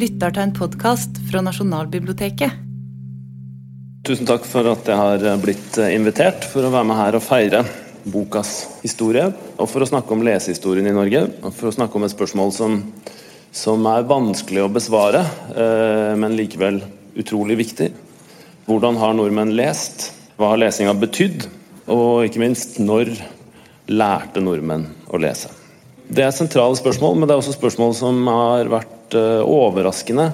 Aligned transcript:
lytter 0.00 0.32
til 0.32 0.46
en 0.46 0.52
podkast 0.56 1.18
fra 1.28 1.42
Nasjonalbiblioteket. 1.44 2.66
Tusen 4.06 4.28
takk 4.28 4.46
for 4.48 4.64
at 4.70 4.86
jeg 4.88 4.96
har 4.96 5.40
blitt 5.42 5.76
invitert 5.90 6.46
for 6.48 6.64
å 6.64 6.70
være 6.72 6.88
med 6.88 6.96
her 6.96 7.18
og 7.18 7.24
feire 7.24 7.60
bokas 8.08 8.80
historie. 8.80 9.26
Og 9.60 9.68
for 9.68 9.84
å 9.84 9.88
snakke 9.90 10.14
om 10.14 10.22
lesehistorien 10.24 10.88
i 10.88 10.94
Norge. 10.96 11.26
Og 11.44 11.52
for 11.52 11.68
å 11.68 11.74
snakke 11.74 11.98
om 11.98 12.06
et 12.06 12.14
spørsmål 12.14 12.54
som, 12.56 12.78
som 13.52 13.88
er 13.90 14.08
vanskelig 14.08 14.64
å 14.64 14.70
besvare, 14.72 15.20
eh, 15.52 16.14
men 16.16 16.38
likevel 16.38 16.80
utrolig 17.20 17.58
viktig. 17.60 17.90
Hvordan 18.70 18.96
har 19.02 19.18
nordmenn 19.18 19.52
lest? 19.58 20.14
Hva 20.40 20.54
har 20.54 20.62
lesinga 20.62 20.94
betydd? 20.96 21.44
Og 21.92 22.24
ikke 22.24 22.40
minst, 22.40 22.78
når 22.80 23.12
lærte 23.90 24.40
nordmenn 24.40 24.86
å 25.12 25.20
lese? 25.20 25.52
Det 26.10 26.24
er 26.24 26.32
sentrale 26.34 26.78
spørsmål, 26.78 27.18
men 27.18 27.28
det 27.28 27.36
er 27.36 27.42
også 27.42 27.58
spørsmål 27.58 27.92
som 27.98 28.24
har 28.30 28.72
vært 28.72 28.96
eh, 29.18 29.42
overraskende 29.44 30.30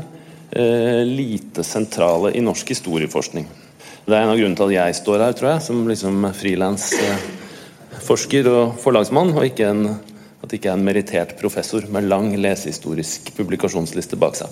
eh, 0.50 1.04
lite 1.06 1.64
sentrale 1.64 2.32
i 2.36 2.40
norsk 2.44 2.68
historieforskning. 2.74 3.46
Det 4.06 4.14
er 4.14 4.22
en 4.22 4.30
av 4.30 4.36
grunnene 4.38 4.58
til 4.58 4.66
at 4.68 4.76
jeg 4.76 4.94
står 5.00 5.18
her, 5.24 5.32
tror 5.34 5.48
jeg, 5.50 5.60
som 5.66 5.88
liksom 5.88 6.14
frilansforsker 6.38 8.44
og 8.52 8.64
forlagsmann, 8.82 9.30
og 9.34 9.44
ikke 9.48 9.66
en, 9.72 9.82
at 10.44 10.54
ikke 10.54 10.68
er 10.70 10.76
en 10.78 10.86
merittert 10.86 11.30
professor 11.40 11.82
med 11.90 12.06
lang 12.06 12.26
lesehistorisk 12.38 13.20
publikasjonsliste 13.34 14.16
bak 14.20 14.34
seg. 14.38 14.48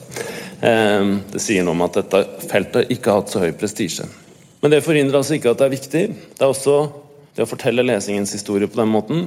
Eh, 0.59 1.03
det 1.31 1.41
sier 1.43 1.63
noe 1.63 1.77
om 1.77 1.87
at 1.87 1.99
dette 2.01 2.19
feltet 2.51 2.91
ikke 2.95 3.11
har 3.13 3.19
hatt 3.23 3.33
så 3.35 3.43
høy 3.45 3.53
prestisje. 3.59 4.07
Men 4.65 4.73
det 4.73 4.87
forhindrer 4.87 5.21
altså 5.21 5.35
ikke 5.37 5.51
at 5.53 5.61
det 5.61 5.67
er 5.67 5.77
viktig. 5.77 6.05
Det 6.35 6.43
er 6.43 6.51
også 6.51 6.77
det 7.35 7.43
å 7.45 7.51
fortelle 7.51 7.85
lesingens 7.85 8.33
historie 8.33 8.69
på 8.71 8.81
den 8.81 8.93
måten. 8.93 9.19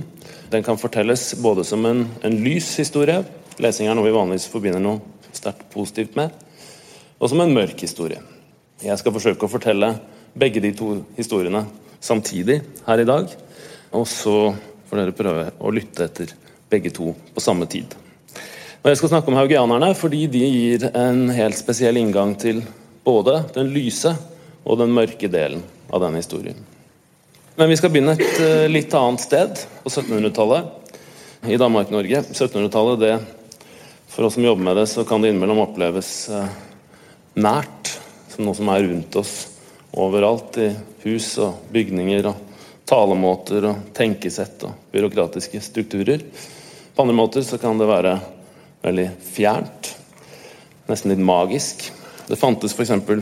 Den 0.52 0.64
kan 0.64 0.80
fortelles 0.80 1.34
både 1.44 1.66
som 1.68 1.86
en, 1.86 2.06
en 2.26 2.38
lys 2.44 2.72
historie, 2.80 3.20
lesing 3.64 3.90
er 3.90 3.98
noe 3.98 4.06
vi 4.08 4.16
vanligvis 4.16 4.50
forbinder 4.52 4.82
noe 4.84 5.02
sterkt 5.36 5.68
positivt 5.74 6.18
med, 6.18 6.32
og 7.18 7.32
som 7.32 7.42
en 7.42 7.54
mørk 7.54 7.82
historie. 7.82 8.22
Jeg 8.84 8.98
skal 9.02 9.14
forsøke 9.16 9.48
å 9.48 9.52
fortelle 9.52 9.96
begge 10.38 10.62
de 10.62 10.72
to 10.78 11.00
historiene 11.18 11.64
samtidig 12.04 12.60
her 12.86 13.02
i 13.02 13.08
dag. 13.08 13.32
Og 13.98 14.06
så 14.10 14.36
får 14.88 15.02
dere 15.02 15.16
prøve 15.16 15.48
å 15.58 15.72
lytte 15.74 16.06
etter 16.06 16.34
begge 16.70 16.92
to 16.94 17.14
på 17.34 17.44
samme 17.44 17.66
tid. 17.70 17.96
Og 18.84 18.92
Jeg 18.92 19.00
skal 19.00 19.16
snakke 19.16 19.32
om 19.32 19.40
haugianerne 19.40 19.90
fordi 19.98 20.28
de 20.32 20.44
gir 20.46 20.90
en 20.94 21.28
helt 21.34 21.58
spesiell 21.58 21.98
inngang 21.98 22.36
til 22.40 22.62
både 23.08 23.42
den 23.56 23.72
lyse 23.74 24.14
og 24.68 24.78
den 24.82 24.94
mørke 24.94 25.30
delen 25.32 25.64
av 25.90 26.04
denne 26.04 26.22
historien. 26.22 26.58
Men 27.58 27.72
vi 27.72 27.78
skal 27.80 27.90
begynne 27.90 28.14
et 28.14 28.42
eh, 28.44 28.68
litt 28.70 28.94
annet 28.94 29.24
sted, 29.24 29.64
på 29.82 29.90
1700-tallet. 29.90 30.68
I 31.48 31.58
Danmark-Norge. 31.58 32.22
1700-tallet, 32.34 33.00
det 33.02 33.37
For 34.18 34.26
oss 34.26 34.34
som 34.34 34.44
jobber 34.44 34.64
med 34.64 34.78
det, 34.78 34.88
så 34.88 35.04
kan 35.06 35.22
det 35.22 35.30
innimellom 35.30 35.60
oppleves 35.62 36.30
eh, 36.34 36.54
nært. 37.38 37.92
Som 38.32 38.48
noe 38.48 38.58
som 38.58 38.72
er 38.74 38.82
rundt 38.88 39.14
oss 39.20 39.34
overalt. 39.94 40.58
I 40.58 40.72
hus 41.04 41.28
og 41.38 41.68
bygninger 41.70 42.26
og 42.26 42.40
talemåter 42.90 43.68
og 43.70 43.92
tenkesett 43.94 44.66
og 44.66 44.90
byråkratiske 44.90 45.62
strukturer. 45.62 46.26
På 46.96 47.06
andre 47.06 47.18
måter 47.20 47.46
så 47.46 47.62
kan 47.62 47.78
det 47.78 47.92
være 47.92 48.16
veldig 48.88 49.08
fjernt. 49.22 49.94
Nesten 50.90 51.14
litt 51.14 51.22
magisk. 51.22 51.86
Det 52.26 52.42
fantes 52.42 52.74
f.eks. 52.74 52.98
For 53.06 53.22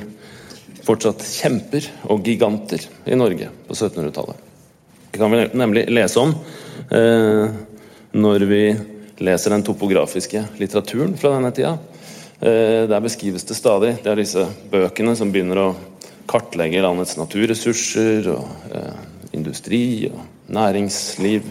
fortsatt 0.93 1.27
kjemper 1.27 1.91
og 2.07 2.23
giganter 2.23 2.87
i 3.03 3.19
Norge 3.19 3.51
på 3.67 3.75
1700-tallet. 3.75 4.39
Det 5.11 5.19
kan 5.19 5.35
vi 5.35 5.43
nemlig 5.59 5.89
lese 5.91 6.23
om 6.23 6.37
eh, 6.87 7.63
når 8.15 8.47
vi 8.47 8.65
leser 9.23 9.53
den 9.53 9.63
topografiske 9.63 10.43
litteraturen 10.59 11.15
fra 11.17 11.35
denne 11.35 11.51
tida. 11.55 11.77
Eh, 12.39 12.83
der 12.89 13.03
beskrives 13.03 13.43
det 13.47 13.55
stadig. 13.55 13.95
Det 14.03 14.11
er 14.11 14.19
disse 14.19 14.45
bøkene 14.71 15.15
som 15.15 15.31
begynner 15.31 15.61
å 15.61 15.75
kartlegge 16.27 16.83
landets 16.83 17.15
naturressurser 17.19 18.27
og 18.33 18.71
eh, 18.75 19.03
industri 19.37 20.09
og 20.09 20.19
næringsliv, 20.51 21.47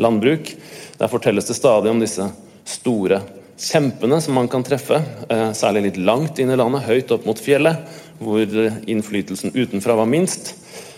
landbruk. 0.00 0.52
Der 0.96 1.12
fortelles 1.12 1.48
det 1.48 1.58
stadig 1.58 1.92
om 1.92 2.00
disse 2.00 2.30
store 2.66 3.20
kjempene 3.60 4.18
som 4.20 4.36
man 4.36 4.48
kan 4.52 4.64
treffe, 4.64 5.02
eh, 5.28 5.50
særlig 5.56 5.90
litt 5.90 6.00
langt 6.00 6.40
inn 6.40 6.52
i 6.52 6.58
landet, 6.58 6.88
høyt 6.88 7.12
opp 7.12 7.28
mot 7.28 7.40
fjellet, 7.40 7.84
hvor 8.16 8.48
innflytelsen 8.88 9.52
utenfra 9.52 9.98
var 10.00 10.08
minst. 10.08 10.54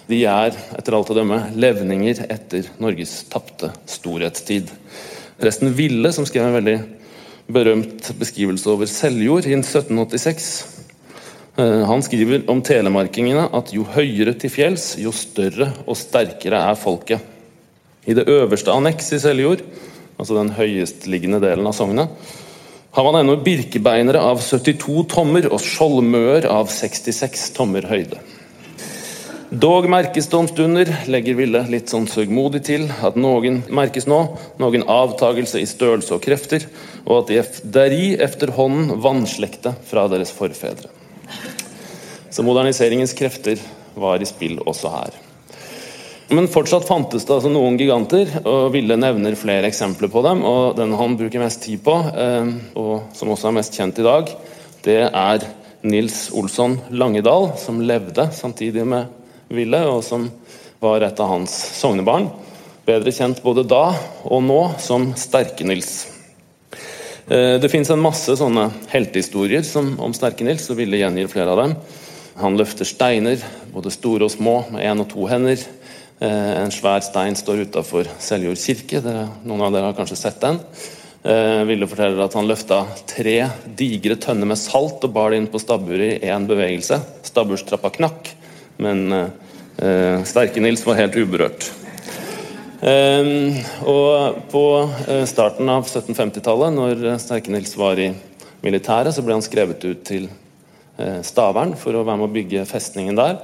De 0.08 0.22
er 0.24 0.54
etter 0.78 0.94
alt 0.96 1.10
å 1.12 1.16
dømme 1.18 1.50
levninger 1.58 2.22
etter 2.30 2.70
Norges 2.80 3.24
tapte 3.28 3.72
storhetstid. 3.90 4.70
Resten 5.38 5.70
Ville, 5.78 6.10
som 6.12 6.26
skrev 6.26 6.48
en 6.48 6.56
veldig 6.56 6.78
berømt 7.48 8.10
beskrivelse 8.18 8.66
over 8.72 8.88
Seljord 8.90 9.46
i 9.46 9.54
1786, 9.54 10.48
eh, 11.56 11.84
han 11.86 12.02
skriver 12.02 12.42
om 12.50 12.62
telemarkingene 12.64 13.46
at 13.54 13.70
jo 13.74 13.86
høyere 13.86 14.34
til 14.34 14.50
fjells, 14.50 14.96
jo 14.98 15.12
større 15.14 15.70
og 15.86 15.96
sterkere 16.00 16.64
er 16.70 16.80
folket. 16.80 17.22
I 18.08 18.16
det 18.18 18.26
øverste 18.26 18.74
anneks 18.74 19.12
i 19.14 19.20
Seljord, 19.22 19.62
altså 20.18 20.40
den 20.40 20.50
høyestliggende 20.58 21.40
delen 21.44 21.70
av 21.70 21.76
sognet, 21.76 22.10
har 22.96 23.06
man 23.06 23.20
ennå 23.20 23.36
birkebeinere 23.44 24.18
av 24.18 24.40
72 24.42 25.04
tommer 25.12 25.46
og 25.52 25.62
skjoldmøer 25.62 26.48
av 26.50 26.66
66 26.72 27.52
tommer 27.54 27.86
høyde. 27.86 28.18
Dog 29.48 29.86
merkes 29.88 30.26
det 30.28 30.36
om 30.36 30.44
stunder, 30.44 30.90
legger 31.08 31.36
Ville 31.38 31.62
litt 31.72 31.88
sånn 31.88 32.04
sørgmodig 32.04 32.60
til, 32.66 32.82
at 32.84 33.14
noen 33.16 33.62
merkes 33.72 34.04
nå, 34.04 34.18
noen 34.60 34.82
avtagelse 34.84 35.62
i 35.62 35.68
størrelse 35.68 36.12
og 36.12 36.20
krefter, 36.20 36.66
og 37.06 37.22
at 37.22 37.30
de 37.30 37.70
deri 37.72 38.10
efterhånden 38.20 39.00
vannslekte 39.00 39.72
fra 39.88 40.04
deres 40.12 40.34
forfedre. 40.36 40.92
Så 42.28 42.44
moderniseringens 42.44 43.16
krefter 43.16 43.56
var 43.96 44.20
i 44.20 44.28
spill 44.28 44.60
også 44.68 44.92
her. 44.92 45.16
Men 46.28 46.50
fortsatt 46.52 46.84
fantes 46.84 47.24
det 47.24 47.38
altså 47.38 47.48
noen 47.48 47.80
giganter, 47.80 48.28
og 48.44 48.74
Ville 48.74 49.00
nevner 49.00 49.38
flere 49.40 49.70
eksempler 49.72 50.12
på 50.12 50.20
dem. 50.28 50.44
og 50.44 50.76
Den 50.76 50.92
han 50.92 51.16
bruker 51.16 51.40
mest 51.40 51.64
tid 51.64 51.80
på, 51.88 51.94
eh, 52.12 52.52
og 52.76 53.16
som 53.16 53.32
også 53.32 53.48
er 53.48 53.56
mest 53.62 53.80
kjent 53.80 53.96
i 53.96 54.04
dag, 54.04 54.28
det 54.84 55.06
er 55.08 55.48
Nils 55.88 56.26
Olsson 56.36 56.76
Langedal, 56.92 57.54
som 57.56 57.80
levde 57.80 58.28
samtidig 58.36 58.84
med 58.84 59.14
Ville, 59.48 59.80
og 59.88 60.02
som 60.04 60.28
var 60.80 61.02
et 61.02 61.20
av 61.20 61.32
hans 61.32 61.54
sognebarn. 61.78 62.28
Bedre 62.88 63.12
kjent 63.12 63.42
både 63.44 63.66
da 63.68 63.90
og 64.24 64.42
nå 64.44 64.60
som 64.80 65.10
Sterke-Nils. 65.18 65.92
Eh, 67.28 67.56
det 67.60 67.68
fins 67.72 67.90
en 67.92 68.00
masse 68.00 68.38
sånne 68.40 68.68
heltehistorier 68.92 69.66
om 69.76 70.14
Sterke-Nils, 70.16 70.70
og 70.72 70.78
Ville 70.80 71.00
gjengir 71.00 71.28
flere 71.32 71.52
av 71.52 71.62
dem. 71.62 71.74
Han 72.38 72.56
løfter 72.56 72.86
steiner, 72.86 73.42
både 73.74 73.90
store 73.92 74.28
og 74.28 74.32
små, 74.32 74.60
med 74.70 74.86
én 74.86 75.02
og 75.02 75.10
to 75.10 75.26
hender. 75.28 75.58
Eh, 76.18 76.54
en 76.62 76.72
svær 76.74 77.02
stein 77.04 77.36
står 77.38 77.66
utafor 77.66 78.08
Seljord 78.22 78.58
kirke. 78.58 79.02
Noen 79.44 79.66
av 79.66 79.74
dere 79.74 79.90
har 79.90 79.98
kanskje 79.98 80.18
sett 80.18 80.40
den. 80.42 80.60
Eh, 81.28 81.64
Ville 81.66 81.86
forteller 81.90 82.24
at 82.24 82.34
han 82.38 82.46
løfta 82.48 82.84
tre 83.10 83.36
digre 83.76 84.16
tønner 84.22 84.48
med 84.48 84.58
salt 84.58 85.02
og 85.04 85.12
bar 85.12 85.30
det 85.30 85.42
inn 85.42 85.50
på 85.50 85.60
stabburet 85.62 86.22
i 86.22 86.30
én 86.30 86.46
bevegelse. 86.48 87.00
Stabburstrappa 87.26 87.90
knakk, 87.98 88.30
men 88.82 89.04
eh, 89.12 90.24
Sterke-Nils 90.26 90.84
var 90.86 90.98
helt 91.00 91.18
uberørt. 91.18 91.68
Eh, 92.78 93.30
og 93.90 94.42
på 94.52 94.64
eh, 95.08 95.24
starten 95.26 95.70
av 95.72 95.86
1750-tallet, 95.86 96.74
når 96.76 97.06
Sterke-Nils 97.22 97.74
var 97.78 97.98
i 97.98 98.12
militæret, 98.62 99.14
så 99.14 99.24
ble 99.24 99.38
han 99.38 99.44
skrevet 99.44 99.82
ut 99.86 100.04
til 100.06 100.28
eh, 100.28 101.18
Stavern 101.26 101.74
for 101.78 101.96
å 101.96 102.04
være 102.04 102.20
med 102.20 102.28
å 102.30 102.36
bygge 102.36 102.68
festningen 102.70 103.18
der. 103.18 103.40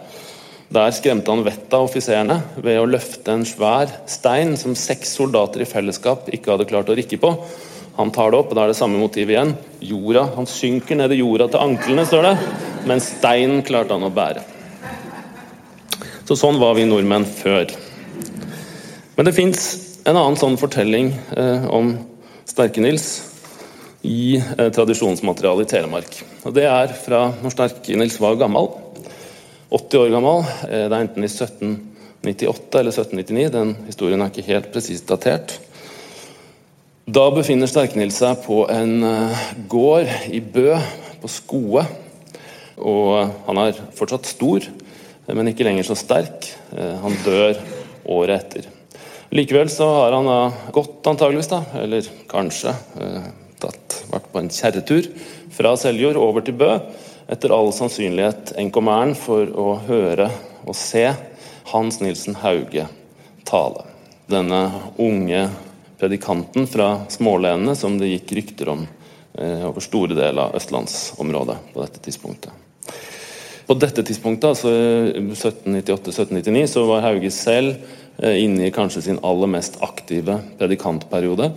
Der 0.74 0.94
skremte 0.96 1.30
han 1.30 1.44
vettet 1.46 1.74
av 1.76 1.86
offiserene 1.86 2.40
ved 2.56 2.80
å 2.80 2.88
løfte 2.88 3.34
en 3.34 3.44
svær 3.46 3.90
stein 4.10 4.56
som 4.58 4.74
seks 4.78 5.12
soldater 5.18 5.62
i 5.62 5.68
fellesskap 5.68 6.30
ikke 6.34 6.54
hadde 6.54 6.70
klart 6.70 6.90
å 6.90 6.96
rikke 6.98 7.20
på. 7.20 7.34
Han 7.98 8.10
tar 8.10 8.32
det 8.32 8.40
opp, 8.40 8.50
og 8.50 8.58
da 8.58 8.64
er 8.64 8.72
det 8.72 8.78
samme 8.78 8.98
motiv 8.98 9.30
igjen. 9.30 9.52
Jorda, 9.84 10.24
Han 10.34 10.48
synker 10.50 10.98
ned 10.98 11.12
i 11.14 11.20
jorda 11.20 11.46
til 11.50 11.62
anklene, 11.62 12.06
står 12.08 12.26
det. 12.26 12.34
Men 12.90 13.02
steinen 13.02 13.62
klarte 13.62 13.94
han 13.94 14.08
å 14.08 14.10
bære. 14.14 14.42
Så 16.24 16.38
sånn 16.40 16.56
var 16.56 16.72
vi 16.72 16.86
nordmenn 16.88 17.26
før. 17.28 17.68
Men 19.12 19.26
det 19.28 19.34
fins 19.36 19.64
en 20.08 20.16
annen 20.16 20.38
sånn 20.40 20.54
fortelling 20.56 21.10
eh, 21.36 21.66
om 21.68 21.90
Sterke-Nils 22.48 23.08
i 24.08 24.38
eh, 24.38 24.70
tradisjonsmaterialet 24.72 25.66
i 25.66 25.70
Telemark. 25.74 26.16
Og 26.48 26.54
Det 26.56 26.64
er 26.64 26.94
fra 26.96 27.26
når 27.42 27.52
Sterke-Nils 27.52 28.16
var 28.24 28.38
gammel. 28.40 28.70
80 29.68 30.00
år 30.00 30.14
gammel. 30.14 30.40
Eh, 30.64 30.86
det 30.88 30.96
er 30.96 31.04
enten 31.04 31.26
i 31.26 31.28
1798 31.28 32.80
eller 32.80 32.96
1799. 32.96 33.52
Den 33.52 33.74
historien 33.90 34.24
er 34.24 34.32
ikke 34.32 34.48
helt 34.48 34.70
presist 34.72 35.08
datert. 35.12 35.58
Da 37.04 37.26
befinner 37.36 37.68
Sterke-Nils 37.68 38.22
seg 38.22 38.40
på 38.46 38.62
en 38.72 39.04
eh, 39.10 39.44
gård 39.68 40.08
i 40.32 40.40
Bø, 40.40 40.70
på 41.20 41.32
Skoe. 41.36 41.84
Og 42.80 43.12
han 43.44 43.60
er 43.60 43.84
fortsatt 43.92 44.32
stor, 44.32 44.64
men 45.32 45.50
ikke 45.50 45.66
lenger 45.66 45.88
så 45.88 45.96
sterk. 45.98 46.50
Eh, 46.76 46.96
han 47.00 47.16
dør 47.24 47.60
året 48.14 48.42
etter. 48.42 48.68
Likevel 49.34 49.70
så 49.72 49.86
har 49.88 50.14
han 50.14 50.28
gått, 50.74 51.00
antageligvis, 51.10 51.50
da, 51.50 51.62
eller 51.80 52.06
kanskje 52.30 52.74
tatt, 53.58 53.96
vært 54.12 54.28
på 54.30 54.40
en 54.40 54.50
kjerretur 54.52 55.08
fra 55.54 55.74
Seljord 55.80 56.18
over 56.20 56.44
til 56.44 56.56
Bø, 56.60 56.70
etter 57.30 57.54
all 57.56 57.72
sannsynlighet 57.74 58.54
NKM-eren 58.60 59.14
for 59.18 59.48
å 59.48 59.68
høre 59.88 60.28
og 60.64 60.76
se 60.76 61.06
Hans 61.72 62.00
Nilsen 62.04 62.36
Hauge 62.42 62.86
tale. 63.48 63.86
Denne 64.30 64.66
unge 65.00 65.46
predikanten 66.00 66.68
fra 66.68 66.90
smålenene 67.12 67.76
som 67.78 67.96
det 68.00 68.10
gikk 68.12 68.36
rykter 68.40 68.72
om 68.74 68.84
eh, 68.84 69.64
over 69.64 69.84
store 69.84 70.16
deler 70.16 70.48
av 70.48 70.58
østlandsområdet 70.60 71.58
på 71.72 71.84
dette 71.84 72.04
tidspunktet. 72.04 72.63
På 73.64 73.76
dette 73.80 74.04
tidspunktet, 74.04 74.50
altså 74.50 74.70
1798-1799, 75.32 76.66
så 76.68 76.82
var 76.88 77.04
Hauge 77.06 77.30
selv 77.32 77.78
eh, 78.20 78.42
inne 78.44 78.68
i 78.68 78.74
kanskje 78.74 79.06
sin 79.06 79.20
aller 79.24 79.48
mest 79.54 79.78
aktive 79.84 80.36
predikantperiode. 80.58 81.48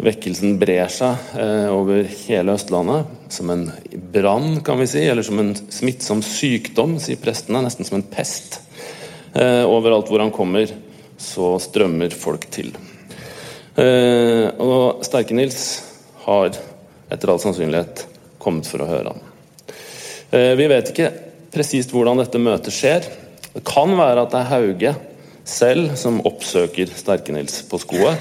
Vekkelsen 0.00 0.56
brer 0.60 0.88
seg 0.90 1.36
eh, 1.38 1.68
over 1.70 2.06
hele 2.24 2.56
Østlandet 2.56 3.32
som 3.32 3.52
en 3.52 3.66
brann, 4.14 4.58
kan 4.66 4.80
vi 4.80 4.88
si, 4.90 5.04
eller 5.06 5.26
som 5.26 5.38
en 5.42 5.52
smittsom 5.54 6.24
sykdom, 6.24 6.96
sier 7.02 7.20
prestene. 7.20 7.62
Nesten 7.62 7.86
som 7.86 8.00
en 8.00 8.06
pest. 8.10 8.58
Eh, 9.34 9.62
overalt 9.68 10.10
hvor 10.10 10.24
han 10.24 10.34
kommer, 10.34 10.72
så 11.20 11.52
strømmer 11.62 12.16
folk 12.16 12.48
til. 12.50 12.72
Eh, 13.78 14.48
og 14.58 15.04
Sterke-Nils 15.06 15.66
har 16.24 16.56
etter 17.10 17.30
all 17.30 17.42
sannsynlighet 17.42 18.06
kommet 18.42 18.66
for 18.66 18.82
å 18.82 18.88
høre 18.90 19.12
ham. 19.12 19.29
Eh, 20.30 20.54
vi 20.54 20.66
vet 20.70 20.92
ikke 20.92 21.10
presist 21.50 21.90
hvordan 21.94 22.20
dette 22.20 22.38
møtet 22.38 22.74
skjer. 22.74 23.06
Det 23.50 23.64
kan 23.66 23.90
være 23.98 24.22
at 24.22 24.34
det 24.34 24.40
er 24.40 24.50
Hauge 24.52 24.92
selv 25.48 25.96
som 25.98 26.20
oppsøker 26.28 26.92
Sterke-Nils 26.94 27.64
på 27.66 27.80
skoet, 27.82 28.20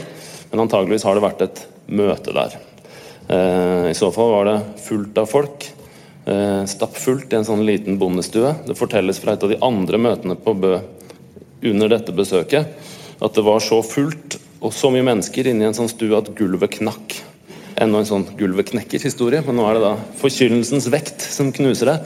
men 0.49 0.63
antageligvis 0.63 1.05
har 1.05 1.17
det 1.17 1.25
vært 1.27 1.43
et 1.45 1.61
møte 1.93 2.33
der. 2.33 2.55
I 3.29 3.93
så 3.93 4.09
fall 4.09 4.31
var 4.33 4.47
det 4.47 4.55
fullt 4.81 5.19
av 5.21 5.27
folk. 5.29 5.67
Stappfullt 6.71 7.29
i 7.29 7.37
en 7.37 7.45
sånn 7.45 7.61
liten 7.67 7.99
bondestue. 8.01 8.55
Det 8.65 8.77
fortelles 8.79 9.21
fra 9.21 9.35
et 9.35 9.45
av 9.45 9.53
de 9.53 9.59
andre 9.61 9.99
møtene 10.01 10.33
på 10.41 10.55
Bø 10.57 10.79
under 11.69 11.93
dette 11.93 12.15
besøket 12.15 12.73
at 13.19 13.35
det 13.37 13.45
var 13.45 13.61
så 13.61 13.83
fullt 13.85 14.39
og 14.59 14.73
så 14.73 14.89
mye 14.89 15.05
mennesker 15.05 15.51
inni 15.51 15.67
en 15.67 15.77
sånn 15.77 15.91
stue 15.91 16.17
at 16.17 16.33
gulvet 16.39 16.79
knakk. 16.79 17.19
Enda 17.79 18.01
en 18.01 18.07
sånn 18.07 18.25
gulvet 18.35 18.73
knekker-historie, 18.73 19.39
men 19.45 19.55
nå 19.55 19.63
er 19.69 19.77
det 19.77 19.85
da 19.85 19.93
forkynnelsens 20.19 20.89
vekt 20.91 21.23
som 21.23 21.53
knuser 21.55 21.93
det. 21.93 21.97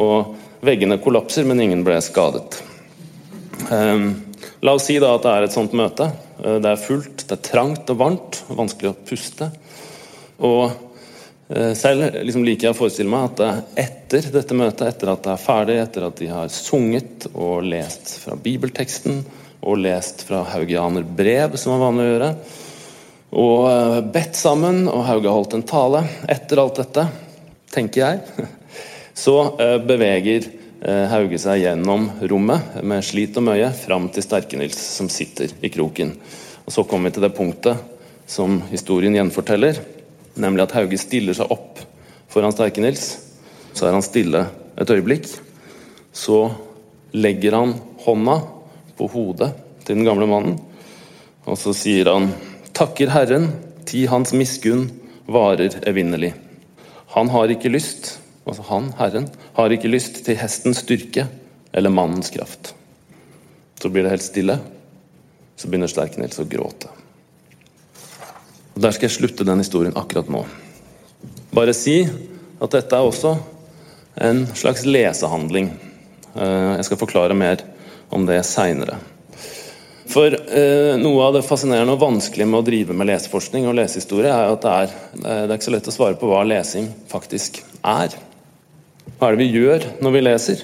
Og 0.00 0.34
veggene 0.64 0.98
kollapser, 1.02 1.44
men 1.44 1.60
ingen 1.60 1.84
ble 1.86 1.98
skadet. 2.02 2.62
Um, 3.68 4.10
la 4.64 4.74
oss 4.74 4.86
si 4.88 4.96
da 5.02 5.12
at 5.16 5.26
det 5.26 5.34
er 5.34 5.46
et 5.46 5.54
sånt 5.54 5.74
møte. 5.76 6.08
Uh, 6.40 6.56
det 6.62 6.72
er 6.72 6.80
fullt, 6.80 7.26
det 7.28 7.36
er 7.36 7.44
trangt 7.44 7.90
og 7.92 8.00
varmt, 8.00 8.42
vanskelig 8.48 8.92
å 8.92 8.98
puste. 9.10 9.50
Og 10.48 10.64
uh, 10.70 11.74
selv 11.76 12.22
liksom 12.22 12.46
liker 12.46 12.70
jeg 12.70 12.76
å 12.76 12.78
forestille 12.78 13.12
meg 13.12 13.42
at 13.42 13.74
etter 13.84 14.30
dette 14.32 14.56
møtet, 14.56 14.86
etter 14.88 15.12
at 15.12 15.26
det 15.26 15.34
er 15.34 15.42
ferdig, 15.42 15.76
etter 15.82 16.08
at 16.08 16.22
de 16.22 16.30
har 16.32 16.48
sunget 16.54 17.28
og 17.34 17.68
lest 17.68 18.16
fra 18.22 18.38
bibelteksten, 18.48 19.20
og 19.58 19.82
lest 19.82 20.22
fra 20.24 20.44
Haugianer 20.54 21.04
brev, 21.04 21.58
som 21.60 21.74
er 21.74 21.82
vanlig 21.82 22.06
å 22.06 22.10
gjøre. 22.12 22.32
Og 23.36 23.66
eh, 23.68 23.98
bedt 24.14 24.38
sammen, 24.38 24.86
og 24.88 25.04
Hauge 25.04 25.32
holdt 25.32 25.56
en 25.58 25.66
tale. 25.68 26.00
Etter 26.30 26.62
alt 26.62 26.80
dette, 26.80 27.04
tenker 27.72 28.00
jeg, 28.00 28.48
så 29.24 29.36
eh, 29.60 29.76
beveger 29.84 30.48
eh, 30.48 31.04
Hauge 31.12 31.40
seg 31.42 31.60
gjennom 31.66 32.08
rommet 32.30 32.80
med 32.80 33.04
slit 33.04 33.36
og 33.36 33.48
møye 33.50 33.68
fram 33.76 34.08
til 34.14 34.24
Sterke-Nils, 34.24 34.80
som 34.96 35.10
sitter 35.12 35.52
i 35.60 35.72
kroken. 35.72 36.14
Og 36.64 36.72
Så 36.72 36.86
kommer 36.88 37.10
vi 37.10 37.18
til 37.18 37.28
det 37.28 37.36
punktet 37.36 37.84
som 38.28 38.62
historien 38.72 39.16
gjenforteller, 39.16 39.80
nemlig 40.40 40.64
at 40.64 40.76
Hauge 40.78 41.00
stiller 41.00 41.36
seg 41.36 41.52
opp 41.52 41.82
foran 42.32 42.56
Sterke-Nils. 42.56 43.10
Så 43.76 43.88
er 43.88 43.96
han 43.96 44.04
stille 44.04 44.46
et 44.78 44.90
øyeblikk. 44.90 45.28
Så 46.12 46.46
legger 47.12 47.60
han 47.60 47.76
hånda 48.04 48.40
på 48.98 49.06
hodet 49.12 49.52
til 49.84 49.96
den 50.00 50.08
gamle 50.08 50.28
mannen. 50.28 50.56
Og 51.48 51.56
så 51.60 51.72
sier 51.76 52.08
han 52.12 52.28
takker 52.78 53.10
Herren, 53.10 53.48
ti 53.84 54.04
hans 54.06 54.30
miskunn 54.32 54.84
varer 55.26 55.80
evinnelig. 55.90 56.30
Han 57.16 57.30
har 57.34 57.50
ikke 57.50 57.72
lyst, 57.72 58.20
altså 58.46 58.62
han, 58.68 58.92
Herren, 59.00 59.26
har 59.56 59.74
ikke 59.74 59.90
lyst 59.90 60.20
til 60.26 60.38
hestens 60.38 60.84
styrke 60.84 61.24
eller 61.74 61.90
mannens 61.90 62.30
kraft. 62.30 62.70
Så 63.82 63.90
blir 63.90 64.06
det 64.06 64.14
helt 64.14 64.26
stille. 64.26 64.60
Så 65.58 65.66
begynner 65.66 65.90
Sterkenels 65.90 66.38
å 66.38 66.46
gråte. 66.46 66.92
Og 68.76 68.80
Der 68.84 68.94
skal 68.94 69.08
jeg 69.08 69.16
slutte 69.16 69.46
den 69.46 69.58
historien 69.58 69.98
akkurat 69.98 70.30
nå. 70.30 70.44
Bare 71.50 71.74
si 71.74 72.04
at 72.06 72.74
dette 72.78 72.94
er 72.94 73.10
også 73.10 73.34
en 74.22 74.44
slags 74.54 74.86
lesehandling. 74.86 75.72
Eh, 76.36 76.74
jeg 76.78 76.86
skal 76.86 77.02
forklare 77.02 77.34
mer 77.34 77.64
om 78.14 78.26
det 78.28 78.44
seinere. 78.46 79.00
For 80.08 80.32
eh, 80.32 80.94
Noe 81.00 81.26
av 81.26 81.34
det 81.36 81.44
fascinerende 81.44 81.92
og 81.94 82.00
vanskelige 82.00 82.48
med 82.48 82.62
å 82.62 82.64
drive 82.64 82.96
med 82.96 83.10
leseforskning 83.10 83.68
og 83.68 83.76
lesehistorie, 83.76 84.32
er 84.32 84.54
at 84.54 84.64
det 84.64 84.74
er, 84.74 84.94
det 85.20 85.36
er 85.44 85.56
ikke 85.58 85.68
så 85.68 85.74
lett 85.74 85.90
å 85.90 85.94
svare 85.94 86.18
på 86.20 86.30
hva 86.30 86.44
lesing 86.48 86.88
faktisk 87.10 87.60
er. 87.84 88.16
Hva 89.18 89.28
er 89.28 89.36
det 89.36 89.42
vi 89.44 89.50
gjør 89.58 89.84
når 90.04 90.14
vi 90.14 90.22
leser? 90.24 90.62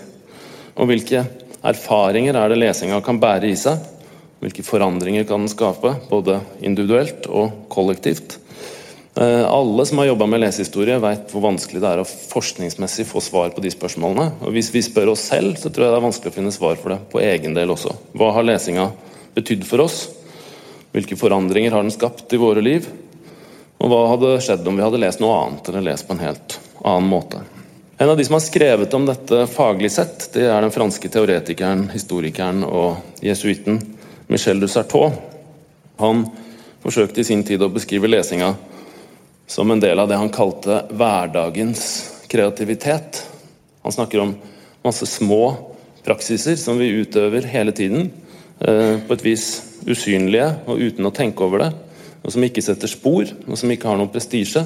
Og 0.80 0.88
hvilke 0.90 1.26
erfaringer 1.64 2.38
er 2.40 2.52
det 2.52 2.60
lesinga 2.60 3.02
kan 3.04 3.20
bære 3.20 3.50
i 3.50 3.58
seg? 3.58 3.84
Hvilke 4.44 4.64
forandringer 4.66 5.28
kan 5.28 5.44
den 5.44 5.52
skape, 5.52 5.94
både 6.10 6.40
individuelt 6.64 7.28
og 7.28 7.68
kollektivt? 7.72 8.38
Eh, 9.14 9.44
alle 9.46 9.86
som 9.86 10.00
har 10.00 10.08
jobba 10.10 10.26
med 10.26 10.42
lesehistorie, 10.42 10.98
vet 10.98 11.30
hvor 11.30 11.44
vanskelig 11.44 11.80
det 11.84 11.90
er 11.92 12.02
å 12.02 12.08
forskningsmessig 12.08 13.06
få 13.06 13.22
svar 13.22 13.52
på 13.54 13.62
de 13.62 13.70
spørsmålene. 13.70 14.40
Og 14.42 14.56
Hvis 14.56 14.72
vi 14.74 14.82
spør 14.82 15.12
oss 15.12 15.28
selv, 15.30 15.54
så 15.60 15.70
tror 15.70 15.86
jeg 15.86 15.94
det 15.94 16.00
er 16.00 16.08
vanskelig 16.08 16.32
å 16.32 16.36
finne 16.40 16.54
svar 16.54 16.80
for 16.80 16.94
det 16.94 17.00
på 17.12 17.22
egen 17.22 17.54
del 17.54 17.72
også. 17.76 17.94
Hva 18.18 18.32
har 18.34 18.48
lesinga 18.48 18.88
betydd 19.34 19.66
for 19.66 19.84
oss? 19.84 20.08
Hvilke 20.94 21.18
forandringer 21.18 21.74
har 21.74 21.82
den 21.82 21.94
skapt 21.94 22.32
i 22.32 22.40
våre 22.40 22.62
liv? 22.62 22.86
Og 23.82 23.90
hva 23.90 24.04
hadde 24.12 24.36
skjedd 24.44 24.68
om 24.70 24.78
vi 24.78 24.84
hadde 24.84 25.00
lest 25.02 25.22
noe 25.22 25.34
annet, 25.42 25.68
eller 25.68 25.88
lest 25.90 26.06
på 26.06 26.14
en 26.14 26.22
helt 26.22 26.58
annen 26.84 27.10
måte? 27.10 27.42
En 27.98 28.10
av 28.10 28.16
de 28.18 28.24
som 28.26 28.36
har 28.36 28.42
skrevet 28.42 28.94
om 28.94 29.06
dette 29.06 29.44
faglig 29.50 29.90
sett, 29.92 30.28
det 30.34 30.46
er 30.50 30.62
den 30.62 30.72
franske 30.74 31.10
teoretikeren, 31.10 31.88
historikeren 31.92 32.64
og 32.66 33.22
jesuitten 33.22 33.78
Michel 34.26 34.62
de 34.62 34.70
Certeau. 34.70 35.12
Han 36.02 36.24
forsøkte 36.82 37.22
i 37.22 37.26
sin 37.28 37.44
tid 37.46 37.62
å 37.62 37.70
beskrive 37.70 38.10
lesinga 38.10 38.54
som 39.46 39.70
en 39.70 39.82
del 39.82 40.00
av 40.00 40.08
det 40.10 40.18
han 40.18 40.32
kalte 40.32 40.80
hverdagens 40.90 41.84
kreativitet. 42.30 43.22
Han 43.84 43.94
snakker 43.94 44.24
om 44.24 44.34
masse 44.82 45.06
små 45.06 45.54
praksiser 46.04 46.56
som 46.60 46.80
vi 46.80 46.90
utøver 47.02 47.46
hele 47.48 47.72
tiden. 47.72 48.10
Eh, 48.60 49.00
på 49.06 49.16
et 49.16 49.24
vis 49.24 49.46
usynlige 49.88 50.46
og 50.70 50.78
uten 50.80 51.08
å 51.08 51.14
tenke 51.14 51.44
over 51.44 51.64
det. 51.64 51.70
Og 52.24 52.32
som 52.32 52.44
ikke 52.46 52.62
setter 52.64 52.88
spor, 52.88 53.28
og 53.48 53.58
som 53.60 53.70
ikke 53.72 53.90
har 53.90 53.98
noen 54.00 54.12
prestisje, 54.12 54.62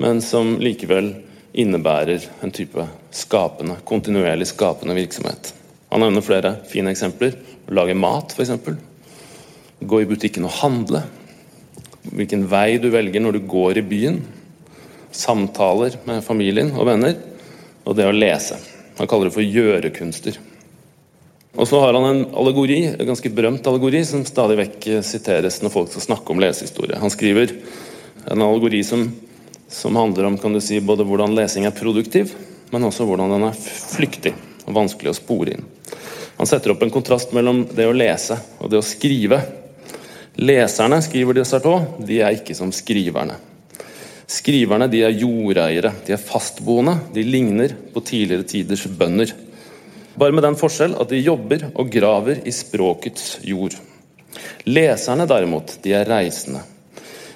men 0.00 0.22
som 0.24 0.54
likevel 0.62 1.10
innebærer 1.54 2.24
en 2.42 2.54
type 2.54 2.86
skapende, 3.14 3.76
kontinuerlig 3.86 4.48
skapende 4.50 4.96
virksomhet. 4.96 5.52
Han 5.92 6.02
nevner 6.02 6.24
flere 6.24 6.54
fine 6.70 6.94
eksempler. 6.94 7.36
Å 7.68 7.76
lage 7.76 7.94
mat, 7.98 8.32
f.eks. 8.34 8.54
Gå 9.84 10.00
i 10.00 10.08
butikken 10.08 10.48
og 10.48 10.56
handle 10.62 11.04
hvilken 12.04 12.44
vei 12.50 12.76
du 12.82 12.90
velger 12.92 13.22
når 13.22 13.38
du 13.38 13.46
går 13.48 13.80
i 13.80 13.84
byen, 13.88 14.18
samtaler 15.14 15.96
med 16.04 16.24
familien 16.26 16.74
og 16.76 16.88
venner, 16.90 17.14
og 17.84 17.96
det 17.96 18.08
å 18.08 18.16
lese. 18.16 18.58
Han 18.98 19.08
kaller 19.10 19.30
det 19.30 19.36
for 19.36 19.46
gjørekunster. 19.46 20.36
Og 21.54 21.68
så 21.70 21.80
har 21.80 21.94
han 21.94 22.04
en 22.08 22.24
allegori, 22.34 22.80
en 22.90 23.06
ganske 23.06 23.30
berømt 23.30 23.66
allegori 23.70 24.00
som 24.06 24.24
stadig 24.26 24.56
vekk 24.58 24.88
siteres 25.06 25.60
når 25.62 25.70
folk 25.70 25.92
skal 25.92 26.08
snakke 26.08 26.34
om 26.34 26.42
lesehistorie. 26.42 26.98
Han 26.98 27.12
skriver 27.14 27.54
en 28.32 28.42
allegori 28.42 28.82
som, 28.86 29.06
som 29.70 29.96
handler 29.96 30.26
om 30.26 30.38
kan 30.40 30.54
du 30.54 30.60
si, 30.64 30.80
både 30.82 31.06
hvordan 31.06 31.36
lesing 31.36 31.68
er 31.68 31.76
produktiv, 31.76 32.34
men 32.74 32.88
også 32.88 33.06
hvordan 33.06 33.36
den 33.36 33.46
er 33.46 33.60
flyktig 33.60 34.34
og 34.64 34.74
vanskelig 34.80 35.12
å 35.12 35.18
spore 35.20 35.54
inn. 35.54 35.66
Han 36.40 36.50
setter 36.50 36.74
opp 36.74 36.82
en 36.82 36.92
kontrast 36.94 37.34
mellom 37.36 37.62
det 37.70 37.86
å 37.86 37.94
lese 37.94 38.40
og 38.58 38.72
det 38.72 38.80
å 38.80 38.86
skrive. 38.86 39.38
Leserne, 40.42 40.98
skriver 41.04 41.38
de 41.38 41.46
Sartot, 41.46 42.00
de 42.02 42.18
er 42.18 42.34
ikke 42.34 42.56
som 42.58 42.72
skriverne. 42.74 43.36
Skriverne 44.26 44.88
de 44.90 45.04
er 45.06 45.14
jordeiere, 45.20 45.92
de 46.02 46.16
er 46.16 46.22
fastboende, 46.22 46.96
de 47.14 47.22
ligner 47.22 47.76
på 47.94 48.02
tidligere 48.02 48.48
tiders 48.50 48.88
bønder. 48.90 49.30
Bare 50.14 50.34
med 50.34 50.44
den 50.46 50.56
forskjell 50.58 50.94
at 51.02 51.10
de 51.10 51.18
jobber 51.18 51.66
og 51.74 51.90
graver 51.90 52.44
i 52.46 52.52
språkets 52.54 53.40
jord. 53.42 53.74
Leserne 54.66 55.26
derimot, 55.26 55.76
de 55.82 55.94
er 55.96 56.06
reisende. 56.08 56.62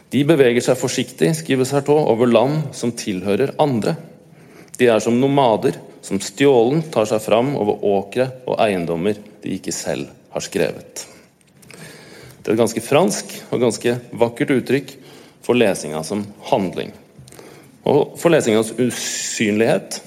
De 0.09 0.23
beveger 0.25 0.65
seg 0.65 0.79
forsiktig, 0.81 1.35
skriver 1.37 1.69
Sartot, 1.69 2.07
over 2.09 2.31
land 2.31 2.71
som 2.77 2.95
tilhører 2.97 3.57
andre. 3.61 3.97
De 4.79 4.89
er 4.89 5.03
som 5.05 5.19
nomader, 5.21 5.77
som 6.07 6.21
stjålen 6.23 6.85
tar 6.95 7.09
seg 7.11 7.21
fram 7.25 7.53
over 7.59 7.83
åkre 7.85 8.31
og 8.47 8.57
eiendommer 8.63 9.19
de 9.43 9.59
ikke 9.59 9.75
selv 9.75 10.09
har 10.33 10.45
skrevet. 10.45 11.05
Det 11.69 12.47
er 12.47 12.55
et 12.55 12.63
ganske 12.63 12.81
fransk 12.81 13.35
og 13.51 13.61
ganske 13.61 13.99
vakkert 14.17 14.55
uttrykk 14.55 14.95
for 15.45 15.59
lesinga 15.59 16.01
som 16.07 16.23
handling. 16.49 16.95
Og 17.89 18.15
for 18.21 18.33
lesingas 18.33 18.71
usynlighet, 18.79 19.99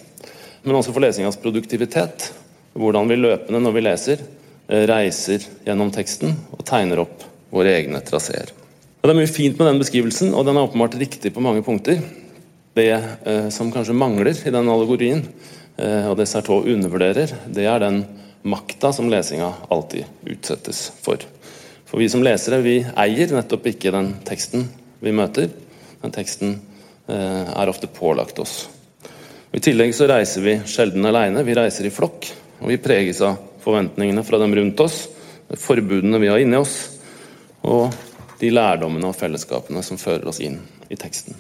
men 0.63 0.77
også 0.77 0.93
for 0.95 1.03
lesingas 1.03 1.37
produktivitet. 1.41 2.31
Hvordan 2.77 3.09
vi 3.11 3.19
løpende 3.19 3.59
når 3.59 3.75
vi 3.75 3.83
leser, 3.83 4.23
eh, 4.69 4.85
reiser 4.87 5.45
gjennom 5.65 5.91
teksten 5.91 6.35
og 6.55 6.65
tegner 6.65 7.03
opp 7.03 7.25
våre 7.51 7.75
egne 7.75 7.99
traseer. 8.05 8.53
Det 9.01 9.09
er 9.09 9.17
mye 9.17 9.29
fint 9.29 9.57
med 9.57 9.67
den 9.67 9.81
beskrivelsen, 9.81 10.33
og 10.37 10.45
den 10.45 10.57
er 10.57 10.67
åpenbart 10.67 10.95
riktig 11.01 11.33
på 11.33 11.41
mange 11.41 11.63
punkter. 11.65 11.99
Det 12.77 12.91
eh, 12.91 13.49
som 13.49 13.71
kanskje 13.73 13.97
mangler 13.97 14.37
i 14.37 14.53
den 14.53 14.69
allegorien, 14.69 15.25
eh, 15.77 16.07
og 16.07 16.17
det 16.19 16.29
Sertot 16.29 16.67
undervurderer, 16.69 17.33
det 17.51 17.65
er 17.65 17.79
den 17.81 18.03
makta 18.43 18.93
som 18.93 19.09
lesinga 19.11 19.51
alltid 19.69 20.05
utsettes 20.29 20.91
for. 21.01 21.17
For 21.89 21.99
vi 21.99 22.07
som 22.09 22.23
lesere 22.23 22.61
vi 22.63 22.77
eier 22.79 23.33
nettopp 23.35 23.65
ikke 23.73 23.91
den 23.91 24.13
teksten 24.23 24.69
vi 25.03 25.11
møter. 25.11 25.49
Den 26.01 26.13
teksten 26.15 26.53
eh, 27.09 27.49
er 27.51 27.71
ofte 27.73 27.89
pålagt 27.91 28.39
oss. 28.39 28.69
I 29.51 29.59
tillegg 29.59 29.91
så 29.97 30.07
reiser 30.07 30.45
vi 30.45 30.55
sjelden 30.69 31.09
alene, 31.09 31.43
vi 31.43 31.57
reiser 31.57 31.89
i 31.89 31.91
flokk. 31.91 32.29
Og 32.61 32.69
vi 32.69 32.79
preges 32.81 33.21
av 33.25 33.39
forventningene 33.61 34.23
fra 34.25 34.39
dem 34.41 34.53
rundt 34.57 34.79
oss, 34.83 35.03
forbudene 35.57 36.21
vi 36.21 36.29
har 36.31 36.41
inni 36.41 36.59
oss, 36.59 36.75
og 37.67 37.89
de 38.41 38.49
lærdommene 38.53 39.09
og 39.09 39.17
fellesskapene 39.17 39.83
som 39.85 39.99
fører 40.01 40.29
oss 40.31 40.41
inn 40.41 40.59
i 40.89 40.97
teksten. 40.99 41.37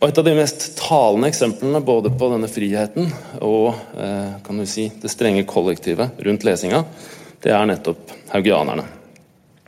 Og 0.00 0.08
Et 0.08 0.18
av 0.18 0.24
de 0.24 0.32
mest 0.32 0.70
talende 0.78 1.28
eksemplene 1.28 1.82
både 1.84 2.08
på 2.08 2.30
denne 2.32 2.48
friheten 2.48 3.10
og 3.44 3.74
eh, 4.00 4.38
kan 4.46 4.56
du 4.56 4.64
si, 4.64 4.86
det 4.96 5.12
strenge 5.12 5.44
kollektivet 5.48 6.22
rundt 6.24 6.46
lesinga, 6.48 6.86
det 7.44 7.52
er 7.52 7.68
nettopp 7.68 8.14
haugianerne. 8.32 8.86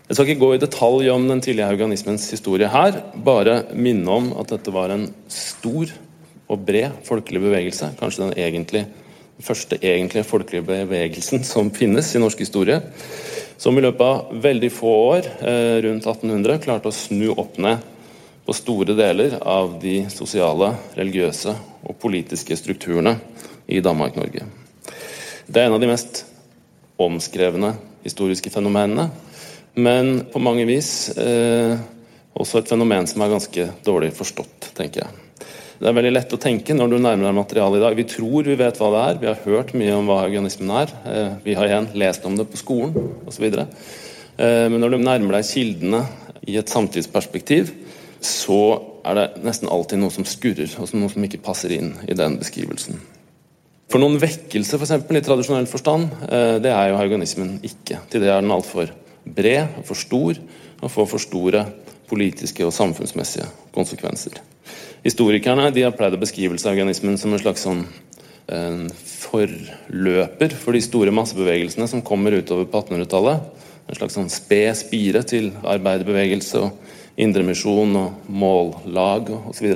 Jeg 0.09 0.17
skal 0.17 0.29
ikke 0.29 0.41
gå 0.41 0.49
i 0.55 0.63
detalj 0.63 1.11
om 1.13 1.29
den 1.29 1.41
tidlige 1.45 1.69
haugianismens 1.69 2.25
historie 2.33 2.69
her, 2.69 2.97
bare 3.13 3.63
minne 3.77 4.09
om 4.13 4.33
at 4.41 4.51
dette 4.53 4.73
var 4.73 4.93
en 4.93 5.07
stor 5.33 5.93
og 6.53 6.65
bred 6.65 6.99
folkelig 7.05 7.41
bevegelse. 7.45 7.93
Kanskje 8.01 8.27
den 8.27 8.35
egentlig, 8.41 8.83
første 9.41 9.79
egentlige 9.81 10.27
folkelige 10.29 10.67
bevegelsen 10.67 11.45
som 11.47 11.71
finnes 11.75 12.11
i 12.15 12.21
norsk 12.21 12.43
historie 12.45 12.83
som 13.63 13.79
i 13.79 13.83
løpet 13.85 14.03
av 14.03 14.43
veldig 14.43 14.71
få 14.75 14.91
år, 14.91 15.27
eh, 15.41 15.77
rundt 15.85 16.07
1800, 16.07 16.59
klarte 16.59 16.91
å 16.91 16.95
snu 16.95 17.31
opp 17.31 17.59
ned 17.59 17.79
på 18.47 18.55
store 18.59 18.97
deler 18.99 19.39
av 19.39 19.77
de 19.81 20.01
sosiale, 20.11 20.73
religiøse 20.97 21.55
og 21.87 21.99
politiske 22.03 22.57
strukturene 22.59 23.15
i 23.69 23.79
Danmark-Norge. 23.81 24.43
Det 25.47 25.63
er 25.63 25.67
en 25.67 25.79
av 25.79 25.81
de 25.81 25.87
mest 25.93 26.25
omskrevne 26.99 27.77
historiske 28.03 28.51
fenomenene, 28.51 29.11
men 29.75 30.25
på 30.33 30.43
mange 30.43 30.67
vis 30.67 31.17
eh, 31.17 31.79
også 32.35 32.59
et 32.59 32.75
fenomen 32.75 33.07
som 33.07 33.23
er 33.23 33.37
ganske 33.37 33.69
dårlig 33.87 34.11
forstått, 34.17 34.73
tenker 34.75 35.07
jeg. 35.07 35.22
Det 35.83 35.89
er 35.91 35.97
veldig 35.97 36.11
lett 36.13 36.31
å 36.31 36.39
tenke 36.39 36.75
når 36.79 36.93
du 36.93 36.95
nærmer 37.03 37.27
deg 37.27 37.35
materialet 37.35 37.81
i 37.81 37.83
dag. 37.83 37.97
Vi 37.99 38.05
tror 38.07 38.47
vi 38.47 38.55
vet 38.55 38.77
hva 38.79 38.91
det 38.93 38.99
er, 39.03 39.17
vi 39.19 39.27
har 39.27 39.41
hørt 39.43 39.73
mye 39.75 39.95
om 39.97 40.07
hva 40.07 40.21
organismen 40.29 40.69
er. 40.79 40.93
Eh, 41.11 41.33
vi 41.43 41.57
har 41.59 41.67
igjen 41.67 41.89
lest 41.99 42.29
om 42.29 42.37
det 42.39 42.47
på 42.53 42.61
skolen 42.61 42.95
osv. 43.27 43.49
Eh, 43.51 44.69
men 44.71 44.79
når 44.79 44.95
du 44.95 44.99
nærmer 45.03 45.35
deg 45.35 45.49
kildene 45.49 46.05
i 46.47 46.55
et 46.61 46.71
samtidsperspektiv, 46.71 47.73
så 48.23 48.61
er 49.03 49.19
det 49.19 49.25
nesten 49.43 49.73
alltid 49.75 49.99
noe 49.99 50.15
som 50.15 50.29
skurrer, 50.29 50.71
og 50.79 50.95
noe 50.95 51.11
som 51.11 51.27
ikke 51.27 51.43
passer 51.43 51.75
inn 51.75 51.91
i 52.07 52.15
den 52.15 52.39
beskrivelsen. 52.39 53.03
For 53.91 53.99
noen 53.99 54.23
vekkelse 54.23 54.79
for 54.79 54.87
eksempel, 54.87 55.19
i 55.19 55.25
tradisjonell 55.27 55.67
forstand, 55.67 56.15
eh, 56.29 56.61
det 56.63 56.71
er 56.71 56.93
jo 56.93 57.03
haugianismen 57.03 57.57
ikke. 57.59 58.05
Til 58.07 58.23
det 58.23 58.31
er 58.31 58.39
den 58.39 58.55
altfor 58.55 58.95
bred, 59.27 59.83
for 59.83 59.99
stor 59.99 60.39
og 60.79 60.95
får 60.95 61.13
for 61.17 61.27
store 61.27 61.67
politiske 62.07 62.63
og 62.71 62.75
samfunnsmessige 62.79 63.51
konsekvenser. 63.75 64.39
Historikerne 65.03 65.67
har 65.67 65.95
pleid 65.99 66.15
å 66.15 66.21
beskrive 66.21 66.55
organismen 66.55 67.17
som 67.19 67.33
en 67.35 67.43
slags 67.43 67.65
sånn 67.67 67.83
en 68.53 68.85
forløper 68.93 70.55
for 70.59 70.77
de 70.77 70.83
store 70.83 71.15
massebevegelsene 71.15 71.89
som 71.91 72.05
kommer 72.07 72.35
utover 72.37 72.69
på 72.71 72.83
1800-tallet. 72.83 73.43
En 73.89 73.99
slags 73.99 74.15
sånn 74.15 74.31
sped 74.31 74.77
spire 74.79 75.23
til 75.27 75.51
arbeiderbevegelse 75.67 76.63
og 76.63 77.19
indremisjon 77.23 77.97
og 77.99 78.31
mållag 78.31 79.33
osv. 79.51 79.75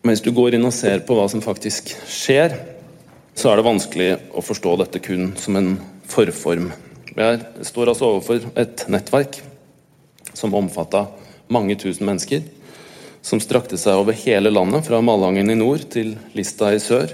Men 0.00 0.14
hvis 0.14 0.24
du 0.24 0.32
går 0.32 0.56
inn 0.56 0.68
og 0.68 0.74
ser 0.76 1.04
på 1.04 1.16
hva 1.18 1.28
som 1.28 1.44
faktisk 1.44 1.92
skjer, 2.08 2.56
så 3.36 3.52
er 3.52 3.60
det 3.60 3.68
vanskelig 3.68 4.10
å 4.32 4.44
forstå 4.44 4.76
dette 4.80 5.02
kun 5.04 5.34
som 5.40 5.58
en 5.60 5.74
forform. 6.08 6.70
Jeg 7.16 7.66
står 7.68 7.92
altså 7.92 8.14
overfor 8.14 8.48
et 8.56 8.88
nettverk 8.92 9.40
som 10.36 10.56
omfatta 10.56 11.06
mange 11.52 11.76
tusen 11.80 12.08
mennesker 12.08 12.44
som 13.26 13.42
strakte 13.42 13.78
seg 13.80 13.98
over 13.98 14.14
hele 14.22 14.52
landet, 14.52 14.86
fra 14.86 15.00
Malangen 15.02 15.50
i 15.50 15.58
nord 15.58 15.88
til 15.90 16.14
Lista 16.36 16.70
i 16.74 16.78
sør. 16.82 17.10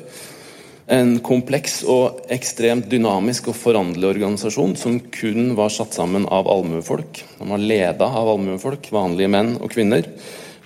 En 0.92 1.14
kompleks 1.24 1.78
og 1.88 2.26
ekstremt 2.34 2.90
dynamisk 2.92 3.48
og 3.48 3.56
foranderlig 3.56 4.10
organisasjon 4.10 4.74
som 4.76 4.98
kun 5.14 5.54
var 5.56 5.72
satt 5.72 5.94
sammen 5.96 6.26
av 6.28 6.50
allmuefolk. 6.52 7.22
Den 7.38 7.52
var 7.54 7.62
leda 7.62 8.08
av 8.08 8.28
allmuefolk, 8.34 8.90
vanlige 8.92 9.30
menn 9.32 9.54
og 9.56 9.72
kvinner. 9.72 10.10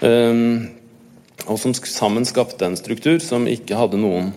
Um, 0.01 0.67
og 1.47 1.61
som 1.63 1.77
sammen 1.77 2.27
skapte 2.27 2.67
en 2.67 2.79
struktur 2.81 3.21
som 3.23 3.47
ikke 3.47 3.79
hadde 3.79 4.01
noen, 4.03 4.33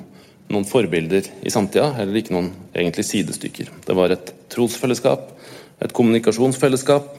noen 0.51 0.67
forbilder 0.67 1.25
i 1.41 1.53
samtida, 1.53 1.87
heller 1.95 2.19
ikke 2.19 2.35
noen 2.35 2.51
egentlig 2.75 3.07
sidestykker. 3.07 3.71
Det 3.87 3.95
var 3.97 4.13
et 4.13 4.29
trosfellesskap, 4.53 5.31
et 5.81 5.95
kommunikasjonsfellesskap, 5.95 7.09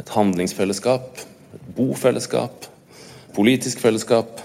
et 0.00 0.14
handlingsfellesskap, 0.14 1.20
et 1.58 1.68
bofellesskap, 1.76 2.70
politisk 3.36 3.84
fellesskap, 3.84 4.40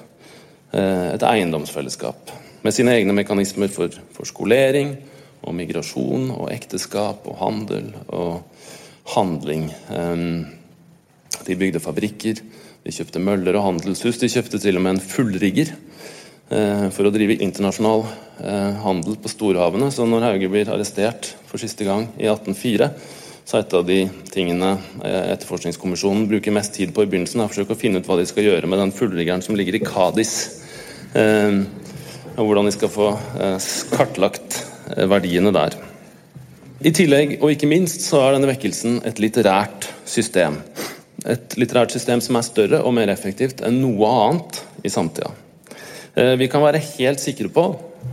eh, 0.75 1.13
et 1.15 1.23
eiendomsfellesskap. 1.23 2.31
Med 2.61 2.75
sine 2.75 2.93
egne 2.99 3.15
mekanismer 3.17 3.71
for, 3.73 3.89
for 4.13 4.29
skolering 4.29 4.97
og 5.41 5.55
migrasjon 5.57 6.29
og 6.35 6.51
ekteskap 6.53 7.25
og 7.25 7.39
handel 7.39 7.93
og 8.13 8.43
handling. 9.15 9.71
De 11.47 11.57
bygde 11.57 11.81
fabrikker, 11.81 12.41
de 12.81 12.93
kjøpte 12.93 13.21
møller 13.21 13.57
og 13.57 13.65
handelshus. 13.67 14.19
De 14.21 14.29
kjøpte 14.31 14.59
til 14.61 14.77
og 14.77 14.85
med 14.85 14.95
en 14.95 15.03
fullrigger 15.03 15.71
eh, 15.73 16.87
for 16.93 17.07
å 17.07 17.13
drive 17.13 17.39
internasjonal 17.41 18.05
eh, 18.05 18.77
handel 18.83 19.17
på 19.21 19.31
storhavene. 19.31 19.91
Så 19.93 20.07
når 20.09 20.27
Hauge 20.27 20.51
blir 20.51 20.71
arrestert 20.73 21.33
for 21.49 21.61
siste 21.61 21.87
gang 21.87 22.09
i 22.17 22.29
1804, 22.29 22.89
så 23.45 23.59
et 23.59 23.73
av 23.73 23.85
de 23.87 24.03
tingene 24.31 24.75
eh, 25.03 25.31
etterforskningskommisjonen 25.33 26.27
bruker 26.29 26.53
mest 26.55 26.75
tid 26.77 26.93
på 26.95 27.03
i 27.03 27.09
begynnelsen, 27.09 27.41
er 27.41 27.49
å 27.49 27.51
forsøke 27.51 27.75
å 27.75 27.79
finne 27.79 28.01
ut 28.01 28.09
hva 28.09 28.19
de 28.19 28.27
skal 28.29 28.47
gjøre 28.47 28.69
med 28.69 28.79
den 28.79 28.93
fullriggeren 28.95 29.43
som 29.45 29.57
ligger 29.57 29.77
i 29.77 29.83
Kadis. 29.83 30.33
Eh, 31.17 31.61
og 32.37 32.47
hvordan 32.47 32.69
de 32.69 32.75
skal 32.75 32.91
få 32.93 33.09
eh, 33.41 33.57
kartlagt 33.91 34.61
verdiene 35.11 35.53
der. 35.55 35.75
I 36.81 36.93
tillegg, 36.95 37.35
og 37.41 37.53
ikke 37.53 37.69
minst, 37.69 38.01
så 38.05 38.23
er 38.23 38.35
denne 38.35 38.49
vekkelsen 38.49 39.01
et 39.05 39.19
litterært 39.21 39.89
system. 40.09 40.57
Et 41.29 41.57
litterært 41.59 41.93
system 41.93 42.23
som 42.23 42.39
er 42.39 42.47
større 42.47 42.81
og 42.81 42.95
mer 42.97 43.11
effektivt 43.13 43.61
enn 43.65 43.77
noe 43.83 44.09
annet 44.09 44.63
i 44.81 44.89
samtida. 44.89 45.29
Vi 46.11 46.47
kan 46.51 46.63
være 46.65 46.81
helt 46.97 47.21
sikre 47.23 47.47
på 47.53 47.67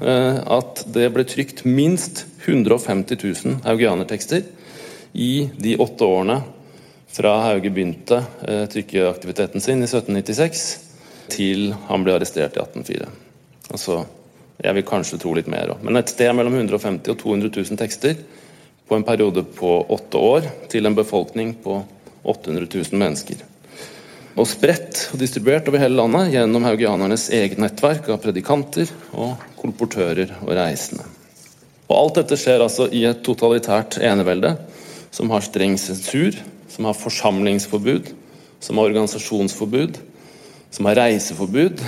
at 0.04 0.85
det 0.94 1.08
ble 1.14 1.25
trykt 1.26 1.64
minst 1.66 2.26
150 2.44 3.16
000 3.16 3.56
haugianertekster 3.64 4.44
i 5.12 5.49
de 5.57 5.77
åtte 5.81 6.05
årene 6.05 6.41
fra 7.12 7.35
Hauge 7.47 7.71
begynte 7.71 8.23
eh, 8.49 8.65
trykkeaktiviteten 8.69 9.61
sin 9.61 9.81
i 9.81 9.88
1796, 9.88 10.67
til 11.33 11.73
han 11.88 12.05
ble 12.05 12.15
arrestert 12.17 12.57
i 12.57 12.62
1804. 12.62 13.09
Altså, 13.73 14.03
jeg 14.62 14.77
vil 14.77 14.87
kanskje 14.87 15.21
tro 15.23 15.35
litt 15.37 15.49
mer 15.50 15.75
òg. 15.75 15.85
Men 15.87 16.00
et 16.00 16.12
sted 16.12 16.33
mellom 16.37 16.57
150 16.59 17.12
og 17.12 17.21
200 17.21 17.53
000 17.55 17.81
tekster 17.81 18.19
på 18.88 18.97
en 18.97 19.05
periode 19.05 19.45
på 19.57 19.75
åtte 19.93 20.21
år, 20.21 20.49
til 20.73 20.88
en 20.88 20.97
befolkning 20.97 21.55
på 21.65 21.83
800 22.23 22.69
000 22.69 23.00
mennesker. 23.00 23.45
Og 24.38 24.47
spredt 24.49 25.09
og 25.12 25.21
distribuert 25.21 25.69
over 25.69 25.83
hele 25.83 25.99
landet 25.99 26.33
gjennom 26.37 26.67
haugianernes 26.69 27.29
eget 27.35 27.59
nettverk 27.61 28.09
av 28.12 28.21
predikanter 28.23 28.91
og 29.12 29.41
kolportører 29.59 30.37
og 30.45 30.53
reisende. 30.57 31.07
Og 31.88 31.95
Alt 31.97 32.21
dette 32.21 32.38
skjer 32.38 32.62
altså 32.62 32.87
i 32.93 33.03
et 33.09 33.25
totalitært 33.27 33.99
enevelde 34.05 34.55
som 35.11 35.31
har 35.31 35.45
streng 35.45 35.77
sensur, 35.81 36.37
som 36.69 36.88
har 36.88 36.99
forsamlingsforbud, 36.99 38.12
som 38.61 38.79
har 38.79 38.91
organisasjonsforbud, 38.91 39.99
som 40.71 40.88
har 40.88 41.00
reiseforbud, 41.00 41.83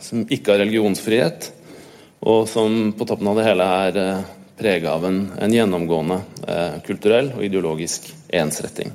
som 0.00 0.24
ikke 0.28 0.54
har 0.54 0.64
religionsfrihet, 0.64 1.50
og 2.24 2.48
som 2.48 2.92
på 2.96 3.06
toppen 3.08 3.28
av 3.30 3.38
det 3.38 3.46
hele 3.46 3.68
er 3.84 4.00
eh, 4.00 4.26
prega 4.58 4.94
av 4.96 5.06
en, 5.06 5.22
en 5.40 5.54
gjennomgående 5.54 6.20
eh, 6.48 6.76
kulturell 6.86 7.32
og 7.36 7.44
ideologisk 7.44 8.10
ensretting. 8.32 8.92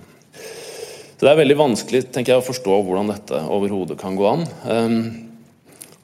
Så 1.19 1.25
Det 1.25 1.31
er 1.33 1.41
veldig 1.41 1.57
vanskelig 1.59 2.05
tenker 2.15 2.33
jeg, 2.33 2.41
å 2.41 2.47
forstå 2.47 2.75
hvordan 2.87 3.09
dette 3.11 3.41
overhodet 3.51 3.97
kan 3.99 4.15
gå 4.15 4.23
an. 4.29 4.45
Um, 4.63 4.99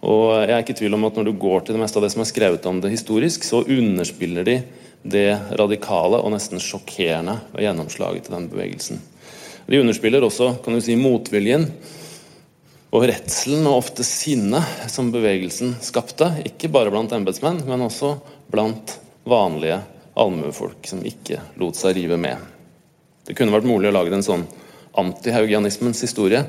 og 0.05 0.25
jeg 0.43 0.51
er 0.51 0.59
ikke 0.59 0.75
i 0.75 0.79
tvil 0.81 0.97
om 0.97 1.05
at 1.07 1.15
Når 1.15 1.29
du 1.29 1.37
går 1.39 1.63
til 1.63 1.77
det 1.77 1.81
meste 1.81 1.97
av 1.97 2.03
det 2.03 2.11
som 2.13 2.21
er 2.21 2.27
skrevet 2.29 2.67
om 2.69 2.81
det 2.83 2.91
historisk, 2.91 3.47
så 3.47 3.63
underspiller 3.63 4.43
de 4.45 4.57
det 5.05 5.29
radikale 5.59 6.17
og 6.17 6.33
nesten 6.33 6.61
sjokkerende 6.61 7.37
ved 7.53 7.67
gjennomslaget 7.67 8.25
til 8.25 8.35
den 8.37 8.49
bevegelsen. 8.49 9.01
De 9.65 9.79
underspiller 9.81 10.25
også 10.25 10.55
kan 10.65 10.77
du 10.77 10.81
si, 10.83 10.97
motviljen 10.97 11.67
og 12.95 13.05
redselen 13.09 13.65
og 13.67 13.81
ofte 13.81 14.05
sinnet 14.07 14.89
som 14.91 15.11
bevegelsen 15.13 15.75
skapte, 15.83 16.29
ikke 16.47 16.69
bare 16.71 16.93
blant 16.93 17.13
embetsmenn, 17.15 17.63
men 17.67 17.83
også 17.85 18.15
blant 18.51 18.97
vanlige 19.27 19.81
allmuefolk 20.15 20.85
som 20.87 21.01
ikke 21.05 21.41
lot 21.59 21.77
seg 21.77 21.97
rive 21.97 22.17
med. 22.21 22.39
Det 23.25 23.35
kunne 23.35 23.53
vært 23.55 23.67
mulig 23.67 23.89
å 23.89 23.95
lage 23.95 24.13
en 24.15 24.25
sånn 24.25 24.45
antihaugianismens 24.95 26.01
historie 26.05 26.45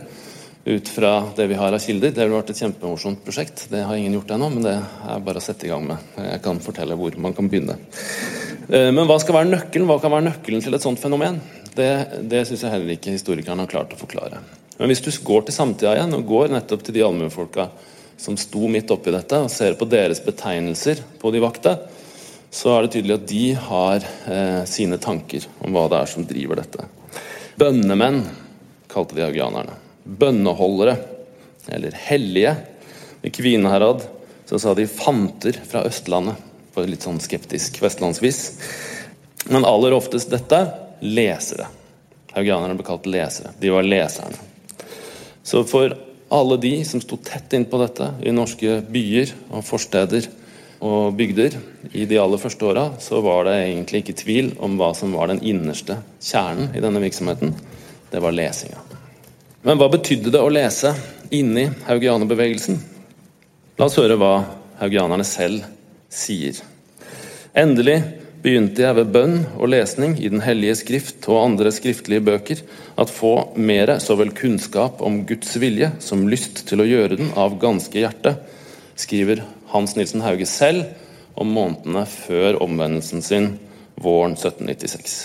ut 0.67 0.89
fra 0.91 1.21
det 1.37 1.47
vi 1.51 1.59
har 1.59 1.75
av 1.75 1.83
kilder. 1.83 2.13
Det 2.13 2.25
ville 2.25 2.37
vært 2.37 2.53
et 2.53 2.61
kjempemorsomt 2.61 3.23
prosjekt. 3.25 3.69
Det 3.71 3.85
har 3.87 3.97
ingen 3.97 4.17
gjort 4.19 4.33
ennå, 4.35 4.51
men 4.51 4.67
det 4.67 4.75
er 4.77 5.23
bare 5.25 5.41
å 5.41 5.45
sette 5.45 5.67
i 5.67 5.71
gang 5.71 5.87
med. 5.87 6.11
Jeg 6.19 6.43
kan 6.45 6.59
fortelle 6.63 6.99
hvor 6.99 7.17
man 7.23 7.35
kan 7.37 7.51
begynne. 7.51 7.79
Eh, 8.69 8.91
men 8.91 9.07
hva 9.07 9.19
skal 9.23 9.37
være 9.39 9.51
nøkkelen 9.53 9.87
Hva 9.87 10.01
kan 10.03 10.15
være 10.15 10.27
nøkkelen 10.27 10.63
til 10.65 10.75
et 10.75 10.85
sånt 10.85 11.01
fenomen? 11.03 11.39
Det, 11.77 11.91
det 12.27 12.47
syns 12.49 12.65
jeg 12.65 12.73
heller 12.73 12.97
ikke 12.97 13.15
historikerne 13.15 13.63
har 13.63 13.71
klart 13.71 13.93
å 13.93 14.01
forklare. 14.01 14.41
Men 14.79 14.91
hvis 14.91 15.03
du 15.05 15.11
går 15.25 15.47
til 15.47 15.57
samtida 15.57 15.93
igjen, 15.97 16.15
og 16.17 16.25
går 16.29 16.55
nettopp 16.55 16.83
til 16.85 16.97
de 16.97 17.05
allmuefolka 17.05 17.69
som 18.21 18.37
sto 18.41 18.65
midt 18.73 18.91
oppi 18.93 19.13
dette, 19.13 19.43
og 19.45 19.53
ser 19.53 19.77
på 19.77 19.89
deres 19.89 20.23
betegnelser 20.25 21.03
på 21.21 21.33
de 21.35 21.43
vakte, 21.45 21.75
så 22.53 22.73
er 22.73 22.87
det 22.87 22.95
tydelig 22.95 23.17
at 23.19 23.29
de 23.29 23.45
har 23.67 24.07
eh, 24.33 24.63
sine 24.69 24.97
tanker 25.03 25.45
om 25.61 25.77
hva 25.77 25.85
det 25.93 26.01
er 26.01 26.13
som 26.15 26.25
driver 26.29 26.63
dette. 26.63 26.89
Bønnemenn 27.61 28.23
kalte 28.89 29.19
de 29.19 29.25
haugianerne. 29.27 29.77
Bønneholdere, 30.07 30.97
eller 31.77 31.97
hellige. 32.07 32.55
I 33.21 33.33
Kvineherad 33.35 34.05
så 34.49 34.61
sa 34.63 34.73
de 34.79 34.89
fanter 34.89 35.59
fra 35.67 35.85
Østlandet, 35.89 36.41
på 36.77 36.85
litt 36.85 37.07
sånn 37.07 37.21
skeptisk 37.23 37.81
vestlandsvis. 37.81 38.41
Men 39.49 39.65
aller 39.65 39.97
oftest 39.97 40.31
dette 40.33 40.61
lesere. 41.01 41.71
Haugianerne 42.37 42.77
ble 42.77 42.85
kalt 42.85 43.07
lesere. 43.09 43.55
De 43.61 43.73
var 43.73 43.87
leserne. 43.87 44.37
Så 45.47 45.63
for 45.65 45.95
alle 46.29 46.57
de 46.61 46.73
som 46.85 47.01
sto 47.01 47.17
tett 47.23 47.55
innpå 47.55 47.79
dette 47.81 48.11
i 48.27 48.35
norske 48.35 48.81
byer 48.93 49.33
og 49.55 49.63
forsteder 49.65 50.27
og 50.85 51.15
bygder 51.17 51.55
i 51.97 52.05
de 52.05 52.19
aller 52.21 52.41
første 52.43 52.67
åra, 52.67 52.89
så 53.01 53.23
var 53.25 53.47
det 53.47 53.55
egentlig 53.63 54.03
ikke 54.03 54.19
tvil 54.21 54.51
om 54.61 54.75
hva 54.77 54.91
som 54.99 55.15
var 55.17 55.31
den 55.31 55.41
innerste 55.47 56.01
kjernen 56.21 56.75
i 56.77 56.83
denne 56.83 57.01
virksomheten. 57.01 57.55
Det 58.11 58.21
var 58.21 58.35
lesinga. 58.35 58.83
Men 59.67 59.81
hva 59.81 59.89
betydde 59.91 60.35
det 60.35 60.43
å 60.43 60.53
lese 60.53 60.93
inni 61.35 61.65
haugianerbevegelsen? 61.87 62.77
La 63.79 63.89
oss 63.89 63.97
høre 63.99 64.19
hva 64.21 64.35
haugianerne 64.83 65.25
selv 65.27 65.65
sier. 66.17 66.59
Endelig 67.57 68.01
begynte 68.45 68.85
jeg 68.85 68.97
ved 68.99 69.13
bønn 69.15 69.39
og 69.57 69.71
lesning 69.73 70.17
i 70.21 70.31
Den 70.31 70.43
hellige 70.45 70.77
skrift 70.83 71.27
og 71.27 71.43
andre 71.43 71.73
skriftlige 71.75 72.25
bøker 72.25 72.61
at 73.01 73.13
få 73.13 73.33
mere 73.59 73.99
så 74.03 74.17
vel 74.19 74.31
kunnskap 74.37 75.03
om 75.05 75.25
Guds 75.29 75.57
vilje 75.61 75.91
som 76.05 76.29
lyst 76.31 76.67
til 76.69 76.83
å 76.83 76.89
gjøre 76.89 77.19
den 77.19 77.33
av 77.37 77.59
ganske 77.63 77.99
hjerte, 77.99 78.37
skriver 78.97 79.43
Hans 79.73 79.97
Nilsen 79.97 80.23
Hauge 80.25 80.47
selv 80.49 80.87
om 81.37 81.51
månedene 81.53 82.05
før 82.09 82.61
omvendelsen 82.65 83.25
sin 83.25 83.51
våren 84.01 84.37
1796. 84.37 85.17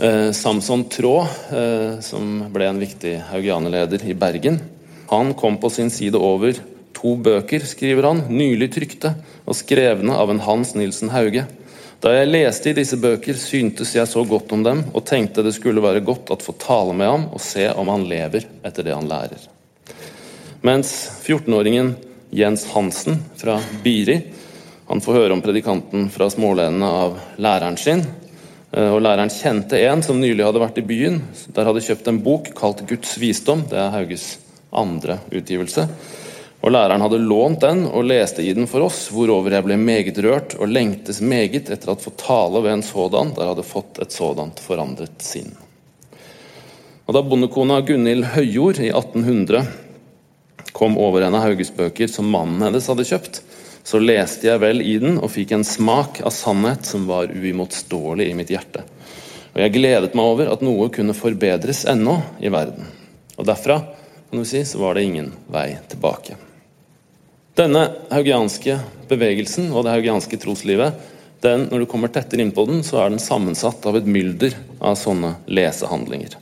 Eh, 0.00 0.30
Samson 0.36 0.84
Traa, 0.92 1.24
eh, 1.54 2.00
som 2.04 2.44
ble 2.52 2.68
en 2.70 2.82
viktig 2.82 3.16
haugianerleder 3.30 4.04
i 4.06 4.14
Bergen, 4.14 4.60
han 5.10 5.34
kom 5.34 5.58
på 5.58 5.72
sin 5.72 5.90
side 5.90 6.18
over 6.18 6.60
to 6.96 7.14
bøker, 7.20 7.64
skriver 7.66 8.08
han, 8.08 8.24
nylig 8.32 8.70
trykte 8.74 9.14
og 9.46 9.56
skrevne 9.58 10.16
av 10.16 10.32
en 10.32 10.42
Hans 10.44 10.74
Nilsen 10.78 11.12
Hauge 11.14 11.46
da 12.00 12.14
jeg 12.14 12.30
leste 12.30 12.70
i 12.70 12.76
disse 12.78 12.96
bøker, 12.96 13.36
syntes 13.36 13.90
jeg 13.92 14.08
så 14.08 14.22
godt 14.24 14.54
om 14.56 14.62
dem 14.64 14.78
og 14.88 15.02
tenkte 15.04 15.42
det 15.44 15.52
skulle 15.52 15.82
være 15.84 16.00
godt 16.00 16.30
å 16.32 16.38
få 16.40 16.54
tale 16.56 16.94
med 16.96 17.10
ham 17.10 17.26
og 17.28 17.42
se 17.44 17.66
om 17.76 17.90
han 17.92 18.06
lever 18.08 18.46
etter 18.64 18.86
det 18.86 18.94
han 18.96 19.08
lærer. 19.08 19.42
Mens 20.64 20.94
14-åringen 21.20 21.92
Jens 22.32 22.64
Hansen 22.72 23.20
fra 23.36 23.58
Biri 23.84 24.16
han 24.88 25.04
får 25.04 25.18
høre 25.18 25.36
om 25.36 25.44
predikanten 25.44 26.08
fra 26.12 26.30
smålenene 26.32 26.88
av 27.04 27.20
læreren 27.36 27.76
sin. 27.78 28.00
Eh, 28.72 28.88
og 28.88 29.02
Læreren 29.04 29.30
kjente 29.30 29.78
en 29.84 30.00
som 30.02 30.18
nylig 30.18 30.42
hadde 30.42 30.62
vært 30.62 30.80
i 30.80 30.86
byen. 30.86 31.20
Der 31.54 31.68
hadde 31.68 31.84
kjøpt 31.84 32.08
en 32.10 32.22
bok 32.24 32.48
kalt 32.58 32.80
Guds 32.88 33.12
visdom. 33.20 33.62
Det 33.70 33.78
er 33.78 33.92
Hauges 33.94 34.32
andre 34.72 35.20
utgivelse. 35.30 35.84
Og 36.60 36.74
Læreren 36.74 37.00
hadde 37.00 37.22
lånt 37.24 37.62
den 37.64 37.86
og 37.88 38.04
leste 38.04 38.44
i 38.44 38.52
den 38.52 38.66
for 38.68 38.84
oss, 38.84 39.06
hvorover 39.14 39.54
jeg 39.56 39.64
ble 39.64 39.78
meget 39.80 40.18
rørt 40.20 40.56
og 40.60 40.68
lengtes 40.68 41.22
meget 41.24 41.70
etter 41.72 41.94
at 41.94 42.02
få 42.04 42.12
tale 42.20 42.60
ved 42.60 42.74
en 42.74 42.84
sådan 42.84 43.32
der 43.32 43.46
jeg 43.46 43.52
hadde 43.54 43.68
fått 43.70 44.00
et 44.04 44.12
sådant 44.12 44.60
forandret 44.60 45.24
sinn. 45.24 45.54
Og 47.08 47.16
Da 47.16 47.22
bondekona 47.24 47.80
Gunhild 47.80 48.28
Høyjord 48.34 48.78
i 48.78 48.90
1800 48.92 49.64
kom 50.76 50.98
over 51.00 51.24
en 51.24 51.34
av 51.34 51.46
Hauges 51.48 51.72
bøker 51.74 52.12
som 52.12 52.28
mannen 52.30 52.60
hennes 52.62 52.86
hadde 52.92 53.08
kjøpt, 53.08 53.40
så 53.82 53.98
leste 53.98 54.46
jeg 54.46 54.60
vel 54.60 54.84
i 54.84 54.98
den 55.00 55.16
og 55.16 55.32
fikk 55.32 55.56
en 55.56 55.64
smak 55.66 56.20
av 56.20 56.34
sannhet 56.36 56.84
som 56.86 57.08
var 57.08 57.32
uimotståelig 57.32 58.28
i 58.28 58.36
mitt 58.36 58.52
hjerte. 58.52 58.84
Og 59.56 59.64
jeg 59.64 59.74
gledet 59.74 60.12
meg 60.14 60.28
over 60.36 60.52
at 60.52 60.62
noe 60.62 60.90
kunne 60.92 61.16
forbedres 61.16 61.82
ennå 61.90 62.20
i 62.38 62.52
verden. 62.52 62.84
Og 63.40 63.48
derfra 63.48 63.80
kan 64.28 64.38
du 64.38 64.46
si, 64.46 64.62
så 64.62 64.78
var 64.78 64.94
det 64.94 65.08
ingen 65.08 65.32
vei 65.50 65.72
tilbake. 65.90 66.36
Denne 67.60 67.80
haugianske 68.08 68.78
bevegelsen 69.10 69.66
og 69.74 69.82
det 69.84 69.92
haugianske 69.92 70.38
troslivet, 70.40 70.94
den, 71.44 71.66
når 71.68 71.82
du 71.82 71.88
kommer 71.92 72.08
tettere 72.08 72.40
inn 72.40 72.54
på 72.56 72.64
den, 72.64 72.78
så 72.80 73.02
er 73.02 73.10
den 73.12 73.20
sammensatt 73.20 73.84
av 73.84 73.98
et 73.98 74.08
mylder 74.08 74.56
av 74.80 74.96
sånne 74.96 75.34
lesehandlinger. 75.44 76.38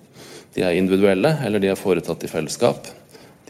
De 0.54 0.62
er 0.62 0.78
individuelle, 0.78 1.32
eller 1.42 1.62
de 1.62 1.72
er 1.72 1.80
foretatt 1.80 2.22
i 2.22 2.30
fellesskap. 2.30 2.86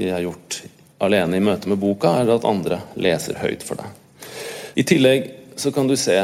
De 0.01 0.09
er 0.09 0.25
gjort 0.25 0.63
alene 1.05 1.37
i 1.37 1.45
møte 1.45 1.69
med 1.69 1.81
boka, 1.83 2.15
eller 2.23 2.39
at 2.39 2.49
andre 2.49 2.81
leser 2.97 3.37
høyt 3.43 3.69
for 3.69 3.83
deg. 3.83 4.33
I 4.81 4.89
tillegg 4.89 5.29
så 5.61 5.75
kan 5.75 5.93
du 5.93 5.97
se 6.01 6.17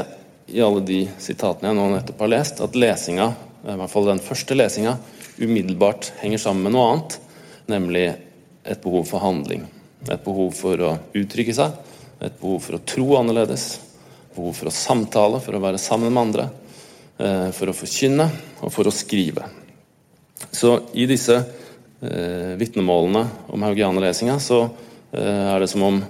i 0.49 0.65
alle 0.65 0.81
de 0.89 1.03
sitatene 1.21 1.75
jeg 1.75 1.81
nå 1.83 1.93
nettopp 1.93 2.25
har 2.25 2.37
lest, 2.39 2.65
at 2.65 2.81
lesinga, 2.87 3.31
i 3.69 3.79
hvert 3.83 3.93
fall 3.93 4.09
den 4.15 4.25
første 4.33 4.57
lesinga, 4.57 4.97
umiddelbart 5.37 6.15
henger 6.25 6.41
sammen 6.41 6.71
med 6.71 6.79
noe 6.79 6.91
annet, 6.95 7.23
nemlig 7.69 8.11
et 8.65 8.81
behov 8.81 9.11
for 9.13 9.21
handling. 9.21 9.69
Et 10.05 10.25
behov 10.25 10.53
for 10.57 10.81
å 10.85 10.93
uttrykke 11.17 11.55
seg, 11.57 11.75
et 12.21 12.37
behov 12.41 12.61
for 12.65 12.77
å 12.77 12.85
tro 12.85 13.07
annerledes, 13.19 13.67
behov 14.35 14.57
for 14.59 14.69
å 14.69 14.75
samtale, 14.75 15.41
for 15.41 15.57
å 15.57 15.63
være 15.63 15.81
sammen 15.81 16.13
med 16.13 16.23
andre, 16.27 16.49
eh, 17.19 17.51
for 17.57 17.71
å 17.71 17.77
forkynne 17.77 18.29
og 18.61 18.73
for 18.73 18.89
å 18.89 18.95
skrive. 18.95 19.47
Så 20.51 20.75
i 20.93 21.07
disse 21.09 21.39
eh, 21.39 22.53
vitnemålene 22.61 23.25
om 23.55 23.65
haugianerlesinga 23.65 24.37
så 24.43 24.61
eh, 25.13 25.55
er 25.55 25.63
det 25.63 25.71
som 25.73 25.87
om 25.87 26.03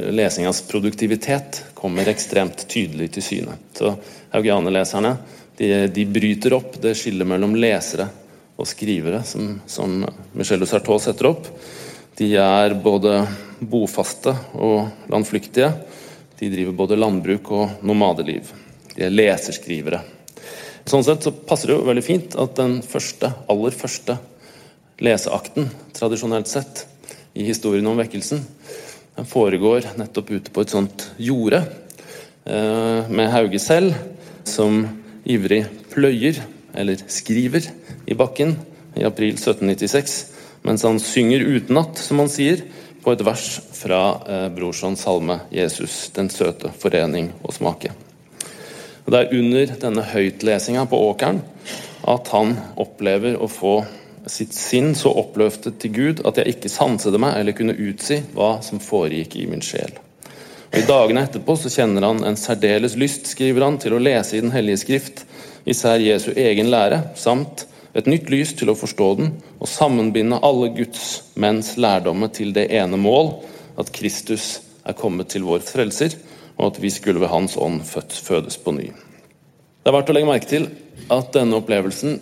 lesingas 0.00 0.62
produktivitet 0.68 1.64
kommer 1.74 2.08
ekstremt 2.08 2.64
tydelig 2.70 3.10
til 3.16 3.26
syne. 3.26 3.58
Så 3.74 3.92
haugianerleserne 4.30 5.16
de, 5.58 5.88
de 5.92 6.06
bryter 6.06 6.54
opp 6.56 6.78
det 6.80 6.94
skillet 6.96 7.28
mellom 7.28 7.56
lesere 7.58 8.06
og 8.60 8.68
skrivere 8.68 9.22
som, 9.26 9.56
som 9.66 10.02
Michel 10.36 10.62
de 10.62 10.68
Sartot 10.68 11.02
setter 11.02 11.30
opp. 11.32 11.48
De 12.20 12.26
er 12.36 12.74
både 12.76 13.22
bofaste 13.64 14.34
og 14.60 14.90
landflyktige. 15.08 15.70
De 16.36 16.48
driver 16.52 16.74
både 16.76 16.98
landbruk 16.98 17.46
og 17.56 17.84
nomadeliv. 17.86 18.50
De 18.92 19.06
er 19.06 19.14
leserskrivere. 19.14 20.02
Sånn 20.84 21.04
sett 21.06 21.24
så 21.24 21.32
passer 21.32 21.70
det 21.70 21.78
jo 21.78 21.86
veldig 21.86 22.04
fint 22.04 22.36
at 22.36 22.58
den 22.58 22.82
første, 22.84 23.30
aller 23.48 23.72
første 23.72 24.18
leseakten, 25.00 25.70
tradisjonelt 25.96 26.50
sett, 26.50 26.82
i 27.32 27.46
historien 27.46 27.86
om 27.88 27.96
vekkelsen, 28.02 28.42
den 29.16 29.28
foregår 29.28 29.86
nettopp 29.96 30.32
ute 30.34 30.52
på 30.52 30.64
et 30.64 30.74
sånt 30.74 31.06
jorde, 31.16 31.62
eh, 32.44 33.08
med 33.08 33.30
Hauge 33.32 33.60
selv 33.62 33.94
som 34.44 34.82
ivrig 35.24 35.62
pløyer, 35.94 36.42
eller 36.74 37.00
skriver, 37.08 37.70
i 38.10 38.18
bakken 38.18 38.58
i 38.98 39.06
april 39.06 39.38
1796 39.38 40.39
mens 40.66 40.84
han 40.84 41.00
synger 41.00 41.46
utenat, 41.46 41.98
som 41.98 42.22
han 42.22 42.30
sier, 42.32 42.64
på 43.00 43.14
et 43.14 43.22
vers 43.24 43.46
fra 43.72 44.00
eh, 44.28 44.48
Brorsons 44.52 45.00
salme 45.00 45.40
'Jesus, 45.50 46.10
den 46.14 46.28
søte 46.30 46.72
forening 46.78 47.30
og 47.42 47.54
smake'. 47.56 47.94
Og 49.06 49.12
det 49.14 49.20
er 49.20 49.38
under 49.38 49.72
denne 49.80 50.04
høytlesinga 50.04 50.84
på 50.90 51.00
åkeren 51.08 51.40
at 52.10 52.28
han 52.34 52.52
opplever 52.80 53.40
å 53.40 53.48
få 53.48 53.80
sitt 54.30 54.52
sinn 54.54 54.92
så 54.94 55.12
oppløftet 55.16 55.80
til 55.80 55.94
Gud 55.96 56.22
at 56.28 56.38
jeg 56.38 56.54
ikke 56.54 56.72
sansede 56.72 57.18
meg 57.20 57.38
eller 57.40 57.56
kunne 57.56 57.74
utsi 57.74 58.20
hva 58.36 58.58
som 58.64 58.82
foregikk 58.82 59.38
i 59.40 59.46
min 59.50 59.64
sjel. 59.64 59.96
Og 60.70 60.78
I 60.78 60.86
dagene 60.86 61.24
etterpå 61.26 61.56
så 61.58 61.72
kjenner 61.72 62.06
han 62.06 62.22
en 62.26 62.38
særdeles 62.38 62.94
lyst, 63.00 63.26
skriver 63.32 63.64
han, 63.66 63.80
til 63.82 63.96
å 63.96 64.02
lese 64.02 64.36
i 64.36 64.44
Den 64.44 64.54
hellige 64.54 64.84
skrift, 64.84 65.24
især 65.66 65.98
Jesu 65.98 66.30
egen 66.36 66.70
lære, 66.70 67.02
samt 67.18 67.66
et 67.96 68.06
nytt 68.06 68.30
lys 68.30 68.54
til 68.58 68.70
å 68.70 68.78
forstå 68.78 69.08
den, 69.18 69.32
og 69.58 69.70
sammenbinde 69.70 70.38
alle 70.46 70.70
Guds 70.76 71.32
menns 71.40 71.74
lærdomme 71.80 72.30
til 72.34 72.54
det 72.56 72.68
ene 72.76 72.98
mål, 73.00 73.32
at 73.80 73.90
Kristus 73.94 74.60
er 74.86 74.96
kommet 74.98 75.32
til 75.32 75.46
vår 75.48 75.64
frelser, 75.66 76.14
og 76.60 76.72
at 76.72 76.82
vi 76.82 76.90
skulle 76.92 77.22
ved 77.22 77.32
Hans 77.32 77.56
ånd 77.58 77.82
født, 77.88 78.14
fødes 78.14 78.58
på 78.60 78.74
ny. 78.76 78.90
Det 79.80 79.88
er 79.88 79.96
verdt 79.96 80.12
å 80.12 80.16
legge 80.16 80.28
merke 80.28 80.50
til 80.50 80.68
at 81.10 81.32
denne 81.34 81.56
opplevelsen 81.58 82.18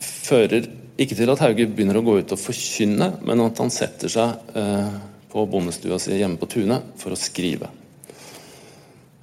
fører 0.00 0.66
ikke 1.00 1.16
til 1.18 1.30
at 1.32 1.42
Hauge 1.42 1.66
begynner 1.68 1.98
å 1.98 2.04
gå 2.06 2.18
ut 2.22 2.34
og 2.34 2.40
forkynne, 2.40 3.10
men 3.26 3.42
at 3.44 3.60
han 3.60 3.72
setter 3.74 4.10
seg 4.10 4.56
eh, 4.56 4.92
på 5.32 5.46
bondestua 5.50 5.98
si 6.00 6.14
hjemme 6.16 6.38
på 6.40 6.48
tunet 6.50 6.94
for 7.00 7.14
å 7.14 7.18
skrive. 7.18 7.70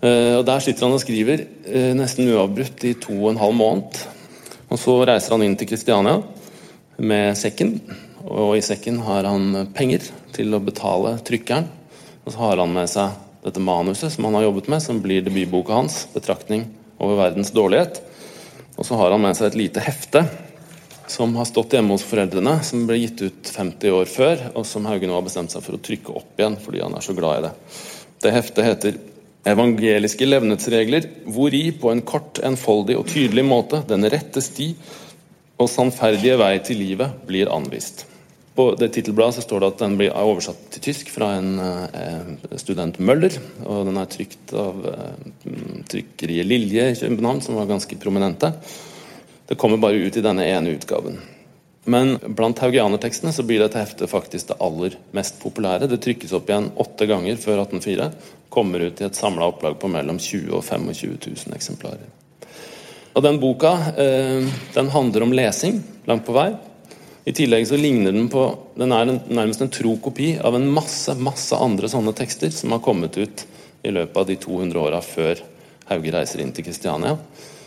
Eh, 0.04 0.36
og 0.38 0.46
Der 0.48 0.64
sitter 0.64 0.88
han 0.88 0.98
og 0.98 1.04
skriver 1.04 1.46
eh, 1.66 1.94
nesten 1.98 2.30
uavbrutt 2.32 2.84
i 2.90 2.96
to 3.00 3.16
og 3.16 3.32
en 3.32 3.42
halv 3.42 3.58
måned. 3.58 4.02
Og 4.71 4.79
Så 4.79 4.93
reiser 5.03 5.36
han 5.36 5.43
inn 5.43 5.57
til 5.60 5.67
Kristiania 5.67 6.21
med 7.01 7.36
sekken, 7.36 7.73
og 8.23 8.55
i 8.55 8.63
sekken 8.63 9.01
har 9.03 9.27
han 9.27 9.65
penger 9.75 10.05
til 10.31 10.55
å 10.55 10.62
betale 10.63 11.17
trykkeren. 11.27 11.67
Og 12.23 12.31
så 12.31 12.39
har 12.39 12.62
han 12.62 12.71
med 12.71 12.88
seg 12.88 13.17
dette 13.43 13.63
manuset 13.63 14.13
som 14.13 14.29
han 14.29 14.38
har 14.38 14.45
jobbet 14.47 14.69
med, 14.71 14.84
som 14.84 15.01
blir 15.03 15.25
debutboka 15.25 15.75
hans, 15.75 16.05
'Betraktning 16.13 16.69
over 16.99 17.17
verdens 17.19 17.51
dårlighet'. 17.51 17.99
Og 18.77 18.86
så 18.86 18.95
har 18.95 19.12
han 19.12 19.21
med 19.21 19.36
seg 19.36 19.47
et 19.47 19.60
lite 19.60 19.84
hefte 19.84 20.23
som 21.12 21.36
har 21.36 21.45
stått 21.45 21.73
hjemme 21.75 21.91
hos 21.91 22.07
foreldrene, 22.07 22.63
som 22.63 22.88
ble 22.88 23.01
gitt 23.01 23.21
ut 23.21 23.43
50 23.51 23.91
år 23.91 24.07
før, 24.07 24.51
og 24.55 24.65
som 24.65 24.86
Hauge 24.88 25.10
nå 25.10 25.17
har 25.17 25.25
bestemt 25.25 25.51
seg 25.51 25.65
for 25.65 25.75
å 25.75 25.84
trykke 25.84 26.15
opp 26.15 26.39
igjen 26.39 26.55
fordi 26.55 26.79
han 26.79 26.95
er 26.95 27.03
så 27.03 27.15
glad 27.17 27.39
i 27.39 27.47
det. 27.49 27.51
Det 28.21 28.31
heftet 28.31 28.69
heter 28.69 28.99
'Evangeliske 29.41 30.25
levnetsregler', 30.27 31.08
hvori 31.25 31.71
på 31.73 31.89
en 31.91 32.01
kort, 32.06 32.39
enfoldig 32.45 32.97
og 32.97 33.08
tydelig 33.10 33.45
måte 33.45 33.82
den 33.89 34.06
rette 34.06 34.41
sti 34.41 34.75
og 35.58 35.69
sannferdige 35.69 36.38
vei 36.38 36.60
til 36.62 36.77
livet 36.77 37.25
blir 37.25 37.49
anvist. 37.49 38.06
På 38.56 38.73
det 38.75 38.91
tittelbladet 38.93 39.45
står 39.45 39.63
det 39.63 39.69
at 39.71 39.82
den 39.82 39.97
blir 39.97 40.15
oversatt 40.17 40.60
til 40.73 40.84
tysk 40.89 41.10
fra 41.13 41.32
en 41.39 41.51
eh, 41.58 42.32
student 42.60 42.99
Møller. 42.99 43.38
Og 43.63 43.86
den 43.88 43.97
er 43.97 44.10
trykt 44.12 44.51
av 44.54 44.82
eh, 44.91 45.30
trykkeriet 45.89 46.49
Lilje 46.49 46.89
i 46.91 46.97
København, 46.99 47.39
som 47.45 47.56
var 47.56 47.69
ganske 47.69 47.95
prominente. 48.01 48.51
Det 49.47 49.58
kommer 49.58 49.80
bare 49.80 50.04
ut 50.04 50.17
i 50.19 50.25
denne 50.25 50.45
ene 50.51 50.75
utgaven. 50.75 51.17
Men 51.89 52.17
blant 52.38 52.60
haugianertekstene 52.62 53.34
så 53.34 53.45
blir 53.47 53.63
dette 53.63 53.80
heftet 53.80 54.12
faktisk 54.12 54.51
det 54.51 54.60
aller 54.62 54.99
mest 55.15 55.39
populære. 55.41 55.88
Det 55.89 56.01
trykkes 56.04 56.36
opp 56.38 56.51
igjen 56.51 56.69
åtte 56.84 57.08
ganger 57.10 57.39
før 57.41 57.63
1804. 57.63 58.12
Kommer 58.52 58.84
ut 58.84 59.02
i 59.02 59.08
et 59.08 59.18
samla 59.18 59.48
opplag 59.48 59.78
på 59.80 59.90
mellom 59.92 60.20
20 60.20 60.52
og 60.58 60.66
25 60.66 61.16
000 61.48 61.56
eksemplarer. 61.56 62.10
Og 63.12 63.24
Den 63.24 63.40
boka 63.42 63.72
eh, 64.00 64.48
den 64.76 64.92
handler 64.92 65.26
om 65.26 65.34
lesing, 65.36 65.82
langt 66.08 66.28
på 66.28 66.36
vei. 66.36 66.52
I 67.28 67.34
tillegg 67.38 67.68
så 67.70 67.78
ligner 67.78 68.16
den 68.16 68.30
på 68.34 68.44
Den 68.76 68.92
er 68.96 69.06
en, 69.06 69.20
nærmest 69.30 69.62
en 69.62 69.70
tro 69.70 69.94
kopi 70.02 70.34
av 70.42 70.56
en 70.58 70.66
masse 70.74 71.14
masse 71.22 71.56
andre 71.56 71.90
sånne 71.92 72.16
tekster 72.18 72.50
som 72.56 72.74
har 72.74 72.82
kommet 72.82 73.20
ut 73.20 73.46
i 73.86 73.94
løpet 73.94 74.18
av 74.18 74.26
de 74.30 74.38
200 74.42 74.80
åra 74.82 75.02
før 75.06 75.42
Hauge 75.92 76.14
reiser 76.14 76.42
inn 76.42 76.54
til 76.56 76.66
Kristiania. 76.66 77.18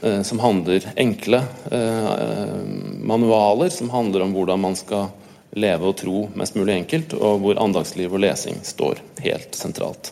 Eh, 0.05 0.23
som 0.23 0.41
handler 0.43 0.85
enkle 0.97 1.43
eh, 1.71 2.57
manualer 3.01 3.69
som 3.69 3.91
handler 3.91 4.25
om 4.25 4.35
hvordan 4.35 4.61
man 4.61 4.77
skal 4.77 5.09
leve 5.55 5.87
og 5.89 5.97
tro 5.97 6.25
mest 6.35 6.57
mulig 6.59 6.75
enkelt, 6.81 7.15
og 7.15 7.45
hvor 7.45 7.61
andagsliv 7.63 8.13
og 8.13 8.25
lesing 8.25 8.59
står 8.67 9.01
helt 9.23 9.55
sentralt. 9.55 10.11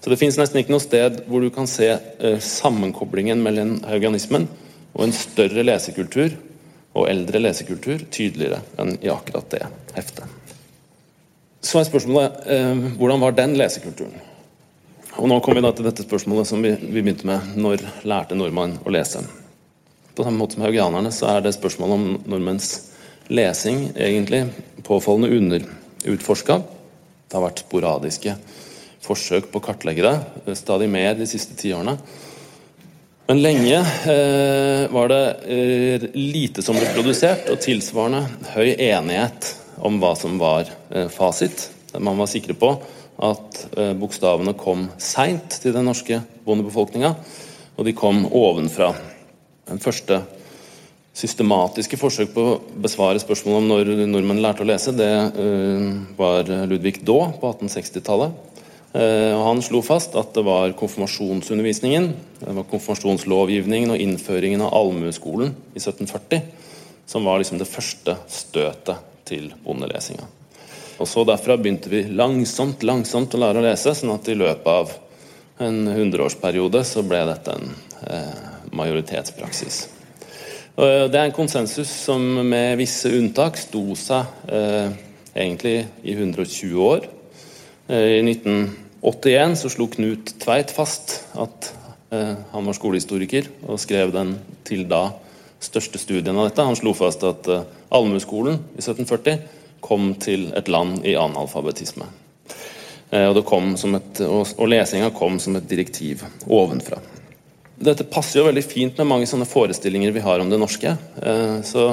Så 0.00 0.10
Det 0.10 0.18
fins 0.20 0.38
nesten 0.40 0.62
ikke 0.62 0.72
noe 0.72 0.82
sted 0.82 1.20
hvor 1.28 1.44
du 1.44 1.50
kan 1.52 1.68
se 1.68 1.90
eh, 1.92 2.38
sammenkoblingen 2.40 3.42
mellom 3.44 3.76
haugianismen 3.88 4.48
og 4.94 5.04
en 5.04 5.14
større 5.14 5.64
lesekultur 5.66 6.32
og 6.96 7.06
eldre 7.06 7.42
lesekultur 7.42 8.02
tydeligere 8.10 8.62
enn 8.80 8.96
i 8.98 9.12
akkurat 9.12 9.52
det 9.52 9.62
heftet. 9.94 10.24
Så 11.60 11.78
er 11.78 11.86
spørsmålet 11.86 12.96
hvordan 12.98 13.20
var 13.20 13.36
den 13.36 13.52
lesekulturen? 13.60 14.16
Og 15.18 15.28
Nå 15.28 15.36
kommer 15.44 15.60
vi 15.60 15.66
da 15.66 15.72
til 15.76 15.86
dette 15.88 16.04
spørsmålet 16.06 16.48
som 16.48 16.62
vi, 16.64 16.70
vi 16.80 17.02
begynte 17.02 17.26
med. 17.28 17.52
Når 17.60 17.82
lærte 18.08 18.36
nordmann 18.38 18.78
å 18.86 18.92
lese? 18.94 19.20
På 20.14 20.24
samme 20.24 20.38
måte 20.38 20.56
som 20.56 20.64
haugianerne 20.64 21.10
så 21.14 21.28
er 21.32 21.42
det 21.44 21.54
spørsmålet 21.56 21.96
om 21.96 22.30
nordmenns 22.30 22.70
lesing 23.30 23.90
egentlig 23.94 24.44
påfallende 24.86 25.32
underutforska. 25.36 26.60
Det 27.26 27.38
har 27.38 27.44
vært 27.44 27.62
sporadiske 27.66 28.36
forsøk 29.04 29.50
på 29.52 29.60
å 29.60 29.64
kartlegge 29.64 30.04
det, 30.04 30.16
eh, 30.46 30.58
stadig 30.58 30.88
mer 30.92 31.14
de 31.18 31.28
siste 31.28 31.56
tiårene. 31.58 31.98
Men 33.30 33.42
lenge 33.44 33.76
eh, 34.10 34.88
var 34.90 35.10
det 35.12 35.24
eh, 35.46 36.06
lite 36.18 36.64
som 36.66 36.74
ble 36.74 36.88
produsert, 36.90 37.46
og 37.52 37.60
tilsvarende 37.62 38.24
høy 38.56 38.72
enighet 38.74 39.52
om 39.86 40.00
hva 40.02 40.16
som 40.18 40.34
var 40.40 40.66
eh, 40.90 41.06
fasit. 41.06 41.68
Man 41.94 42.18
var 42.18 42.26
sikre 42.30 42.56
på 42.58 42.72
at 43.22 43.60
eh, 43.76 43.92
bokstavene 44.00 44.56
kom 44.58 44.88
seint 44.98 45.60
til 45.62 45.76
den 45.76 45.86
norske 45.86 46.18
bondebefolkninga, 46.42 47.14
og 47.76 47.86
de 47.86 47.94
kom 47.94 48.24
ovenfra. 48.26 48.90
Den 49.70 49.78
første 49.78 50.24
systematiske 51.14 51.98
forsøk 52.00 52.34
på 52.34 52.48
å 52.48 52.58
besvare 52.82 53.22
spørsmålet 53.22 53.60
om 53.60 53.70
når 53.70 54.08
nordmenn 54.10 54.42
lærte 54.42 54.64
å 54.64 54.68
lese, 54.68 54.94
det 54.96 55.10
uh, 55.36 55.88
var 56.16 56.48
Ludvig 56.70 57.00
Daae 57.06 57.34
på 57.38 57.50
1860-tallet. 57.50 58.49
Eh, 58.92 59.36
han 59.38 59.62
slo 59.62 59.82
fast 59.86 60.16
at 60.18 60.32
det 60.34 60.42
var 60.46 60.72
konfirmasjonsundervisningen, 60.78 62.08
det 62.40 62.56
var 62.56 62.66
konfirmasjonslovgivningen 62.72 63.94
og 63.94 64.02
innføringen 64.02 64.64
av 64.66 64.74
allmueskolen 64.80 65.54
i 65.74 65.78
1740 65.78 66.42
som 67.10 67.24
var 67.24 67.38
liksom 67.38 67.58
det 67.58 67.66
første 67.66 68.14
støtet 68.30 68.98
til 69.26 69.48
bondelesinga. 69.64 70.26
Og 71.02 71.08
så 71.08 71.24
Derfra 71.26 71.56
begynte 71.58 71.90
vi 71.90 72.04
langsomt 72.06 72.84
langsomt 72.86 73.34
å 73.34 73.40
lære 73.40 73.58
å 73.58 73.64
lese, 73.64 73.94
sånn 73.98 74.12
at 74.14 74.28
i 74.30 74.36
løpet 74.38 74.68
av 74.70 74.92
en 75.66 75.88
hundreårsperiode 75.90 76.84
så 76.86 77.02
ble 77.02 77.24
dette 77.26 77.56
en 77.56 77.72
eh, 78.06 78.44
majoritetspraksis. 78.78 79.80
Og 80.76 80.84
eh, 80.86 81.06
Det 81.10 81.18
er 81.18 81.26
en 81.28 81.34
konsensus 81.34 81.90
som 82.06 82.22
med 82.46 82.78
visse 82.78 83.10
unntak 83.10 83.58
sto 83.58 83.82
seg 83.98 84.46
eh, 84.46 84.94
egentlig 85.34 85.76
i 86.04 86.14
120 86.14 86.78
år. 86.84 87.10
Eh, 87.90 88.20
I 88.20 88.22
1981 88.22 89.56
så 89.58 89.68
slo 89.72 89.88
Knut 89.90 90.36
Tveit 90.38 90.70
fast 90.70 91.16
at 91.34 91.72
eh, 92.14 92.36
han 92.52 92.68
var 92.68 92.76
skolehistoriker, 92.76 93.48
og 93.66 93.80
skrev 93.82 94.12
den 94.14 94.36
til 94.66 94.84
da 94.90 95.08
største 95.60 95.98
studien 95.98 96.38
av 96.38 96.46
dette. 96.46 96.66
Han 96.68 96.78
slo 96.78 96.94
fast 96.94 97.26
at 97.26 97.50
eh, 97.50 97.64
allmueskolen 97.90 98.60
i 98.76 98.84
1740 98.84 99.42
kom 99.82 100.12
til 100.22 100.52
et 100.54 100.70
land 100.70 101.02
i 101.08 101.16
analfabetisme. 101.18 102.06
Og, 103.10 103.38
et, 103.42 104.20
og 104.22 104.68
lesinga 104.70 105.08
kom 105.10 105.40
som 105.42 105.56
et 105.58 105.66
direktiv 105.66 106.20
ovenfra. 106.46 107.00
Dette 107.80 108.06
passer 108.06 108.38
jo 108.38 108.44
veldig 108.46 108.62
fint 108.62 109.00
med 109.00 109.08
mange 109.10 109.26
sånne 109.26 109.48
forestillinger 109.50 110.14
vi 110.14 110.22
har 110.22 110.38
om 110.38 110.52
det 110.52 110.60
norske. 110.60 110.92
Så 111.66 111.88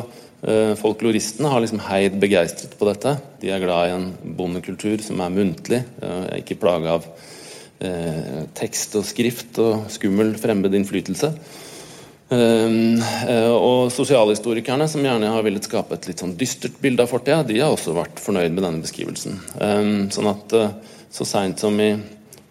Folkloristene 0.77 1.49
har 1.49 1.63
liksom 1.63 1.79
heid 1.87 2.19
begeistret 2.21 2.75
på 2.77 2.85
dette. 2.85 3.15
De 3.41 3.49
er 3.49 3.63
glad 3.63 3.87
i 3.87 3.93
en 3.95 4.35
bondekultur 4.37 5.01
som 5.01 5.23
er 5.25 5.33
muntlig, 5.33 5.79
er 5.97 6.35
ikke 6.37 6.59
plaga 6.61 6.99
av 6.99 7.07
tekst 8.57 8.93
og 8.97 9.05
skrift 9.05 9.57
og 9.61 9.87
skummel 9.93 10.35
fremmed 10.37 10.77
innflytelse. 10.77 11.31
Um, 12.27 12.99
og 13.55 13.87
Sosialhistorikerne, 13.95 14.89
som 14.91 15.05
gjerne 15.05 15.29
har 15.31 15.45
villet 15.45 15.63
skape 15.63 15.95
et 15.95 16.09
litt 16.09 16.19
sånn 16.19 16.35
dystert 16.35 16.75
bilde 16.83 17.05
av 17.05 17.11
fortida, 17.11 17.39
de 17.47 17.61
har 17.61 17.71
også 17.71 17.95
vært 17.95 18.19
fornøyd 18.19 18.51
med 18.51 18.65
denne 18.65 18.83
beskrivelsen. 18.83 19.37
Um, 19.61 20.09
sånn 20.11 20.27
at 20.33 20.55
uh, 20.57 20.69
Så 21.07 21.23
seint 21.23 21.61
som 21.63 21.77
i 21.79 21.93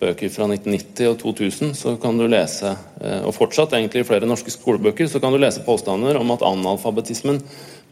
bøker 0.00 0.30
fra 0.32 0.48
1990 0.50 1.11
og 1.11 1.18
2000 1.22 1.74
så 1.78 1.94
kan 2.00 2.18
du 2.18 2.26
lese, 2.28 2.72
uh, 3.02 3.22
og 3.26 3.35
fortsatt 3.37 3.74
egentlig 3.76 4.04
i 4.04 4.09
flere 4.09 4.28
norske 4.28 4.52
skolebøker, 4.52 5.09
så 5.09 5.20
kan 5.22 5.35
du 5.35 5.40
lese 5.40 5.64
påstander 5.66 6.18
om 6.20 6.32
at 6.35 6.44
analfabetismen 6.46 7.40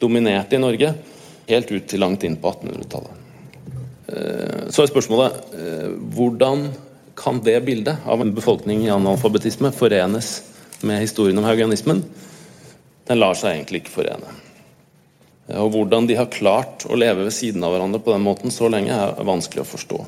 dominerte 0.02 0.58
i 0.58 0.62
Norge 0.62 0.94
helt 1.48 1.72
ut 1.72 1.86
til 1.88 2.02
langt 2.02 2.24
inn 2.26 2.38
på 2.40 2.52
1800-tallet. 2.52 3.22
Uh, 4.08 4.66
så 4.68 4.84
er 4.84 4.92
spørsmålet 4.92 5.54
hvordan 6.14 6.68
kan 7.16 7.38
det 7.46 7.60
bildet 7.64 8.04
av 8.10 8.20
en 8.20 8.34
befolkning 8.34 8.84
i 8.84 8.92
analfabetisme 8.92 9.70
forenes 9.72 10.36
med 10.84 11.00
historien 11.00 11.38
om 11.38 11.46
haugianismen, 11.46 12.02
den 13.08 13.20
lar 13.20 13.36
seg 13.38 13.54
egentlig 13.54 13.84
ikke 13.84 13.94
forene. 14.00 14.32
Og 15.60 15.74
Hvordan 15.74 16.06
de 16.08 16.16
har 16.16 16.32
klart 16.32 16.86
å 16.88 16.96
leve 16.96 17.26
ved 17.26 17.34
siden 17.36 17.64
av 17.64 17.74
hverandre 17.74 18.00
på 18.00 18.14
den 18.14 18.24
måten 18.24 18.52
så 18.52 18.70
lenge, 18.72 18.96
er 18.96 19.28
vanskelig 19.28 19.64
å 19.64 19.68
forstå. 19.68 19.98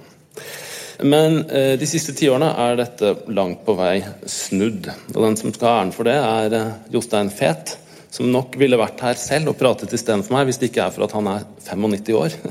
Men 0.99 1.43
eh, 1.51 1.75
de 1.79 1.87
siste 1.89 2.15
tiårene 2.17 2.49
er 2.57 2.79
dette 2.79 3.13
langt 3.35 3.65
på 3.67 3.75
vei 3.77 3.99
snudd. 4.31 4.89
Og 5.13 5.19
Den 5.21 5.37
som 5.39 5.53
skal 5.53 5.69
ha 5.69 5.81
æren 5.83 5.93
for 5.95 6.09
det, 6.09 6.17
er 6.17 6.57
eh, 6.57 6.75
Jostein 6.95 7.31
Fet, 7.33 7.77
som 8.13 8.31
nok 8.33 8.57
ville 8.61 8.79
vært 8.81 9.03
her 9.05 9.19
selv 9.21 9.53
og 9.53 9.59
pratet 9.61 9.93
istedenfor 9.93 10.39
meg 10.39 10.49
hvis 10.49 10.61
det 10.63 10.71
ikke 10.71 10.87
er 10.87 10.95
for 10.95 11.05
at 11.05 11.17
han 11.17 11.29
er 11.35 11.45
95 11.69 12.17
år. 12.17 12.39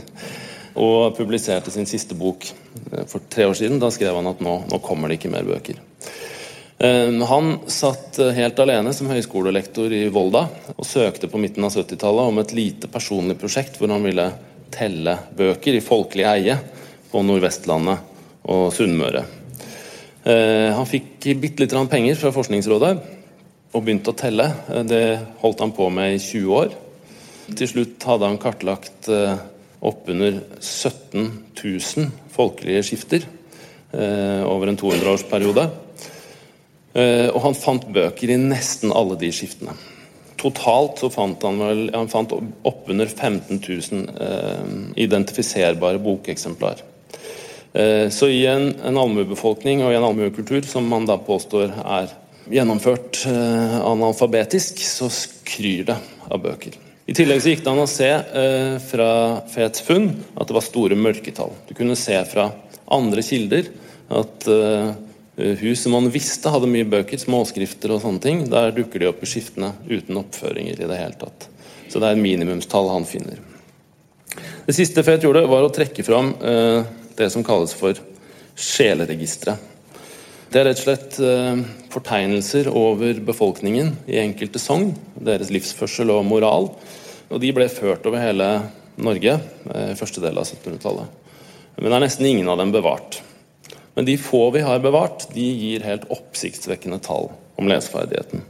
Og 0.85 1.15
publiserte 1.15 1.71
sin 1.71 1.87
siste 1.87 2.17
bok 2.19 2.45
eh, 2.45 3.05
for 3.09 3.25
tre 3.31 3.47
år 3.49 3.57
siden. 3.57 3.81
Da 3.81 3.89
skrev 3.93 4.19
han 4.19 4.29
at 4.29 4.43
nå, 4.45 4.57
nå 4.69 4.81
kommer 4.83 5.09
det 5.09 5.21
ikke 5.21 5.33
mer 5.33 5.47
bøker. 5.47 5.81
Han 6.75 7.53
satt 7.71 8.17
helt 8.35 8.57
alene 8.59 8.91
som 8.93 9.07
høyskolelektor 9.07 9.93
i 9.95 10.09
Volda 10.11 10.41
og 10.73 10.83
søkte 10.83 11.29
på 11.31 11.39
midten 11.39 11.63
av 11.63 11.71
70-tallet 11.71 12.33
om 12.33 12.41
et 12.41 12.51
lite 12.51 12.89
personlig 12.91 13.37
prosjekt 13.39 13.79
hvor 13.79 13.93
han 13.95 14.03
ville 14.03 14.25
telle 14.75 15.13
bøker 15.39 15.79
i 15.79 15.81
folkelig 15.81 16.27
eie 16.27 16.57
på 17.13 17.23
Nordvestlandet 17.23 18.14
og 18.51 18.69
Sunnmøre. 18.75 19.25
Ehm, 20.25 20.73
han 20.77 20.89
fikk 20.89 21.27
bitte 21.41 21.63
litt 21.63 21.75
penger 21.89 22.17
fra 22.19 22.33
Forskningsrådet 22.33 22.93
og 23.75 23.83
begynte 23.83 24.13
å 24.13 24.17
telle. 24.17 24.49
Eh, 24.69 24.83
det 24.87 25.03
holdt 25.41 25.61
han 25.61 25.73
på 25.75 25.89
med 25.89 26.15
i 26.15 26.21
20 26.21 26.59
år. 26.59 26.75
Til 27.55 27.69
slutt 27.69 28.05
hadde 28.09 28.29
han 28.29 28.41
kartlagt 28.41 29.09
eh, 29.13 29.37
oppunder 29.85 30.39
17 30.59 31.45
000 31.61 32.13
folkelige 32.33 32.85
skifter 32.87 33.25
eh, 33.93 34.41
over 34.45 34.71
en 34.71 34.79
200-årsperiode. 34.81 35.67
Eh, 36.95 37.27
og 37.29 37.41
han 37.43 37.57
fant 37.59 37.85
bøker 37.93 38.33
i 38.33 38.39
nesten 38.39 38.93
alle 38.95 39.17
de 39.19 39.29
skiftene. 39.35 39.75
Totalt 40.39 40.99
så 41.01 41.09
fant 41.13 41.41
han 41.47 41.61
vel 41.61 41.85
han 41.93 42.09
fant 42.11 42.33
oppunder 42.35 43.09
15 43.09 43.61
000 43.61 44.09
eh, 44.25 44.75
identifiserbare 45.05 46.01
bokeksemplar. 46.03 46.81
Eh, 47.75 48.09
så 48.09 48.29
i 48.31 48.45
en, 48.47 48.69
en 48.87 48.97
allmuebefolkning 48.97 49.83
og 49.83 49.91
i 49.91 49.97
en 49.97 50.05
allmuekultur 50.07 50.63
som 50.69 50.87
man 50.87 51.07
da 51.09 51.17
påstår 51.19 51.73
er 51.83 52.13
gjennomført 52.51 53.25
eh, 53.27 53.79
analfabetisk, 53.83 54.79
så 54.79 55.09
skryr 55.11 55.89
det 55.89 55.97
av 56.29 56.39
bøker. 56.43 56.77
I 57.05 57.13
tillegg 57.13 57.41
så 57.43 57.51
gikk 57.51 57.65
det 57.65 57.73
an 57.73 57.83
å 57.83 57.89
se 57.89 58.07
eh, 58.09 58.77
fra 58.81 59.09
Fets 59.51 59.83
funn 59.85 60.07
at 60.33 60.47
det 60.47 60.55
var 60.55 60.65
store 60.65 60.97
mørketall. 60.97 61.51
Du 61.67 61.75
kunne 61.77 61.97
se 61.99 62.15
fra 62.29 62.47
andre 62.95 63.25
kilder 63.25 63.67
at 64.15 64.47
eh, 64.47 64.95
hus 65.59 65.83
som 65.83 65.97
man 65.97 66.07
visste 66.13 66.53
hadde 66.53 66.71
mye 66.71 66.87
bøker, 66.87 67.19
småskrifter 67.19 67.91
og 67.91 68.05
sånne 68.05 68.23
ting, 68.23 68.45
der 68.49 68.71
dukker 68.77 69.03
de 69.03 69.11
opp 69.11 69.19
i 69.25 69.29
skiftene 69.29 69.73
uten 69.89 70.21
oppføringer 70.21 70.79
i 70.79 70.87
det 70.87 71.01
hele 71.01 71.19
tatt. 71.19 71.49
Så 71.91 71.99
det 71.99 72.07
er 72.07 72.23
minimumstall 72.23 72.87
han 72.93 73.07
finner. 73.09 73.41
Det 74.65 74.73
siste 74.73 75.03
Fet 75.05 75.27
gjorde, 75.27 75.43
var 75.49 75.65
å 75.65 75.73
trekke 75.73 76.05
fram 76.07 76.31
det 77.17 77.29
som 77.33 77.45
kalles 77.45 77.73
for 77.77 77.99
sjeleregisteret. 78.55 79.71
Det 80.51 80.61
er 80.61 80.69
rett 80.69 80.79
og 80.79 80.85
slett 80.85 81.17
eh, 81.25 81.61
fortegnelser 81.91 82.69
over 82.71 83.17
befolkningen 83.27 83.91
i 84.07 84.21
enkelte 84.21 84.61
sogn, 84.61 84.93
deres 85.19 85.49
livsførsel 85.51 86.13
og 86.13 86.23
moral. 86.29 86.69
Og 87.27 87.41
de 87.41 87.51
ble 87.55 87.67
ført 87.71 88.05
over 88.07 88.21
hele 88.21 88.49
Norge 88.95 89.33
eh, 89.35 89.89
i 89.91 89.97
første 89.99 90.23
del 90.23 90.37
av 90.39 90.47
1700-tallet. 90.47 91.23
Men 91.75 91.89
det 91.89 91.97
er 91.97 92.05
nesten 92.05 92.29
ingen 92.29 92.51
av 92.51 92.61
dem 92.61 92.71
bevart. 92.71 93.19
Men 93.95 94.07
de 94.07 94.15
få 94.19 94.47
vi 94.55 94.63
har 94.63 94.83
bevart, 94.83 95.27
de 95.33 95.43
gir 95.43 95.83
helt 95.87 96.07
oppsiktsvekkende 96.13 97.01
tall 97.03 97.31
om 97.59 97.67
leseferdigheten. 97.71 98.43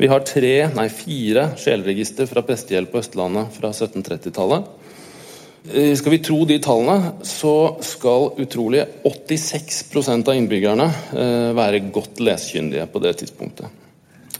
Vi 0.00 0.08
har 0.08 0.24
tre, 0.24 0.54
nei 0.72 0.86
fire 0.88 1.50
sjeleregister 1.60 2.26
fra 2.30 2.42
prestehjelp 2.46 2.94
på 2.94 3.02
Østlandet 3.02 3.52
fra 3.52 3.70
1730-tallet. 3.74 4.68
Eh, 5.68 5.94
skal 5.94 6.12
vi 6.12 6.18
tro 6.18 6.44
de 6.48 6.56
tallene, 6.58 7.12
så 7.22 7.76
skal 7.84 8.30
utrolig 8.40 8.86
86 9.04 9.84
av 10.28 10.34
innbyggerne 10.34 10.86
eh, 11.12 11.50
være 11.56 11.82
godt 11.92 12.22
lesekyndige 12.24 12.86
på 12.88 13.02
det 13.04 13.18
tidspunktet. 13.20 13.68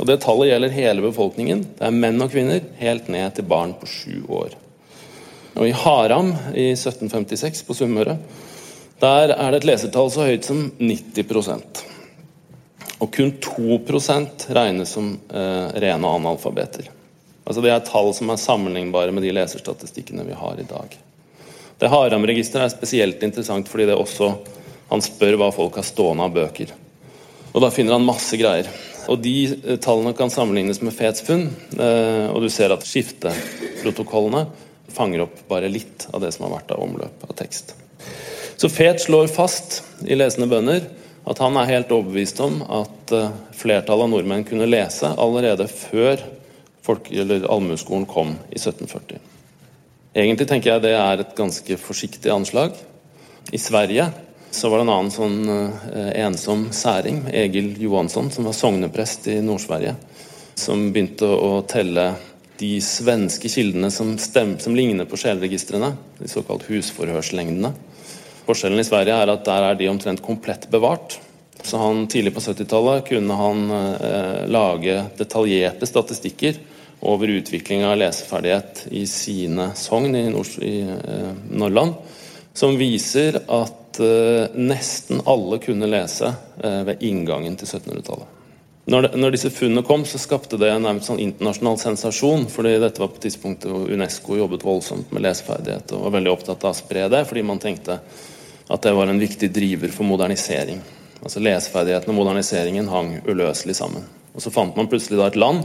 Og 0.01 0.07
Det 0.09 0.17
tallet 0.23 0.49
gjelder 0.49 0.73
hele 0.73 1.05
befolkningen. 1.05 1.67
Det 1.77 1.85
er 1.85 1.93
menn 1.93 2.23
og 2.25 2.33
kvinner, 2.33 2.63
helt 2.81 3.11
ned 3.13 3.35
til 3.37 3.45
barn 3.45 3.75
på 3.77 3.89
sju 3.91 4.23
år. 4.33 4.57
Og 5.61 5.67
I 5.69 5.75
Haram 5.77 6.31
i 6.57 6.71
1756 6.73 7.67
på 7.69 7.77
Sunnmøre 7.77 8.17
der 9.01 9.33
er 9.33 9.53
det 9.53 9.63
et 9.63 9.69
lesertall 9.69 10.11
så 10.13 10.27
høyt 10.29 10.45
som 10.45 10.59
90% 10.77 11.79
Og 13.01 13.09
kun 13.15 13.31
2% 13.41 14.45
regnes 14.53 14.93
som 14.93 15.15
eh, 15.33 15.69
rene 15.85 16.17
analfabeter. 16.17 16.91
Altså 17.45 17.65
Det 17.65 17.73
er 17.73 17.85
tall 17.85 18.13
som 18.17 18.33
er 18.33 18.41
sammenlignbare 18.41 19.13
med 19.13 19.25
de 19.25 19.33
leserstatistikkene 19.37 20.25
vi 20.29 20.37
har 20.37 20.61
i 20.61 20.69
dag. 20.69 21.01
Det 21.81 21.89
Haram-registeret 21.89 22.67
er 22.67 22.75
spesielt 22.75 23.23
interessant 23.25 23.69
fordi 23.71 23.89
det 23.89 23.97
også 23.97 24.35
han 24.91 25.03
spør 25.05 25.39
hva 25.41 25.51
folk 25.55 25.79
har 25.79 25.87
stående 25.87 26.27
av 26.27 26.35
bøker. 26.35 26.73
Og 27.55 27.63
Da 27.63 27.71
finner 27.73 27.97
han 27.97 28.07
masse 28.07 28.37
greier. 28.39 28.69
Og 29.11 29.23
De 29.23 29.35
eh, 29.49 29.79
tallene 29.81 30.13
kan 30.17 30.31
sammenlignes 30.31 30.83
med 30.85 30.95
Fets 30.95 31.25
funn, 31.27 31.49
eh, 31.79 32.27
og 32.31 32.43
du 32.45 32.51
ser 32.53 32.75
at 32.75 32.85
skifteprotokollene 32.87 34.45
fanger 34.91 35.25
opp 35.25 35.41
bare 35.49 35.71
litt 35.71 36.09
av 36.13 36.21
det 36.23 36.33
som 36.35 36.47
har 36.47 36.59
vært 36.59 36.75
av 36.75 36.83
omløp 36.85 37.25
av 37.27 37.35
tekst. 37.39 37.75
Så 38.61 38.69
Fet 38.69 39.01
slår 39.01 39.31
fast 39.33 39.81
i 40.05 40.19
lesende 40.19 40.51
bønder 40.51 40.85
at 41.31 41.41
han 41.41 41.57
er 41.57 41.71
helt 41.71 41.93
overbevist 41.95 42.43
om 42.45 42.61
at 42.67 43.17
eh, 43.17 43.33
flertallet 43.57 44.05
av 44.05 44.13
nordmenn 44.13 44.45
kunne 44.45 44.69
lese 44.69 45.15
allerede 45.17 45.71
før 45.71 46.29
allmueskolen 46.91 48.07
kom 48.11 48.35
i 48.51 48.59
1740. 48.59 49.30
Egentlig 50.11 50.49
tenker 50.51 50.73
jeg 50.73 50.83
det 50.83 50.97
er 50.99 51.21
et 51.23 51.37
ganske 51.39 51.77
forsiktig 51.79 52.33
anslag. 52.35 52.75
I 53.55 53.59
Sverige 53.63 54.09
så 54.51 54.67
var 54.67 54.81
det 54.81 54.87
en 54.89 54.93
annen 54.97 55.13
sånn 55.15 55.37
eh, 55.47 56.09
ensom 56.25 56.65
særing, 56.75 57.29
Egil 57.31 57.77
Johansson, 57.79 58.33
som 58.35 58.49
var 58.49 58.57
sogneprest 58.59 59.29
i 59.31 59.37
Nord-Sverige, 59.47 59.95
som 60.59 60.89
begynte 60.91 61.29
å 61.31 61.61
telle 61.71 62.09
de 62.59 62.73
svenske 62.83 63.49
kildene 63.49 63.93
som, 63.95 64.17
stem, 64.19 64.57
som 64.59 64.75
ligner 64.75 65.07
på 65.07 65.21
sjelregistrene, 65.21 65.93
de 66.19 66.29
såkalt 66.29 66.67
husforhørslengdene. 66.67 67.71
Forskjellen 68.49 68.83
i 68.83 68.89
Sverige 68.89 69.15
er 69.15 69.31
at 69.31 69.47
der 69.47 69.69
er 69.69 69.79
de 69.79 69.89
omtrent 69.93 70.25
komplett 70.27 70.67
bevart. 70.75 71.21
Så 71.63 71.79
han, 71.79 72.09
Tidlig 72.11 72.35
på 72.35 72.43
70-tallet 72.43 73.07
kunne 73.13 73.39
han 73.39 73.63
eh, 73.79 74.43
lage 74.51 75.05
detaljerte 75.23 75.87
statistikker 75.87 76.59
over 77.01 77.29
utvikling 77.29 77.85
av 77.85 77.97
leseferdighet 77.97 78.87
i 78.91 79.07
sine 79.07 79.71
sogn 79.77 80.17
i, 80.17 80.27
Nord 80.31 80.59
i 80.63 80.81
eh, 80.81 81.31
Norrland, 81.51 81.95
som 82.53 82.77
viser 82.77 83.41
at 83.47 84.01
eh, 84.01 84.53
nesten 84.57 85.23
alle 85.25 85.61
kunne 85.63 85.89
lese 85.89 86.35
eh, 86.63 86.83
ved 86.89 87.03
inngangen 87.07 87.57
til 87.57 87.69
1700-tallet. 87.69 88.37
Når, 88.91 89.11
når, 89.15 89.35
disse 89.37 89.53
funnene 89.55 89.85
kom, 89.87 90.03
så 90.09 90.19
skapte 90.19 90.59
det 90.59 90.71
en 90.73 91.03
sånn 91.05 91.21
internasjonal 91.23 91.77
sensasjon. 91.79 92.47
fordi 92.51 92.73
Dette 92.83 93.03
var 93.03 93.13
på 93.13 93.23
tidspunktet 93.23 93.71
hvor 93.71 93.91
Unesco 93.93 94.39
jobbet 94.39 94.65
voldsomt 94.67 95.13
med 95.15 95.23
leseferdighet 95.23 95.93
og 95.95 96.09
var 96.09 96.17
veldig 96.17 96.33
opptatt 96.33 96.65
av 96.65 96.75
å 96.75 96.79
spre 96.79 97.05
det, 97.13 97.21
fordi 97.29 97.45
man 97.47 97.63
tenkte 97.63 98.01
at 98.71 98.83
det 98.83 98.95
var 98.97 99.13
en 99.13 99.21
viktig 99.21 99.51
driver 99.55 99.93
for 99.95 100.09
modernisering. 100.09 100.81
Altså 101.21 101.43
Leseferdigheten 101.45 102.11
og 102.11 102.19
moderniseringen 102.19 102.91
hang 102.91 103.13
uløselig 103.29 103.77
sammen. 103.79 104.05
Og 104.35 104.43
Så 104.43 104.51
fant 104.55 104.75
man 104.77 104.89
plutselig 104.91 105.21
da 105.21 105.29
et 105.29 105.39
land 105.39 105.63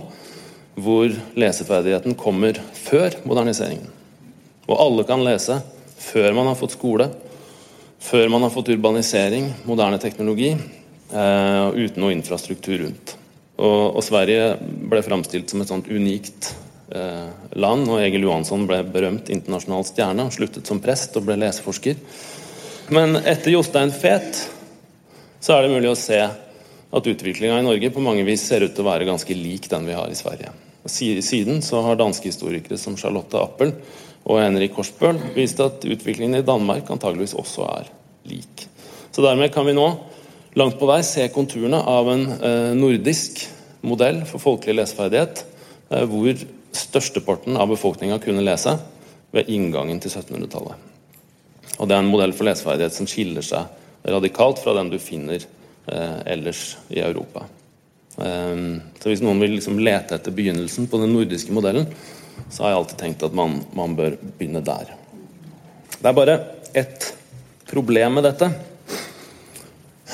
hvor 0.76 1.12
leseferdigheten 1.40 2.18
kommer 2.20 2.60
før 2.76 3.16
moderniseringen. 3.28 3.88
Og 4.66 4.80
alle 4.82 5.06
kan 5.08 5.24
lese 5.24 5.60
før 6.02 6.34
man 6.36 6.50
har 6.50 6.58
fått 6.60 6.76
skole, 6.76 7.08
før 8.02 8.30
man 8.34 8.44
har 8.46 8.54
fått 8.54 8.74
urbanisering, 8.74 9.48
moderne 9.66 10.00
teknologi, 10.02 10.52
eh, 10.52 11.68
uten 11.74 12.02
noe 12.04 12.14
infrastruktur 12.16 12.84
rundt. 12.84 13.16
Og, 13.56 13.96
og 13.96 14.04
Sverige 14.04 14.56
ble 14.60 15.02
framstilt 15.06 15.52
som 15.52 15.64
et 15.64 15.72
sånt 15.72 15.88
unikt 15.88 16.52
eh, 16.92 17.30
land, 17.56 17.88
og 17.88 18.02
Egil 18.04 18.28
Johansson 18.28 18.68
ble 18.68 18.82
berømt 18.92 19.32
internasjonal 19.34 19.88
stjerne 19.88 20.28
og 20.28 20.36
sluttet 20.36 20.68
som 20.68 20.82
prest 20.84 21.16
og 21.16 21.30
ble 21.30 21.40
leseforsker. 21.46 22.02
Men 22.94 23.18
etter 23.24 23.56
Jostein 23.56 23.94
Fet 23.96 24.44
så 25.42 25.56
er 25.56 25.66
det 25.66 25.74
mulig 25.78 25.94
å 25.94 25.98
se 25.98 26.20
at 26.96 27.10
utviklinga 27.10 27.58
i 27.60 27.66
Norge 27.66 27.90
på 27.94 28.04
mange 28.04 28.26
vis 28.28 28.44
ser 28.46 28.66
ut 28.66 28.76
til 28.76 28.86
å 28.86 28.92
være 28.92 29.08
ganske 29.08 29.38
lik 29.38 29.70
den 29.72 29.88
vi 29.88 29.98
har 29.98 30.12
i 30.12 30.18
Sverige. 30.18 30.52
Siden 30.86 31.62
så 31.66 31.82
har 31.82 31.98
danske 31.98 32.30
historikere 32.30 32.78
som 32.78 32.98
Charlotte 32.98 33.40
Appel 33.42 33.74
og 34.26 34.42
Henrik 34.42 34.76
Korsbøl 34.76 35.20
vist 35.36 35.62
at 35.62 35.86
utviklingen 35.86 36.40
i 36.40 36.46
Danmark 36.46 36.90
antageligvis 36.94 37.36
også 37.38 37.66
er 37.70 37.90
lik. 38.30 38.68
Så 39.12 39.24
dermed 39.24 39.54
kan 39.54 39.66
vi 39.68 39.76
nå 39.78 39.88
langt 40.58 40.80
på 40.80 40.90
vei 40.90 41.02
se 41.06 41.28
konturene 41.34 41.80
av 41.80 42.10
en 42.12 42.26
eh, 42.36 42.72
nordisk 42.78 43.44
modell 43.86 44.24
for 44.30 44.42
folkelig 44.42 44.80
leseferdighet, 44.82 45.44
eh, 45.90 46.06
hvor 46.10 46.46
størsteparten 46.76 47.58
av 47.60 47.70
befolkninga 47.72 48.20
kunne 48.24 48.44
lese 48.46 48.76
ved 49.36 49.50
inngangen 49.52 50.02
til 50.04 50.14
1700-tallet. 50.14 50.94
Og 51.76 51.88
Det 51.88 51.96
er 51.96 52.02
en 52.02 52.12
modell 52.12 52.34
for 52.36 52.48
leseferdighet 52.48 52.96
som 52.96 53.10
skiller 53.10 53.46
seg 53.46 54.06
radikalt 54.06 54.62
fra 54.62 54.76
den 54.78 54.92
du 54.94 55.00
finner 55.02 55.42
eh, 55.42 56.18
ellers 56.34 56.76
i 56.90 57.02
Europa. 57.04 57.46
Ehm, 58.22 58.82
så 59.00 59.12
hvis 59.12 59.24
noen 59.24 59.42
vil 59.44 59.58
liksom 59.58 59.80
lete 59.84 60.16
etter 60.16 60.36
begynnelsen 60.36 60.88
på 60.92 61.00
den 61.02 61.14
nordiske 61.16 61.56
modellen, 61.56 61.90
så 62.50 62.64
har 62.64 62.74
jeg 62.74 62.80
alltid 62.82 63.02
tenkt 63.02 63.26
at 63.28 63.36
man, 63.36 63.60
man 63.76 63.96
bør 63.98 64.16
begynne 64.38 64.64
der. 64.66 64.94
Det 65.96 66.08
er 66.10 66.16
bare 66.16 66.38
ett 66.76 67.12
problem 67.70 68.18
med 68.18 68.28
dette. 68.28 68.50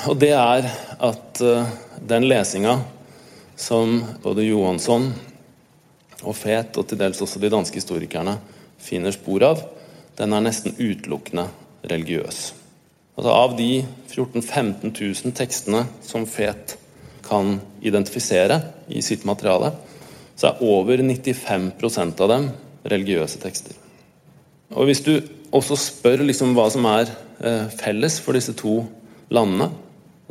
Og 0.08 0.16
det 0.18 0.32
er 0.34 0.66
at 1.02 1.42
uh, 1.44 1.68
den 2.00 2.26
lesinga 2.26 2.78
som 3.58 4.00
både 4.22 4.46
Johansson 4.48 5.10
og 6.22 6.34
Fet, 6.38 6.78
og 6.78 6.86
til 6.88 6.98
dels 6.98 7.20
også 7.22 7.42
de 7.42 7.50
danske 7.52 7.78
historikerne, 7.78 8.38
finner 8.82 9.14
spor 9.14 9.44
av, 9.46 9.62
den 10.18 10.34
er 10.34 10.42
nesten 10.42 10.74
utelukkende 10.78 11.46
religiøs. 11.90 12.40
Altså 13.18 13.34
Av 13.34 13.54
de 13.58 13.82
14 14.08 14.40
000-15 14.40 14.94
000 14.96 15.36
tekstene 15.36 15.84
som 16.06 16.26
Fet 16.26 16.76
kan 17.24 17.56
identifisere 17.84 18.60
i 18.88 19.02
sitt 19.04 19.26
materiale, 19.28 19.72
så 20.36 20.50
er 20.50 20.64
over 20.64 21.02
95% 21.02 22.22
av 22.24 22.32
dem 22.32 22.48
religiøse 22.88 23.40
tekster. 23.42 23.76
Og 24.72 24.88
Hvis 24.88 25.04
du 25.04 25.14
også 25.52 25.76
spør 25.76 26.24
liksom 26.24 26.54
hva 26.56 26.68
som 26.72 26.86
er 26.88 27.10
eh, 27.44 27.68
felles 27.76 28.18
for 28.24 28.36
disse 28.36 28.54
to 28.56 28.80
landene, 29.32 29.70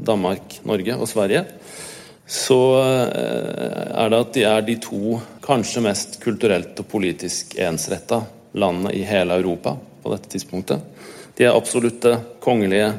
Danmark, 0.02 0.58
Norge 0.66 0.98
og 0.98 1.10
Sverige, 1.10 1.46
så 2.26 2.60
eh, 2.82 3.88
er 4.02 4.12
det 4.12 4.22
at 4.24 4.34
de 4.36 4.46
er 4.48 4.66
de 4.66 4.78
to 4.82 5.20
kanskje 5.46 5.84
mest 5.86 6.20
kulturelt 6.24 6.80
og 6.80 6.90
politisk 6.90 7.58
ensretta 7.62 8.24
landene 8.58 8.94
i 8.98 9.04
hele 9.08 9.38
Europa 9.40 9.76
på 10.02 10.14
dette 10.14 10.32
tidspunktet. 10.34 10.82
De 11.38 11.48
er 11.48 11.56
absolutte 11.56 12.18
kongelige 12.44 12.92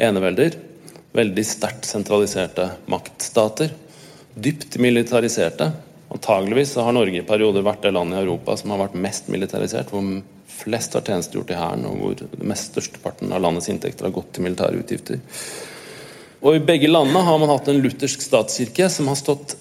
enevelder. 0.00 0.56
Veldig 1.16 1.44
sterkt 1.48 1.86
sentraliserte 1.88 2.70
maktstater. 2.92 3.70
Dypt 4.34 4.76
militariserte. 4.82 5.70
Antageligvis 6.12 6.74
har 6.76 6.92
Norge 6.92 7.22
i 7.22 7.26
perioder 7.26 7.64
vært 7.64 7.86
det 7.86 7.94
landet 7.96 8.18
i 8.18 8.24
Europa 8.26 8.56
som 8.60 8.74
har 8.74 8.82
vært 8.84 8.98
mest 9.00 9.30
militarisert, 9.32 9.90
hvor 9.90 10.04
flest 10.56 10.94
har 10.96 11.04
tjenestegjort 11.06 11.52
i 11.52 11.56
hæren, 11.58 11.86
og 11.88 12.02
hvor 12.02 12.44
mest 12.46 12.74
størsteparten 12.74 13.32
av 13.32 13.42
landets 13.44 13.70
inntekter 13.72 14.08
har 14.08 14.14
gått 14.14 14.34
til 14.36 14.46
militære 14.46 14.82
utgifter. 14.82 15.22
Og 16.44 16.58
I 16.58 16.64
begge 16.68 16.90
landene 16.90 17.24
har 17.24 17.40
man 17.40 17.50
hatt 17.54 17.72
en 17.72 17.80
luthersk 17.80 18.22
statskirke 18.22 18.90
som 18.92 19.08
har 19.10 19.18
stått 19.18 19.56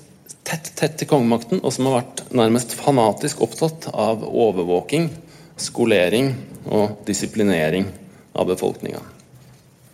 tett 0.45 0.69
tett 0.77 0.99
til 0.99 1.09
kongemakten, 1.09 1.63
og 1.63 1.73
som 1.73 1.87
har 1.89 2.01
vært 2.01 2.25
nærmest 2.35 2.75
fanatisk 2.77 3.41
opptatt 3.47 3.89
av 3.93 4.27
overvåking, 4.27 5.09
skolering 5.57 6.33
og 6.67 6.99
disiplinering 7.07 7.87
av 8.35 8.51
befolkninga. 8.51 9.14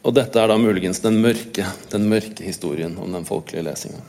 Og 0.01 0.15
dette 0.17 0.39
er 0.41 0.49
da 0.49 0.57
muligens 0.57 1.01
den 1.03 1.19
mørke, 1.21 1.67
den 1.91 2.07
mørke 2.09 2.45
historien 2.45 2.95
om 2.97 3.13
den 3.13 3.27
folkelige 3.27 3.67
lesinga. 3.67 4.01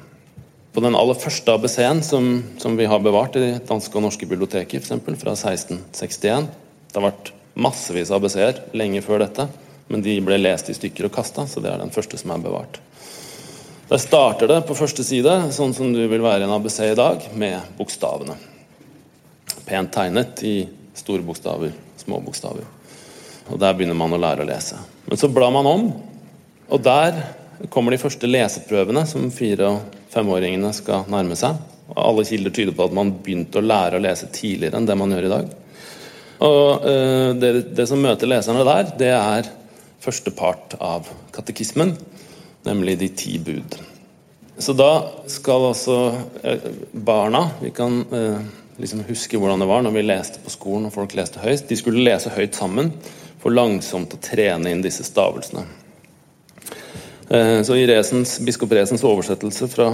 På 0.73 0.81
den 0.81 0.97
aller 0.97 1.19
første 1.21 1.53
ABC-en 1.53 2.01
som, 2.05 2.31
som, 2.63 2.79
vi 2.81 2.89
har 2.89 3.03
bevart 3.05 3.37
i 3.37 3.59
danske 3.69 3.99
og 3.99 4.07
norske 4.07 4.29
biblioteker, 4.29 4.81
f.eks. 4.81 4.95
fra 5.21 5.35
1661 5.37 6.49
Det 6.89 6.97
har 6.97 7.11
vært 7.11 7.35
massevis 7.53 8.09
av 8.09 8.23
ABC-er 8.23 8.63
lenge 8.73 9.05
før 9.05 9.27
dette, 9.27 9.47
men 9.93 10.05
de 10.05 10.17
ble 10.25 10.41
lest 10.41 10.73
i 10.73 10.77
stykker 10.79 11.11
og 11.11 11.13
kasta, 11.13 11.45
så 11.45 11.61
det 11.61 11.75
er 11.75 11.83
den 11.83 11.93
første 11.93 12.17
som 12.17 12.33
er 12.33 12.41
bevart. 12.47 12.81
Der 13.91 14.01
starter 14.01 14.49
det 14.49 14.63
på 14.65 14.77
første 14.79 15.05
side, 15.05 15.35
sånn 15.53 15.75
som 15.77 15.93
du 15.93 16.01
vil 16.09 16.25
være 16.25 16.47
en 16.47 16.55
ABC 16.57 16.79
i 16.87 16.97
dag, 16.97 17.27
med 17.37 17.75
bokstavene. 17.77 18.39
Pent 19.69 19.93
tegnet 19.93 20.41
i 20.49 20.63
store 20.97 21.21
bokstaver, 21.27 21.75
små 22.01 22.23
bokstaver. 22.25 22.65
Og 23.51 23.59
Der 23.59 23.75
begynner 23.75 23.99
man 23.99 24.15
å 24.15 24.21
lære 24.21 24.45
å 24.45 24.49
lese. 24.49 24.79
Men 25.07 25.19
så 25.19 25.31
blar 25.33 25.51
man 25.55 25.67
om, 25.67 25.89
og 26.73 26.83
der 26.83 27.19
kommer 27.71 27.93
de 27.93 28.01
første 28.01 28.29
leseprøvene 28.31 29.05
som 29.07 29.31
fire- 29.35 29.69
og 29.69 29.99
femåringene 30.13 30.73
skal 30.77 31.07
nærme 31.11 31.37
seg. 31.39 31.59
Og 31.93 31.99
Alle 31.99 32.25
kilder 32.25 32.55
tyder 32.55 32.77
på 32.77 32.87
at 32.87 32.97
man 32.97 33.13
begynte 33.23 33.61
å 33.61 33.67
lære 33.67 33.99
å 33.99 34.03
lese 34.03 34.31
tidligere 34.33 34.79
enn 34.79 34.89
det 34.89 34.97
man 34.99 35.13
gjør 35.13 35.29
i 35.29 35.33
dag. 35.33 35.51
Og 36.43 36.87
øh, 36.89 37.29
det, 37.39 37.53
det, 37.77 37.87
som 37.87 38.03
møter 38.03 38.31
leserne 38.31 38.65
der, 38.67 38.91
det 38.99 39.13
er 39.15 39.51
første 40.03 40.33
part 40.35 40.75
av 40.83 41.07
katekismen, 41.35 41.95
nemlig 42.67 42.97
de 42.99 43.11
ti 43.15 43.37
bud. 43.39 43.77
Så 44.59 44.75
da 44.77 44.91
skal 45.31 45.71
altså 45.71 45.97
eh, 46.45 46.67
barna 46.93 47.47
Vi 47.63 47.71
kan 47.75 48.03
eh, 48.13 48.43
liksom 48.83 49.01
huske 49.09 49.39
hvordan 49.41 49.63
det 49.63 49.69
var 49.71 49.81
når 49.83 49.95
vi 49.97 50.05
leste 50.05 50.43
på 50.45 50.53
skolen 50.53 50.91
og 50.91 50.95
folk 50.95 51.15
leste 51.17 51.41
høyst. 51.43 51.71
De 51.71 51.79
skulle 51.79 52.05
lese 52.05 52.33
høyt 52.35 52.59
sammen 52.59 52.93
for 53.43 53.55
langsomt 53.55 54.15
å 54.15 54.21
trene 54.23 54.71
inn 54.71 54.85
disse 54.85 55.05
stavelsene. 55.07 55.65
Eh, 57.33 57.61
så 57.67 57.77
i 57.79 57.87
Resens, 57.91 58.37
biskop 58.45 58.73
Resens 58.77 59.05
oversettelse 59.07 59.69
fra 59.73 59.89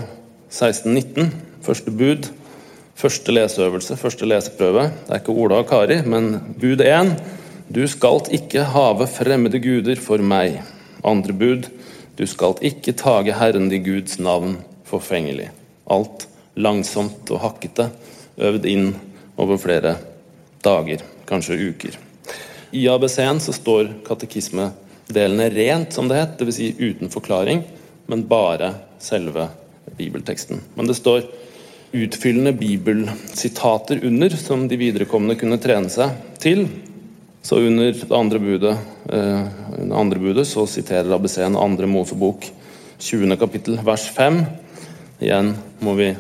1619, 0.51 1.33
første 1.65 1.93
bud, 1.95 2.29
første 2.99 3.35
leseøvelse, 3.35 3.97
første 4.01 4.27
leseprøve 4.27 4.89
Det 4.91 5.13
er 5.15 5.21
ikke 5.23 5.37
Ola 5.37 5.63
og 5.63 5.69
Kari, 5.71 6.01
men 6.05 6.39
bud 6.61 6.83
1. 6.85 7.15
Du 7.69 7.85
skalt 7.89 8.31
ikke 8.33 8.65
have 8.73 9.07
fremmede 9.13 9.61
guder 9.61 10.01
for 10.01 10.25
meg. 10.25 10.63
Andre 11.05 11.37
bud. 11.37 11.69
Du 12.19 12.25
skalt 12.27 12.65
ikke 12.65 12.97
tage 12.97 13.37
Herren 13.37 13.69
din 13.71 13.85
Guds 13.85 14.19
navn 14.19 14.57
forfengelig. 14.89 15.53
Alt 15.87 16.27
langsomt 16.57 17.31
og 17.31 17.45
hakkete, 17.45 17.91
øvd 18.41 18.67
inn 18.67 18.91
over 19.39 19.61
flere 19.63 19.95
dager, 20.65 21.05
kanskje 21.29 21.61
uker. 21.69 22.08
I 22.71 22.89
ABC-en 22.89 23.41
så 23.41 23.53
står 23.57 23.91
katekismedelene 24.07 25.49
rent, 25.55 25.93
som 25.93 26.09
det 26.09 26.21
het, 26.21 26.37
dvs. 26.41 26.57
Si 26.59 26.73
uten 26.79 27.13
forklaring, 27.13 27.63
men 28.07 28.27
bare 28.29 28.75
selve 29.01 29.49
bibelteksten. 29.97 30.61
Men 30.77 30.91
det 30.91 30.99
står 30.99 31.25
utfyllende 31.97 32.53
bibelsitater 32.53 34.05
under, 34.05 34.37
som 34.37 34.67
de 34.69 34.77
viderekomne 34.77 35.39
kunne 35.41 35.61
trene 35.63 35.89
seg 35.93 36.13
til. 36.43 36.67
Så 37.43 37.63
under 37.65 37.93
det 37.97 38.13
andre 38.13 38.41
budet, 38.43 38.77
eh, 39.09 39.45
det 39.79 39.95
andre 39.95 40.21
budet 40.21 40.47
så 40.47 40.67
siterer 40.69 41.15
ABC-en 41.15 41.57
andre 41.57 41.87
Mosebok 41.89 42.51
20. 42.99 43.37
kapittel 43.37 43.79
vers 43.85 44.09
5. 44.13 44.43
Igjen 45.21 45.55
må 45.81 45.95
vi 45.95 46.11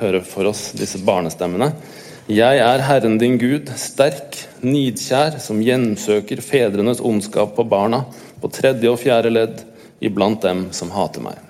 høre 0.00 0.22
for 0.24 0.48
oss 0.50 0.72
disse 0.72 0.98
barnestemmene. 1.04 1.70
Jeg 2.30 2.60
er 2.62 2.82
Herren 2.86 3.16
din 3.18 3.40
Gud, 3.42 3.72
sterk, 3.74 4.36
nidkjær, 4.62 5.40
som 5.42 5.58
gjensøker 5.66 6.38
fedrenes 6.46 7.00
ondskap 7.02 7.56
på 7.56 7.64
barna, 7.66 8.04
på 8.38 8.46
tredje 8.54 8.86
og 8.86 9.00
fjerde 9.02 9.32
ledd, 9.32 9.64
iblant 9.98 10.38
dem 10.44 10.68
som 10.70 10.92
hater 10.94 11.24
meg. 11.24 11.40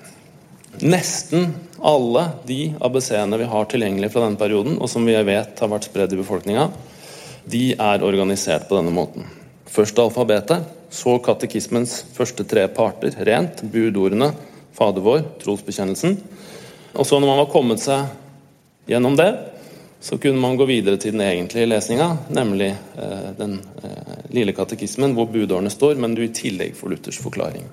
Nesten 0.81 1.51
alle 1.85 2.23
de 2.49 2.71
ABC-ene 2.81 3.43
vi 3.43 3.51
har 3.53 3.69
tilgjengelig 3.69 4.09
fra 4.15 4.25
denne 4.25 4.41
perioden, 4.41 4.79
og 4.81 4.89
som 4.89 5.05
vi 5.05 5.19
vet 5.29 5.61
har 5.61 5.73
vært 5.75 5.91
spredd 5.91 6.17
i 6.17 6.23
befolkninga, 6.23 6.71
de 7.45 7.63
er 7.77 8.09
organisert 8.09 8.65
på 8.71 8.81
denne 8.81 8.97
måten. 8.97 9.29
Først 9.69 10.01
alfabetet, 10.01 10.65
så 10.89 11.19
katekismens 11.21 12.07
første 12.17 12.49
tre 12.49 12.65
parter 12.73 13.21
rent, 13.29 13.67
budordene, 13.69 14.33
Fader 14.81 15.05
vår, 15.05 15.27
trosbekjennelsen. 15.45 16.17
Og 16.97 17.05
så 17.05 17.21
når 17.21 17.35
man 17.35 17.45
var 17.45 17.53
kommet 17.53 17.85
seg 17.85 18.09
gjennom 18.89 19.21
det, 19.21 19.35
så 20.01 20.19
kunne 20.19 20.41
man 20.41 20.57
gå 20.57 20.65
videre 20.65 20.97
til 20.97 21.13
den 21.13 21.21
egentlige 21.21 21.69
lesninga, 21.69 22.09
nemlig 22.33 22.71
eh, 22.73 23.31
den 23.37 23.59
eh, 23.85 24.15
lille 24.33 24.55
katekismen 24.57 25.13
hvor 25.17 25.29
budårene 25.29 25.71
står, 25.71 26.01
men 26.01 26.15
du 26.17 26.23
i 26.25 26.33
tillegg 26.33 26.73
får 26.79 26.95
Luthers 26.95 27.21
forklaring. 27.21 27.67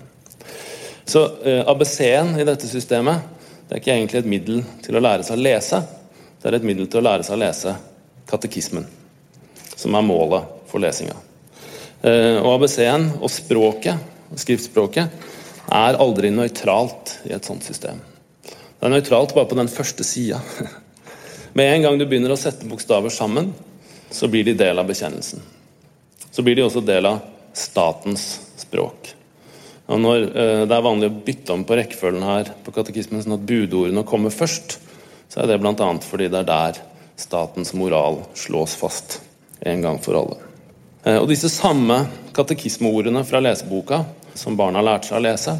Så 1.08 1.24
eh, 1.48 1.64
ABC-en 1.64 2.36
i 2.36 2.48
dette 2.48 2.68
systemet 2.68 3.24
det 3.68 3.78
er 3.78 3.82
ikke 3.82 3.96
egentlig 3.96 4.20
et 4.20 4.32
middel 4.32 4.60
til 4.84 5.00
å 5.00 5.04
lære 5.04 5.24
seg 5.28 5.40
å 5.40 5.46
lese, 5.46 5.80
det 6.42 6.50
er 6.50 6.60
et 6.60 6.68
middel 6.68 6.90
til 6.92 7.00
å 7.02 7.08
lære 7.08 7.28
seg 7.28 7.38
å 7.38 7.42
lese 7.42 7.78
katekismen 8.28 8.86
som 9.78 9.96
er 9.96 10.06
målet 10.06 10.68
for 10.68 10.84
lesinga. 10.84 11.16
Eh, 12.02 12.38
og 12.42 12.58
ABC-en 12.58 13.10
og 13.22 13.32
språket, 13.32 14.04
skriftspråket, 14.36 15.24
er 15.68 16.00
aldri 16.00 16.32
nøytralt 16.32 17.18
i 17.28 17.34
et 17.36 17.48
sånt 17.48 17.66
system. 17.68 18.00
Det 18.44 18.86
er 18.86 18.94
nøytralt 18.94 19.34
bare 19.36 19.50
på 19.50 19.58
den 19.60 19.72
første 19.72 20.06
sida. 20.08 20.42
Med 21.58 21.74
en 21.74 21.82
gang 21.82 21.96
du 21.98 22.06
begynner 22.06 22.30
å 22.30 22.38
sette 22.38 22.68
bokstaver 22.70 23.10
sammen, 23.10 23.48
så 24.14 24.28
blir 24.30 24.46
de 24.46 24.54
del 24.54 24.78
av 24.78 24.86
bekjennelsen. 24.86 25.40
Så 26.30 26.44
blir 26.46 26.54
de 26.54 26.62
også 26.68 26.84
del 26.86 27.08
av 27.10 27.24
statens 27.58 28.26
språk. 28.62 29.10
Og 29.90 30.04
når 30.04 30.28
eh, 30.28 30.62
det 30.70 30.76
er 30.78 30.86
vanlig 30.86 31.10
å 31.10 31.16
bytte 31.26 31.56
om 31.56 31.64
på 31.66 31.80
rekkefølgen 31.80 32.28
her 32.28 32.52
på 32.62 32.76
katekismen, 32.76 33.24
sånn 33.26 33.40
at 33.40 33.50
budordene 33.50 34.06
kommer 34.06 34.36
først, 34.36 34.78
så 35.34 35.42
er 35.42 35.50
det 35.50 35.58
bl.a. 35.64 35.90
fordi 36.06 36.30
det 36.30 36.44
er 36.44 36.52
der 36.52 36.80
statens 37.18 37.74
moral 37.74 38.22
slås 38.38 38.78
fast 38.78 39.18
en 39.66 39.82
gang 39.82 39.98
for 39.98 40.22
alle. 40.22 40.38
Eh, 41.08 41.18
og 41.18 41.26
disse 41.34 41.50
samme 41.50 42.04
katekismeordene 42.38 43.26
fra 43.26 43.42
leseboka 43.42 44.04
som 44.38 44.62
barna 44.62 44.86
lærte 44.86 45.10
seg 45.10 45.24
å 45.24 45.26
lese, 45.26 45.58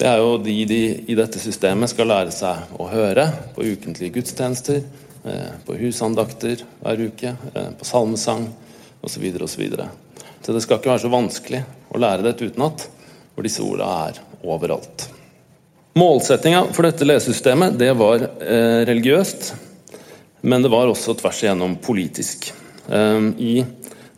det 0.00 0.08
er 0.08 0.24
jo 0.24 0.38
de 0.40 0.60
de 0.72 0.84
i 1.04 1.20
dette 1.20 1.36
systemet 1.36 1.92
skal 1.92 2.14
lære 2.16 2.32
seg 2.32 2.78
å 2.80 2.88
høre 2.88 3.28
på 3.52 3.68
ukentlige 3.74 4.22
gudstjenester, 4.22 4.80
på 5.64 5.76
husandakter 5.80 6.64
hver 6.82 7.00
uke, 7.06 7.34
eh, 7.54 7.70
på 7.78 7.84
salmesang 7.88 8.48
osv. 9.00 9.24
osv. 9.40 9.62
Så, 9.70 9.88
så 10.42 10.52
det 10.52 10.62
skal 10.64 10.80
ikke 10.80 10.92
være 10.92 11.04
så 11.04 11.12
vanskelig 11.12 11.62
å 11.88 12.00
lære 12.00 12.26
det 12.26 12.36
utenat, 12.42 12.88
hvor 13.34 13.46
disse 13.46 13.64
ordene 13.64 14.08
er 14.08 14.20
overalt. 14.44 15.06
Målsettinga 15.94 16.66
for 16.74 16.86
dette 16.86 17.06
lesesystemet 17.06 17.78
det 17.78 17.92
var 17.96 18.26
eh, 18.42 18.82
religiøst, 18.88 19.52
men 20.44 20.64
det 20.64 20.72
var 20.72 20.90
også 20.90 21.14
tvers 21.20 21.40
igjennom 21.44 21.78
politisk. 21.82 22.50
Eh, 22.90 23.30
I 23.38 23.54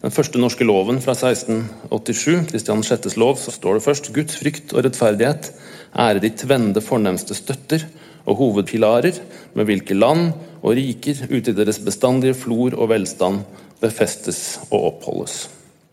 den 0.02 0.14
første 0.14 0.40
norske 0.40 0.66
loven 0.66 0.98
fra 1.04 1.14
1687, 1.16 2.46
Kristian 2.50 2.82
6.s 2.84 3.16
lov, 3.20 3.38
så 3.40 3.54
står 3.54 3.78
det 3.78 3.86
først 3.86 4.12
Guds 4.14 4.40
frykt 4.40 4.74
og 4.74 4.86
rettferdighet 4.86 5.52
ære 5.96 6.20
de 6.22 6.30
tvende 6.36 6.82
fornemste 6.84 7.36
støtter 7.36 7.86
og 8.26 8.40
hovedpilarer, 8.40 9.20
med 9.54 9.68
hvilke 9.68 9.96
land 9.96 10.32
og 10.62 10.74
riker 10.76 11.26
ute 11.30 11.52
i 11.52 11.56
deres 11.56 11.78
bestandige 11.82 12.36
flor 12.36 12.74
og 12.74 12.90
velstand 12.90 13.44
befestes 13.82 14.58
og 14.70 14.90
oppholdes. 14.92 15.46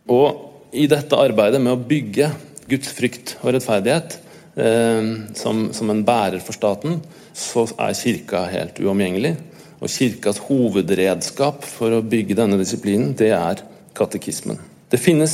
Og 0.09 0.73
i 0.73 0.88
dette 0.89 1.19
arbeidet 1.19 1.61
med 1.61 1.75
å 1.75 1.81
bygge 1.89 2.31
Guds 2.69 2.93
frykt 2.95 3.36
og 3.41 3.53
rettferdighet 3.53 4.17
eh, 4.57 5.09
som, 5.38 5.67
som, 5.75 5.91
en 5.91 6.05
bærer 6.07 6.41
for 6.43 6.55
staten, 6.57 7.01
så 7.34 7.67
er 7.77 7.97
kirka 7.97 8.45
helt 8.49 8.79
uomgjengelig. 8.81 9.36
Og 9.84 9.91
Kirkas 9.91 10.39
hovedredskap 10.45 11.65
for 11.67 11.91
å 11.91 12.05
bygge 12.07 12.38
denne 12.39 12.55
disiplinen, 12.55 13.11
det 13.19 13.34
er 13.36 13.65
katekismen. 13.97 14.61
Det 14.88 15.01
finnes 15.01 15.34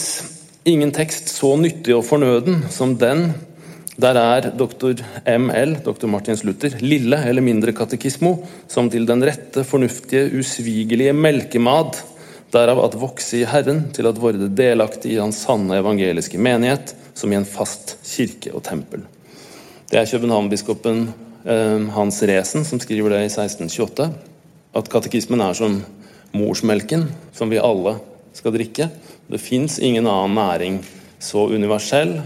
ingen 0.67 0.89
tekst 0.95 1.29
så 1.29 1.53
nyttig 1.59 1.93
og 1.93 2.07
fornøden 2.07 2.63
som 2.73 2.95
den 2.97 3.29
Der 3.99 4.15
er 4.15 4.45
doktor 4.55 4.95
ML, 5.27 5.73
doktor 5.83 6.07
Martins 6.07 6.45
Luther, 6.47 6.77
lille 6.79 7.17
eller 7.27 7.43
mindre 7.43 7.73
katekismo, 7.75 8.37
som 8.71 8.87
til 8.87 9.03
den 9.07 9.25
rette, 9.27 9.65
fornuftige, 9.67 10.29
usvigelige 10.39 11.11
melkemad, 11.11 11.99
derav 12.53 12.79
at 12.85 12.95
vokse 13.01 13.41
i 13.41 13.49
Herren, 13.49 13.89
til 13.91 14.07
at 14.07 14.21
vorde 14.21 14.47
delaktig 14.55 15.17
i 15.17 15.19
Hans 15.19 15.41
sanne 15.43 15.81
evangeliske 15.81 16.39
menighet, 16.39 16.95
som 17.11 17.33
i 17.33 17.41
en 17.41 17.49
fast 17.49 17.97
kirke 18.07 18.55
og 18.55 18.63
tempel. 18.69 19.03
Det 19.91 19.99
er 19.99 20.07
København-biskopen 20.07 21.03
eh, 21.43 21.91
Hans 21.91 22.23
Resen 22.23 22.63
som 22.63 22.79
skriver 22.79 23.17
det 23.17 23.25
i 23.25 23.31
1628. 23.33 24.09
At 24.79 24.91
katekismen 24.93 25.43
er 25.43 25.59
som 25.59 25.81
morsmelken, 26.31 27.09
som 27.35 27.51
vi 27.51 27.59
alle 27.59 27.97
skal 28.37 28.55
drikke. 28.55 28.91
Det 29.27 29.43
fins 29.43 29.75
ingen 29.83 30.07
annen 30.07 30.39
næring 30.39 30.83
så 31.19 31.49
universell 31.51 32.21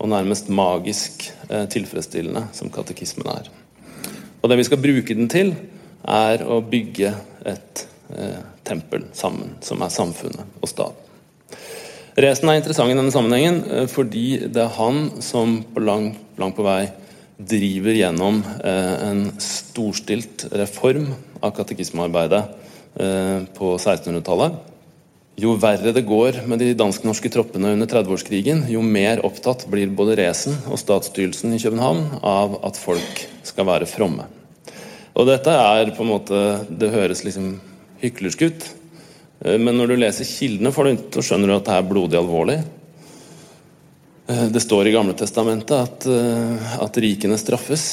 og 0.00 0.08
nærmest 0.08 0.48
magisk 0.48 1.28
eh, 1.50 1.66
tilfredsstillende 1.70 2.46
som 2.56 2.72
katekismen 2.72 3.28
er. 3.30 3.50
Og 4.40 4.48
det 4.48 4.56
vi 4.60 4.66
skal 4.70 4.80
bruke 4.80 5.16
den 5.16 5.28
til, 5.30 5.52
er 6.08 6.42
å 6.48 6.62
bygge 6.64 7.12
et 7.48 7.84
eh, 8.16 8.40
tempel 8.64 9.04
sammen, 9.12 9.58
som 9.64 9.84
er 9.84 9.92
samfunnet 9.92 10.60
og 10.60 10.72
staten. 10.72 11.06
Resen 12.20 12.50
er 12.50 12.58
interessant 12.58 12.90
i 12.90 12.96
denne 12.96 13.12
sammenhengen 13.14 13.60
eh, 13.68 13.86
fordi 13.90 14.40
det 14.48 14.64
er 14.64 14.74
han 14.78 15.06
som 15.24 15.60
på 15.74 15.84
lang, 15.84 16.14
langt 16.40 16.56
på 16.56 16.66
vei 16.66 16.88
driver 17.40 17.96
gjennom 17.96 18.40
eh, 18.64 18.96
en 19.06 19.22
storstilt 19.40 20.48
reform 20.52 21.06
av 21.40 21.54
katekismearbeidet 21.56 22.42
eh, 23.00 23.38
på 23.56 23.76
1600-tallet. 23.76 24.58
Jo 25.40 25.54
verre 25.56 25.94
det 25.96 26.02
går 26.04 26.42
med 26.50 26.60
de 26.60 26.74
dansk-norske 26.76 27.30
troppene 27.32 27.70
under 27.72 27.88
30-årskrigen, 27.88 28.66
jo 28.68 28.82
mer 28.84 29.22
opptatt 29.24 29.62
blir 29.72 29.88
både 29.96 30.18
Resen 30.18 30.58
og 30.68 30.76
statsstyrelsen 30.82 31.54
i 31.56 31.60
København 31.62 32.18
av 32.20 32.58
at 32.68 32.76
folk 32.76 33.22
skal 33.48 33.68
være 33.70 33.88
fromme. 33.88 34.26
Og 35.16 35.30
dette 35.30 35.54
er 35.54 35.94
på 35.96 36.04
en 36.04 36.10
måte 36.10 36.42
Det 36.68 36.92
høres 36.92 37.24
liksom 37.24 37.54
hyklersk 38.02 38.44
ut, 38.50 38.68
eh, 39.46 39.56
men 39.56 39.80
når 39.80 39.94
du 39.94 39.96
leser 40.02 40.28
kildene, 40.28 40.74
får 40.76 40.90
du, 40.90 41.08
så 41.16 41.24
skjønner 41.30 41.48
du 41.48 41.56
at 41.56 41.70
det 41.70 41.78
er 41.78 41.88
blodig 41.88 42.20
alvorlig. 42.20 42.58
Eh, 44.28 44.44
det 44.52 44.64
står 44.66 44.88
i 44.90 44.94
Gamle 44.98 45.16
Testamentet 45.16 45.76
at, 45.78 46.04
eh, 46.04 46.78
at 46.84 47.00
rikene 47.00 47.40
straffes 47.40 47.88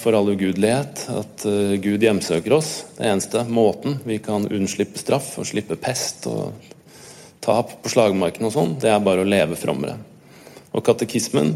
for 0.00 0.16
all 0.16 0.32
ugudelighet. 0.32 1.06
At 1.12 1.44
Gud 1.84 2.08
hjemsøker 2.08 2.56
oss. 2.56 2.74
Det 2.96 3.04
eneste 3.12 3.44
måten 3.52 4.00
vi 4.08 4.16
kan 4.24 4.48
unnslippe 4.48 5.00
straff 5.00 5.34
og 5.36 5.48
slippe 5.52 5.76
pest 5.76 6.28
og 6.32 6.69
tap 7.44 7.72
på 7.82 7.92
slagmarken 7.92 8.46
og 8.48 8.54
sånn, 8.54 8.76
det 8.80 8.90
er 8.92 9.02
bare 9.04 9.24
å 9.24 9.28
leve 9.28 9.58
frommere. 9.58 9.96
Og 10.76 10.84
katekismen 10.86 11.54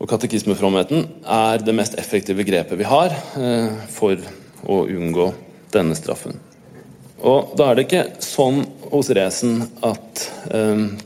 og 0.00 0.08
katekismefromheten 0.08 1.06
er 1.28 1.62
det 1.64 1.74
mest 1.76 1.96
effektive 2.00 2.44
grepet 2.48 2.78
vi 2.80 2.88
har 2.88 3.14
for 3.92 4.20
å 4.64 4.82
unngå 4.88 5.30
denne 5.72 5.96
straffen. 5.98 6.38
Og 7.20 7.52
da 7.58 7.68
er 7.68 7.76
det 7.76 7.84
ikke 7.84 8.04
sånn 8.24 8.62
hos 8.90 9.10
Resen 9.12 9.60
at 9.84 10.24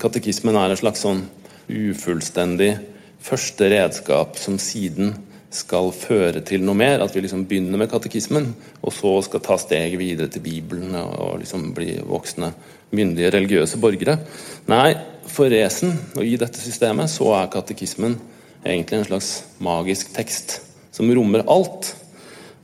katekismen 0.00 0.56
er 0.58 0.70
en 0.70 0.78
slags 0.78 1.02
sånn 1.02 1.24
ufullstendig 1.66 2.76
første 3.24 3.70
redskap 3.72 4.38
som 4.38 4.60
siden 4.62 5.14
skal 5.54 5.92
føre 5.94 6.42
til 6.46 6.64
noe 6.66 6.76
mer. 6.78 7.02
At 7.04 7.14
vi 7.14 7.22
liksom 7.24 7.46
begynner 7.48 7.80
med 7.80 7.90
katekismen, 7.92 8.50
og 8.82 8.94
så 8.94 9.16
skal 9.26 9.42
ta 9.44 9.58
steget 9.60 9.98
videre 10.00 10.30
til 10.32 10.44
Bibelen 10.44 10.94
og 10.98 11.38
liksom 11.42 11.70
bli 11.76 11.96
voksne, 12.04 12.52
myndige 12.94 13.32
religiøse 13.34 13.80
borgere. 13.82 14.18
Nei, 14.70 14.92
for 15.30 15.50
Resen 15.50 15.96
og 16.14 16.22
i 16.26 16.36
dette 16.38 16.60
systemet 16.62 17.10
så 17.10 17.32
er 17.38 17.50
katekismen 17.52 18.18
egentlig 18.64 19.00
en 19.00 19.08
slags 19.08 19.30
magisk 19.62 20.12
tekst 20.14 20.60
som 20.94 21.10
rommer 21.10 21.42
alt. 21.50 21.94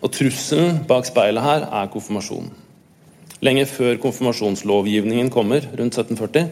Og 0.00 0.12
Trusselen 0.14 0.80
bak 0.88 1.08
speilet 1.08 1.44
her 1.44 1.66
er 1.66 1.90
konfirmasjonen. 1.92 2.52
Lenge 3.44 3.66
før 3.68 3.98
konfirmasjonslovgivningen 4.00 5.28
kommer, 5.32 5.66
rundt 5.76 5.98
1740, 5.98 6.48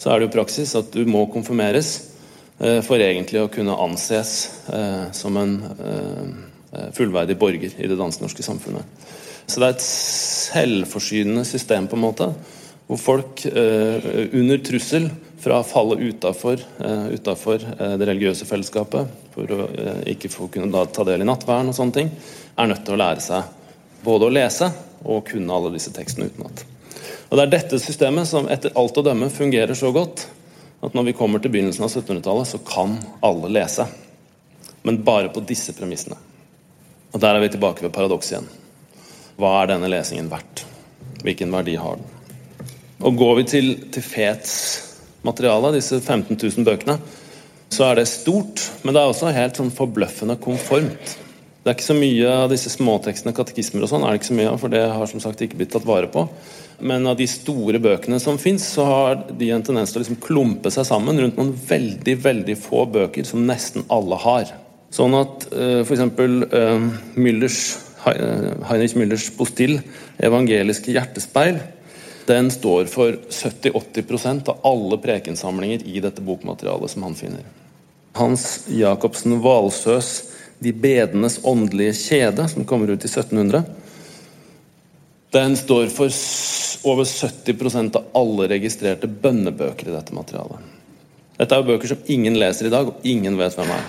så 0.00 0.10
er 0.10 0.18
det 0.18 0.30
jo 0.30 0.36
praksis 0.38 0.72
at 0.78 0.88
du 0.94 1.04
må 1.04 1.26
konfirmeres 1.30 1.90
eh, 2.58 2.80
for 2.84 3.02
egentlig 3.04 3.42
å 3.42 3.50
kunne 3.52 3.76
anses 3.84 4.32
eh, 4.72 5.10
som 5.12 5.36
en 5.36 5.58
eh, 5.76 6.88
fullverdig 6.96 7.36
borger 7.36 7.76
i 7.76 7.90
det 7.90 8.00
dansk-norske 8.00 8.46
samfunnet. 8.46 9.04
Så 9.46 9.60
det 9.60 9.68
er 9.68 9.76
et 9.76 9.86
selvforsynende 9.86 11.44
system, 11.48 11.88
på 11.90 11.98
en 11.98 12.04
måte, 12.06 12.30
hvor 12.86 13.00
folk 13.00 13.44
eh, 13.48 14.08
under 14.36 14.60
trussel 14.64 15.08
fra 15.42 15.58
å 15.58 15.66
falle 15.66 15.98
utafor 15.98 16.60
eh, 16.60 17.08
eh, 17.16 17.94
det 17.98 18.08
religiøse 18.08 18.46
fellesskapet, 18.46 19.10
for 19.34 19.54
å 19.54 19.64
eh, 19.70 20.02
ikke 20.14 20.30
få 20.30 20.48
kunne 20.52 20.84
ta 20.94 21.06
del 21.08 21.24
i 21.24 21.28
nattverden 21.28 21.72
og 21.72 21.78
sånne 21.78 21.96
ting, 21.96 22.12
er 22.54 22.70
nødt 22.70 22.84
til 22.86 22.94
å 22.94 23.00
lære 23.00 23.24
seg 23.24 23.58
både 24.04 24.28
å 24.28 24.34
lese 24.34 24.68
og 25.02 25.24
kunne 25.26 25.56
alle 25.56 25.74
disse 25.74 25.94
tekstene 25.94 26.28
utenat. 26.30 26.64
Og 27.30 27.38
Det 27.38 27.44
er 27.46 27.52
dette 27.54 27.80
systemet 27.80 28.28
som 28.28 28.48
etter 28.52 28.74
alt 28.78 28.98
å 28.98 29.04
dømme 29.06 29.30
fungerer 29.32 29.74
så 29.78 29.90
godt 29.94 30.26
at 30.84 30.94
når 30.94 31.10
vi 31.10 31.16
kommer 31.16 31.42
til 31.42 31.52
begynnelsen 31.54 31.86
av 31.86 31.90
1700-tallet, 31.90 32.50
så 32.50 32.58
kan 32.66 32.98
alle 33.24 33.50
lese. 33.54 33.86
Men 34.82 35.00
bare 35.06 35.30
på 35.32 35.42
disse 35.46 35.72
premissene. 35.74 36.18
Og 37.14 37.22
Der 37.22 37.38
er 37.38 37.42
vi 37.44 37.52
tilbake 37.54 37.86
ved 37.86 37.94
paradokset 37.94 38.36
igjen. 38.36 38.50
Hva 39.40 39.52
er 39.62 39.72
denne 39.72 39.90
lesingen 39.92 40.30
verdt? 40.32 40.64
Hvilken 41.22 41.52
verdi 41.54 41.76
har 41.80 41.98
den? 42.00 42.08
Og 43.02 43.18
Går 43.18 43.36
vi 43.40 43.48
til, 43.50 43.74
til 43.94 44.04
Fets 44.04 44.54
materiale, 45.26 45.72
disse 45.76 45.98
15 46.00 46.36
000 46.36 46.66
bøkene, 46.66 46.98
så 47.72 47.88
er 47.88 48.00
det 48.00 48.10
stort, 48.10 48.62
men 48.82 48.94
det 48.94 49.00
er 49.00 49.10
også 49.10 49.32
helt 49.32 49.58
sånn 49.58 49.72
forbløffende 49.74 50.36
konformt. 50.42 51.16
Det 51.62 51.70
er 51.70 51.76
ikke 51.76 51.86
så 51.86 51.96
mye 51.96 52.30
av 52.42 52.50
disse 52.50 52.72
småtekstene, 52.74 53.34
katekismer 53.36 53.84
og 53.84 53.90
sånn, 53.92 54.02
er 54.02 54.12
det 54.12 54.20
ikke 54.20 54.32
så 54.32 54.38
mye 54.38 54.50
av, 54.50 54.58
for 54.60 54.72
det 54.72 54.82
har 54.90 55.10
som 55.10 55.22
sagt 55.22 55.44
ikke 55.44 55.60
blitt 55.60 55.70
tatt 55.74 55.86
vare 55.86 56.10
på. 56.10 56.26
Men 56.82 57.06
av 57.06 57.14
de 57.20 57.28
store 57.30 57.78
bøkene 57.82 58.18
som 58.22 58.40
fins, 58.42 58.64
så 58.74 58.86
har 58.88 59.20
de 59.38 59.52
en 59.54 59.62
tendens 59.62 59.94
til 59.94 60.00
å 60.00 60.02
liksom 60.02 60.18
klumpe 60.24 60.72
seg 60.74 60.88
sammen 60.88 61.20
rundt 61.22 61.38
noen 61.38 61.54
veldig, 61.54 62.16
veldig 62.24 62.56
få 62.58 62.82
bøker 62.90 63.28
som 63.28 63.46
nesten 63.46 63.86
alle 63.94 64.18
har. 64.24 64.50
Sånn 64.92 65.14
at 65.16 65.46
uh, 65.54 65.80
f.eks. 65.86 66.02
Uh, 66.18 66.88
Müllers, 67.14 67.60
Heinrich 68.02 68.96
Müllers 68.98 69.30
postill, 69.36 69.80
'Evangeliske 70.18 70.92
hjertespeil', 70.92 71.60
den 72.26 72.50
står 72.50 72.86
for 72.90 73.18
70-80% 73.30 74.48
av 74.48 74.58
alle 74.62 74.98
prekensamlinger 74.98 75.86
i 75.86 76.00
dette 76.00 76.22
bokmaterialet 76.22 76.90
som 76.90 77.02
han 77.02 77.14
finner. 77.14 77.42
Hans 78.12 78.64
Jacobsen 78.68 79.40
Valsøs 79.40 80.24
'De 80.58 80.72
bedenes 80.72 81.40
åndelige 81.42 81.92
kjede', 81.92 82.48
som 82.48 82.64
kommer 82.64 82.90
ut 82.90 83.04
i 83.04 83.08
1700, 83.08 83.64
den 85.32 85.56
står 85.56 85.86
for 85.86 86.10
over 86.84 87.04
70% 87.04 87.96
av 87.96 88.04
alle 88.12 88.48
registrerte 88.48 89.08
bønnebøker 89.08 89.88
i 89.88 89.94
dette 89.94 90.14
materialet. 90.14 90.58
Dette 91.38 91.54
er 91.54 91.62
jo 91.62 91.70
bøker 91.70 91.88
som 91.88 92.02
ingen 92.06 92.36
leser 92.38 92.68
i 92.68 92.72
dag, 92.72 92.90
og 92.90 93.06
ingen 93.08 93.38
vet 93.38 93.56
hvem 93.56 93.70
er. 93.72 93.86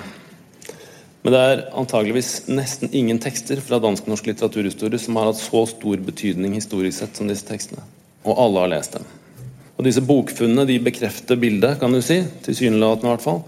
Men 1.23 1.31
det 1.31 1.41
er 1.41 1.61
antageligvis 1.79 2.49
nesten 2.51 2.91
ingen 2.91 3.19
tekster 3.23 3.61
fra 3.63 3.79
dansk-norsk 3.83 4.25
litteraturhistorie 4.27 4.99
som 4.99 5.15
har 5.15 5.29
hatt 5.29 5.39
så 5.39 5.63
stor 5.71 6.01
betydning 6.03 6.57
historisk 6.57 6.99
sett 6.99 7.19
som 7.19 7.29
disse 7.31 7.47
tekstene. 7.47 7.83
Og 8.27 8.39
alle 8.43 8.65
har 8.65 8.73
lest 8.73 8.97
dem. 8.97 9.05
Og 9.77 9.87
disse 9.87 10.03
bokfunnene 10.03 10.67
de 10.67 10.81
bekrefter 10.83 11.39
bildet, 11.39 11.77
kan 11.79 11.95
du 11.95 12.01
si, 12.03 12.19
tilsynelatende 12.43 13.07
i 13.07 13.13
hvert 13.13 13.23
fall, 13.23 13.39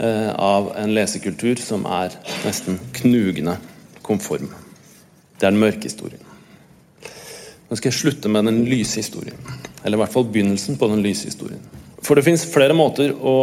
eh, 0.00 0.30
av 0.32 0.72
en 0.80 0.94
lesekultur 0.96 1.60
som 1.60 1.84
er 1.84 2.16
nesten 2.46 2.80
knugende 2.96 3.58
konform. 4.02 4.48
Det 5.38 5.46
er 5.46 5.52
den 5.52 5.60
mørke 5.60 5.84
historien. 5.84 6.24
Nå 7.68 7.76
skal 7.76 7.90
jeg 7.90 7.98
slutte 7.98 8.32
med 8.32 8.48
den 8.48 8.62
lyse 8.64 9.02
historien. 9.02 9.36
Eller 9.84 9.98
i 9.98 10.00
hvert 10.00 10.14
fall 10.14 10.24
begynnelsen 10.24 10.78
på 10.80 10.88
den 10.88 11.04
lyse 11.04 11.28
historien. 11.28 11.60
For 12.00 12.16
det 12.16 12.24
fins 12.24 12.46
flere 12.48 12.76
måter 12.76 13.12
å 13.12 13.36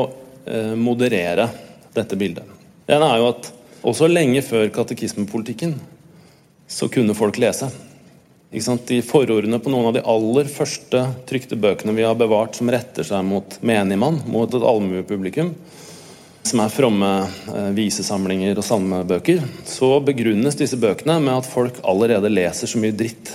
eh, 0.50 0.74
moderere 0.74 1.52
dette 1.94 2.18
bildet. 2.18 2.50
Det 2.86 2.98
ene 2.98 3.12
er 3.14 3.22
jo 3.22 3.30
at 3.30 3.52
også 3.86 4.10
lenge 4.10 4.42
før 4.46 4.72
katekismepolitikken 4.74 5.76
så 6.68 6.90
kunne 6.90 7.16
folk 7.18 7.38
lese. 7.42 7.70
De 8.52 9.02
forordene 9.04 9.60
på 9.60 9.72
noen 9.72 9.90
av 9.90 9.96
de 9.98 10.04
aller 10.10 10.50
første 10.50 11.02
trykte 11.28 11.58
bøkene 11.60 11.96
vi 11.98 12.06
har 12.06 12.18
bevart 12.18 12.56
som 12.58 12.72
retter 12.72 13.06
seg 13.06 13.26
mot 13.28 13.58
menigmann, 13.66 14.22
mot 14.32 14.50
et 14.50 14.66
allmuepublikum, 14.66 15.52
som 16.46 16.62
er 16.62 16.74
fromme 16.74 17.12
eh, 17.26 17.72
visesamlinger 17.76 18.58
og 18.58 18.66
salmebøker, 18.66 19.42
så 19.68 19.98
begrunnes 20.06 20.58
disse 20.58 20.80
bøkene 20.80 21.18
med 21.24 21.40
at 21.40 21.50
folk 21.50 21.82
allerede 21.84 22.32
leser 22.32 22.70
så 22.70 22.82
mye 22.82 22.96
dritt 22.96 23.34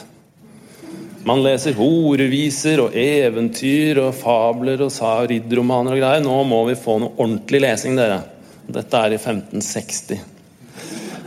man 1.29 1.43
leser 1.45 1.77
horeviser 1.77 2.81
og 2.81 2.95
eventyr 2.97 3.99
og 4.01 4.15
fabler 4.17 4.81
og 4.87 4.95
ridderromaner 5.29 5.93
og 5.93 6.01
greier. 6.01 6.23
Nå 6.25 6.37
må 6.49 6.63
vi 6.71 6.79
få 6.81 6.97
noe 7.03 7.13
ordentlig 7.21 7.61
lesing, 7.67 7.99
dere. 7.99 8.23
Dette 8.71 9.03
er 9.05 9.17
i 9.17 9.19
1560. 9.21 10.40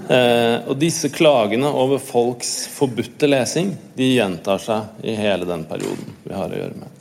Eh, 0.03 0.57
og 0.67 0.75
disse 0.81 1.07
klagene 1.13 1.69
over 1.69 2.01
folks 2.03 2.65
forbudte 2.73 3.29
lesing 3.29 3.71
de 3.95 4.09
gjentar 4.17 4.59
seg 4.59 5.05
i 5.07 5.15
hele 5.15 5.47
den 5.47 5.63
perioden 5.69 6.17
vi 6.25 6.35
har 6.35 6.51
å 6.51 6.59
gjøre 6.59 6.81
med. 6.81 6.99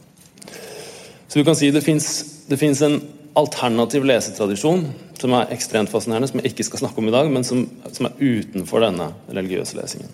Så 1.27 1.41
du 1.41 1.47
kan 1.49 1.57
si 1.59 1.73
det 1.73 1.83
fins 1.83 2.85
en 2.87 3.01
alternativ 3.39 4.05
lesetradisjon 4.07 4.85
som 5.19 5.35
er 5.39 5.55
ekstremt 5.55 5.91
fascinerende, 5.91 6.29
som 6.31 6.43
jeg 6.43 6.53
ikke 6.53 6.67
skal 6.67 6.83
snakke 6.83 7.01
om 7.01 7.09
i 7.09 7.15
dag, 7.15 7.31
men 7.33 7.47
som, 7.47 7.65
som 7.95 8.09
er 8.09 8.19
utenfor 8.21 8.85
denne 8.85 9.13
religiøse 9.31 9.79
lesingen. 9.79 10.11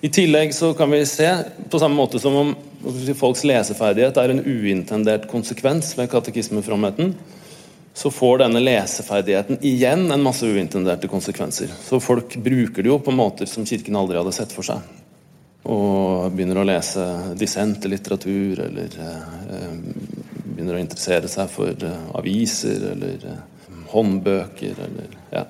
I 0.00 0.08
tillegg 0.12 0.54
så 0.56 0.70
kan 0.76 0.92
vi 0.92 1.02
se, 1.08 1.28
på 1.68 1.80
samme 1.80 1.98
måte 1.98 2.20
som 2.22 2.36
om 2.38 2.54
folks 3.18 3.42
leseferdighet 3.44 4.16
er 4.20 4.32
en 4.32 4.40
uintendert 4.44 5.26
konsekvens 5.28 5.92
ved 5.98 6.08
katekismefromheten, 6.12 7.12
så 7.94 8.10
får 8.10 8.38
denne 8.38 8.62
leseferdigheten 8.62 9.58
igjen 9.66 10.06
en 10.12 10.22
masse 10.22 10.46
uintenderte 10.46 11.08
konsekvenser. 11.10 11.72
Så 11.82 12.00
folk 12.00 12.36
bruker 12.36 12.82
det 12.82 12.88
jo 12.88 12.98
på 13.02 13.14
måter 13.14 13.50
som 13.50 13.66
Kirken 13.66 13.98
aldri 13.98 14.18
hadde 14.20 14.34
sett 14.34 14.54
for 14.54 14.66
seg. 14.66 14.80
Og 15.68 16.30
begynner 16.32 16.62
å 16.62 16.64
lese 16.64 17.04
dissentlitteratur, 17.36 18.62
eller 18.64 18.94
eh, 19.04 19.74
begynner 20.44 20.78
å 20.78 20.80
interessere 20.80 21.28
seg 21.28 21.50
for 21.52 21.84
eh, 21.86 22.06
aviser 22.16 22.86
eller 22.94 23.26
eh, 23.28 23.42
håndbøker, 23.92 24.80
eller 24.86 25.18
ja. 25.34 25.44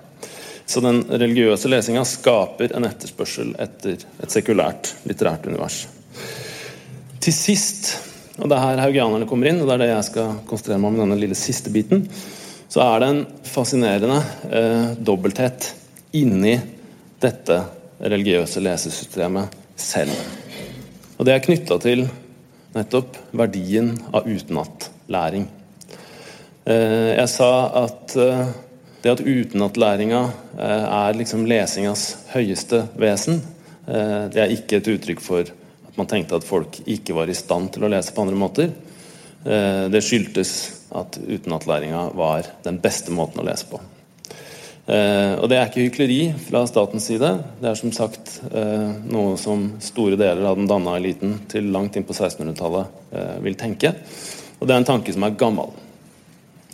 Så 0.70 0.82
den 0.82 1.02
religiøse 1.10 1.70
lesinga 1.70 2.04
skaper 2.06 2.76
en 2.78 2.86
etterspørsel 2.86 3.56
etter 3.58 3.98
et 3.98 4.30
sekulært 4.30 4.92
litterært 5.06 5.48
univers. 5.50 5.82
Til 7.20 7.34
sist, 7.34 7.90
og 8.40 8.48
det 8.48 8.56
er 8.56 8.64
her 8.64 8.82
haugianerne 8.86 9.28
kommer 9.28 9.50
inn, 9.50 9.60
og 9.60 9.68
det 9.68 9.76
er 9.76 9.82
det 9.84 9.90
jeg 9.92 10.06
skal 10.08 10.38
konsentrere 10.48 10.80
meg 10.80 10.94
om 10.94 11.02
denne 11.02 11.18
lille 11.20 11.36
siste 11.38 11.72
biten, 11.72 12.06
så 12.70 12.82
er 12.84 13.02
det 13.02 13.10
en 13.10 13.22
fascinerende 13.50 14.20
eh, 14.48 14.92
dobbelthet 15.02 15.72
inni 16.16 16.54
dette 17.20 17.58
religiøse 18.00 18.62
lesesystemet 18.64 19.56
selv. 19.80 20.14
Og 21.18 21.26
det 21.28 21.34
er 21.34 21.44
knytta 21.44 21.76
til 21.82 22.06
nettopp 22.76 23.18
verdien 23.36 23.92
av 24.14 24.28
utenatlæring. 24.30 25.48
Eh, 26.64 27.12
jeg 27.18 27.28
sa 27.32 27.52
at 27.82 28.16
eh, 28.16 28.50
det 29.02 29.14
at 29.16 29.24
utenatlæringa 29.24 30.22
eh, 30.58 30.84
er 30.86 31.16
liksom 31.18 31.46
lesingas 31.48 32.10
høyeste 32.34 32.84
vesen, 33.00 33.42
eh, 33.88 34.28
det 34.32 34.44
er 34.44 34.54
ikke 34.54 34.80
et 34.80 34.90
uttrykk 34.94 35.24
for 35.24 35.52
at 35.90 35.98
man 35.98 36.08
tenkte 36.10 36.38
at 36.38 36.46
folk 36.46 36.80
ikke 36.86 37.16
var 37.16 37.30
i 37.30 37.36
stand 37.36 37.72
til 37.74 37.86
å 37.86 37.90
lese 37.92 38.14
på 38.14 38.24
andre 38.24 38.38
måter. 38.38 38.72
Eh, 39.44 39.86
det 39.92 40.02
skyldtes 40.06 40.52
at 40.96 41.20
utenatlæringa 41.20 42.10
var 42.18 42.48
den 42.64 42.80
beste 42.82 43.14
måten 43.14 43.42
å 43.42 43.46
lese 43.46 43.68
på. 43.70 43.82
Og 44.90 45.44
Det 45.46 45.54
er 45.54 45.68
ikke 45.68 45.84
hykleri 45.84 46.32
fra 46.48 46.64
statens 46.66 47.04
side. 47.06 47.28
Det 47.60 47.68
er 47.68 47.76
som 47.78 47.92
sagt 47.94 48.40
noe 48.50 49.36
som 49.38 49.68
store 49.78 50.18
deler 50.18 50.42
av 50.50 50.56
den 50.58 50.66
danna 50.66 50.96
eliten 50.98 51.36
til 51.52 51.68
langt 51.70 51.94
inn 51.94 52.06
på 52.08 52.16
1600-tallet 52.16 53.44
vil 53.44 53.54
tenke. 53.60 53.92
Og 54.58 54.66
det 54.66 54.74
er 54.74 54.82
en 54.82 54.88
tanke 54.88 55.14
som 55.14 55.28
er 55.28 55.36
gammel. 55.38 55.70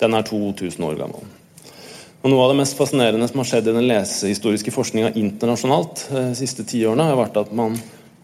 Den 0.01 0.17
er 0.17 0.25
2000 0.25 0.87
år 0.89 0.97
gammel. 1.03 1.29
Og 2.27 2.33
Noe 2.33 2.43
av 2.43 2.51
det 2.51 2.59
mest 2.59 2.75
fascinerende 2.75 3.29
som 3.31 3.39
har 3.39 3.47
skjedd 3.47 3.69
i 3.71 3.75
den 3.77 3.87
lesehistoriske 3.87 4.73
forskninga 4.75 5.13
internasjonalt 5.21 6.09
eh, 6.11 6.33
de 6.33 6.39
siste 6.41 6.65
ti 6.67 6.81
årene, 6.83 7.07
har 7.07 7.21
vært 7.21 7.39
at 7.39 7.53
man 7.55 7.77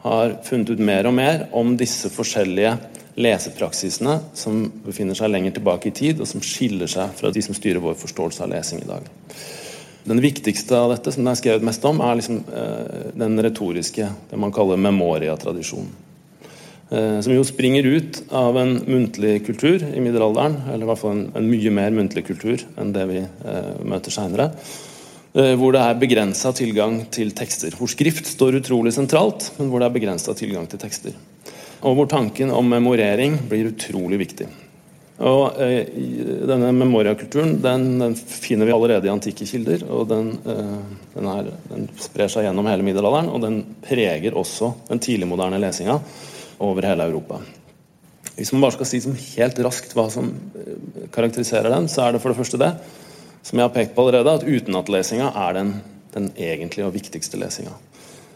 har 0.02 0.36
funnet 0.46 0.72
ut 0.74 0.82
mer 0.82 1.06
og 1.06 1.14
mer 1.14 1.46
om 1.54 1.76
disse 1.78 2.10
forskjellige 2.10 2.74
lesepraksisene 3.22 4.18
som 4.34 4.64
befinner 4.84 5.16
seg 5.18 5.30
lenger 5.30 5.56
tilbake 5.58 5.90
i 5.90 5.96
tid, 5.96 6.20
og 6.20 6.28
som 6.28 6.42
skiller 6.44 6.90
seg 6.90 7.12
fra 7.18 7.30
de 7.32 7.42
som 7.44 7.56
styrer 7.56 7.82
vår 7.82 7.98
forståelse 8.00 8.44
av 8.44 8.50
lesing 8.54 8.82
i 8.82 8.88
dag. 8.88 9.10
Den 10.04 10.22
viktigste 10.22 10.74
av 10.74 10.90
dette, 10.90 11.12
som 11.14 11.22
det 11.22 11.36
er 11.36 11.38
skrevet 11.38 11.66
mest 11.66 11.84
om, 11.86 12.00
er 12.02 12.16
liksom, 12.18 12.40
eh, 12.50 13.10
den 13.14 13.38
retoriske, 13.46 14.08
det 14.30 14.38
man 14.40 14.54
kaller 14.54 14.80
memoria-tradisjonen. 14.80 15.92
Eh, 16.90 17.20
som 17.20 17.32
jo 17.32 17.44
springer 17.46 17.86
ut 17.86 18.22
av 18.34 18.56
en 18.58 18.74
muntlig 18.84 19.46
kultur 19.46 19.80
i 19.80 20.00
middelalderen, 20.00 20.58
eller 20.66 20.84
i 20.84 20.88
hvert 20.90 21.00
fall 21.00 21.14
en, 21.14 21.28
en 21.38 21.46
mye 21.48 21.70
mer 21.70 21.94
muntlig 21.94 22.26
kultur 22.26 22.64
enn 22.76 22.90
det 22.92 23.06
vi 23.08 23.22
eh, 23.22 23.70
møter 23.86 24.12
seinere. 24.12 24.50
Eh, 25.32 25.54
hvor 25.56 25.72
det 25.72 25.80
er 25.80 26.00
begrensa 26.00 26.50
tilgang 26.52 26.98
til 27.12 27.30
tekster. 27.32 27.72
Hvor 27.78 27.88
skrift 27.88 28.28
står 28.28 28.58
utrolig 28.58 28.92
sentralt, 28.92 29.48
men 29.56 29.70
hvor 29.72 29.80
det 29.80 29.88
er 29.88 29.94
begrensa 29.94 30.34
tilgang 30.36 30.66
til 30.68 30.82
tekster. 30.82 31.14
Og 31.82 31.96
hvor 31.96 32.10
tanken 32.10 32.52
om 32.52 32.68
memorering 32.68 33.38
blir 33.48 33.70
utrolig 33.70 34.20
viktig. 34.20 34.50
Og 35.22 35.56
eh, 35.62 35.88
Denne 36.48 36.68
memoriakulturen 36.76 37.56
den, 37.64 37.86
den, 38.02 38.14
finner 38.16 38.68
vi 38.68 38.74
allerede 38.76 39.08
i 39.08 39.12
antikke 39.12 39.48
kilder. 39.48 39.86
og 39.88 40.08
den, 40.10 40.34
eh, 40.44 40.76
den, 41.14 41.32
er, 41.32 41.50
den, 41.70 41.88
sprer 41.96 42.28
seg 42.32 42.48
gjennom 42.48 42.68
hele 42.68 42.84
middelalderen, 42.84 43.32
og 43.32 43.40
den 43.44 43.62
preger 43.86 44.36
også 44.36 44.74
den 44.90 45.00
tidligmoderne 45.00 45.60
lesinga 45.62 45.96
over 46.62 46.92
hele 46.92 47.08
Europa. 47.08 47.40
Hvis 48.36 48.52
man 48.52 48.64
bare 48.64 48.76
skal 48.76 48.88
si 48.88 49.00
som 49.04 49.16
helt 49.16 49.58
raskt 49.64 49.96
hva 49.96 50.10
som 50.12 50.28
eh, 50.60 51.08
karakteriserer 51.14 51.72
den, 51.72 51.88
så 51.88 52.04
er 52.04 52.12
det 52.12 52.22
for 52.24 52.34
det 52.34 52.40
første 52.42 52.60
det, 52.60 52.74
som 53.42 53.58
jeg 53.58 53.66
har 53.66 53.74
pekt 53.74 53.96
på 53.96 54.04
allerede, 54.06 54.36
at 54.38 54.46
utenatlesinga 54.46 55.32
er 55.46 55.56
den, 55.58 55.72
den 56.14 56.30
egentlige 56.36 56.86
og 56.86 56.94
viktigste 56.94 57.40
lesinga. 57.40 57.74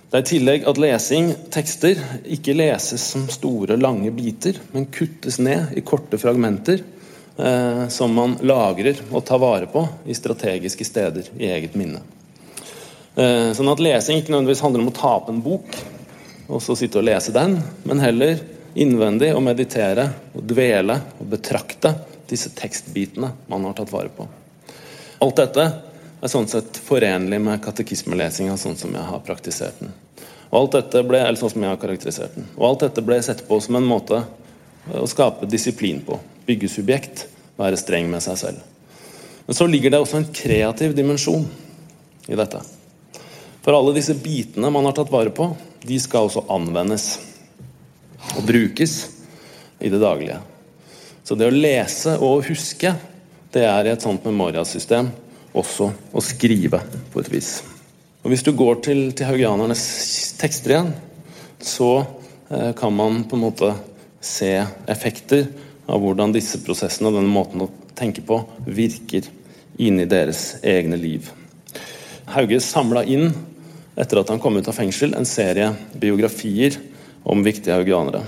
Det 0.06 0.18
er 0.18 0.22
i 0.22 0.28
tillegg 0.30 0.66
at 0.70 0.78
lesing, 0.78 1.32
tekster, 1.50 1.98
ikke 2.36 2.54
leses 2.54 3.02
som 3.12 3.24
store, 3.30 3.78
lange 3.78 4.12
biter, 4.14 4.60
men 4.72 4.86
kuttes 4.94 5.40
ned 5.42 5.74
i 5.76 5.82
korte 5.86 6.18
fragmenter 6.22 6.84
eh, 7.36 7.82
som 7.90 8.14
man 8.14 8.36
lagrer 8.46 9.02
og 9.10 9.24
tar 9.26 9.42
vare 9.42 9.66
på 9.70 9.82
i 10.06 10.14
strategiske 10.14 10.86
steder 10.86 11.32
i 11.38 11.50
eget 11.50 11.74
minne. 11.74 12.04
Eh, 13.16 13.50
sånn 13.56 13.72
at 13.72 13.82
lesing 13.82 14.22
ikke 14.22 14.34
nødvendigvis 14.34 14.62
handler 14.62 14.84
om 14.84 14.92
å 14.92 14.96
ta 14.96 15.12
opp 15.18 15.30
en 15.32 15.42
bok, 15.42 15.78
og 16.46 16.62
så 16.62 16.78
sitte 16.78 17.02
og 17.02 17.08
lese 17.08 17.34
den, 17.34 17.58
men 17.82 18.02
heller 18.02 18.38
innvendig 18.78 19.32
å 19.34 19.42
meditere 19.42 20.10
og 20.36 20.44
dvele 20.46 21.00
og 21.18 21.30
betrakte 21.34 21.96
disse 22.30 22.54
tekstbitene 22.54 23.32
man 23.50 23.66
har 23.66 23.74
tatt 23.78 23.90
vare 23.90 24.12
på. 24.14 24.28
Alt 25.22 25.38
dette 25.40 25.64
er 26.20 26.32
sånn 26.32 26.48
sett 26.50 26.78
forenlig 26.84 27.38
med 27.40 27.62
katekismelesinga 27.64 28.56
sånn 28.60 28.76
som 28.78 28.92
jeg 28.96 29.08
har 29.08 29.22
praktisert 29.24 29.80
den. 29.80 29.94
Og 30.50 30.58
alt 30.60 30.76
dette 30.76 31.02
ble, 31.06 31.20
eller 31.20 31.40
sånn 31.40 31.52
som 31.54 31.64
jeg 31.64 31.72
har 31.72 31.80
karakterisert 31.80 32.36
den. 32.36 32.46
Og 32.56 32.68
alt 32.70 32.84
dette 32.86 33.04
ble 33.04 33.18
sett 33.24 33.42
på 33.48 33.58
som 33.62 33.78
en 33.78 33.88
måte 33.88 34.22
å 34.94 35.06
skape 35.10 35.48
disiplin 35.50 36.02
på. 36.06 36.18
Bygge 36.46 36.70
subjekt, 36.70 37.26
være 37.58 37.78
streng 37.80 38.10
med 38.12 38.22
seg 38.24 38.38
selv. 38.40 38.60
Men 39.46 39.58
så 39.58 39.66
ligger 39.70 39.92
det 39.92 40.00
også 40.02 40.20
en 40.20 40.32
kreativ 40.34 40.94
dimensjon 40.96 41.46
i 42.28 42.38
dette. 42.38 42.60
For 43.64 43.74
alle 43.74 43.94
disse 43.96 44.14
bitene 44.14 44.70
man 44.70 44.86
har 44.86 44.94
tatt 44.94 45.10
vare 45.10 45.32
på, 45.34 45.48
de 45.86 45.98
skal 46.02 46.28
også 46.28 46.46
anvendes 46.54 47.16
og 48.36 48.44
brukes 48.46 48.94
i 49.82 49.90
det 49.90 50.00
daglige. 50.02 50.38
Så 51.26 51.34
det 51.34 51.48
å 51.50 51.54
lese 51.54 52.16
og 52.22 52.46
huske, 52.46 52.92
det 53.54 53.64
er 53.68 53.86
i 53.86 53.92
et 53.94 54.02
sånt 54.02 54.24
memoriasystem 54.26 55.08
også 55.56 55.88
å 56.12 56.22
skrive, 56.24 56.80
på 57.12 57.22
et 57.22 57.30
vis. 57.32 57.50
Og 58.24 58.32
Hvis 58.32 58.44
du 58.44 58.52
går 58.58 58.80
til, 58.84 59.02
til 59.16 59.28
haugianernes 59.28 59.84
tekster 60.40 60.74
igjen, 60.74 60.92
så 61.62 61.90
eh, 62.50 62.72
kan 62.76 62.92
man 62.92 63.22
på 63.28 63.38
en 63.38 63.44
måte 63.46 63.72
se 64.20 64.50
effekter 64.90 65.46
av 65.86 66.02
hvordan 66.02 66.34
disse 66.34 66.58
prosessene 66.64 67.12
og 67.12 67.20
denne 67.20 67.32
måten 67.32 67.62
å 67.62 67.70
tenke 67.96 68.24
på 68.26 68.40
virker 68.66 69.28
inni 69.78 70.08
deres 70.10 70.56
egne 70.66 70.98
liv. 70.98 71.30
Hauge 72.34 72.58
samla 72.60 73.04
inn, 73.06 73.30
etter 73.96 74.20
at 74.20 74.32
han 74.32 74.42
kom 74.42 74.58
ut 74.58 74.68
av 74.68 74.76
fengsel, 74.76 75.14
en 75.14 75.28
serie 75.28 75.70
biografier 75.94 76.76
om 77.22 77.44
viktige 77.46 77.78
haugianere. 77.78 78.24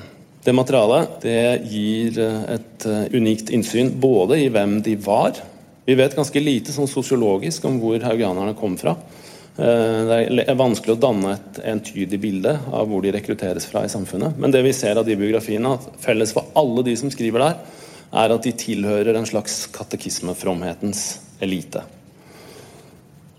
Det 0.48 0.54
materialet 0.56 1.18
det 1.20 1.40
gir 1.68 2.18
eh, 2.24 2.44
et 2.54 2.84
eh, 2.88 3.08
unikt 3.12 3.50
innsyn 3.52 3.90
både 4.00 4.38
i 4.40 4.46
hvem 4.48 4.78
de 4.80 4.94
var 5.04 5.36
Vi 5.84 5.96
vet 5.98 6.14
ganske 6.16 6.40
lite 6.40 6.72
sånn 6.72 6.88
sosiologisk 6.88 7.66
om 7.68 7.76
hvor 7.82 8.00
haugianerne 8.00 8.54
kom 8.56 8.78
fra. 8.80 8.94
Eh, 9.60 9.98
det 10.08 10.46
er 10.46 10.56
vanskelig 10.56 10.94
å 10.94 11.00
danne 11.02 11.34
et 11.34 11.60
entydig 11.74 12.20
bilde 12.22 12.54
av 12.64 12.88
hvor 12.88 13.04
de 13.04 13.12
rekrutteres 13.12 13.66
fra 13.68 13.82
i 13.84 13.92
samfunnet. 13.92 14.40
Men 14.40 14.54
det 14.54 14.62
vi 14.64 14.72
ser 14.76 14.96
av 14.96 15.04
de 15.04 15.18
biografiene, 15.20 15.74
at 15.76 16.00
felles 16.00 16.32
for 16.32 16.48
alle 16.56 16.86
de 16.86 16.96
som 16.96 17.12
skriver 17.12 17.44
der, 17.44 17.60
er 18.24 18.36
at 18.38 18.48
de 18.48 18.54
tilhører 18.64 19.20
en 19.20 19.28
slags 19.28 19.66
katekismefromhetens 19.76 21.04
elite. 21.44 21.84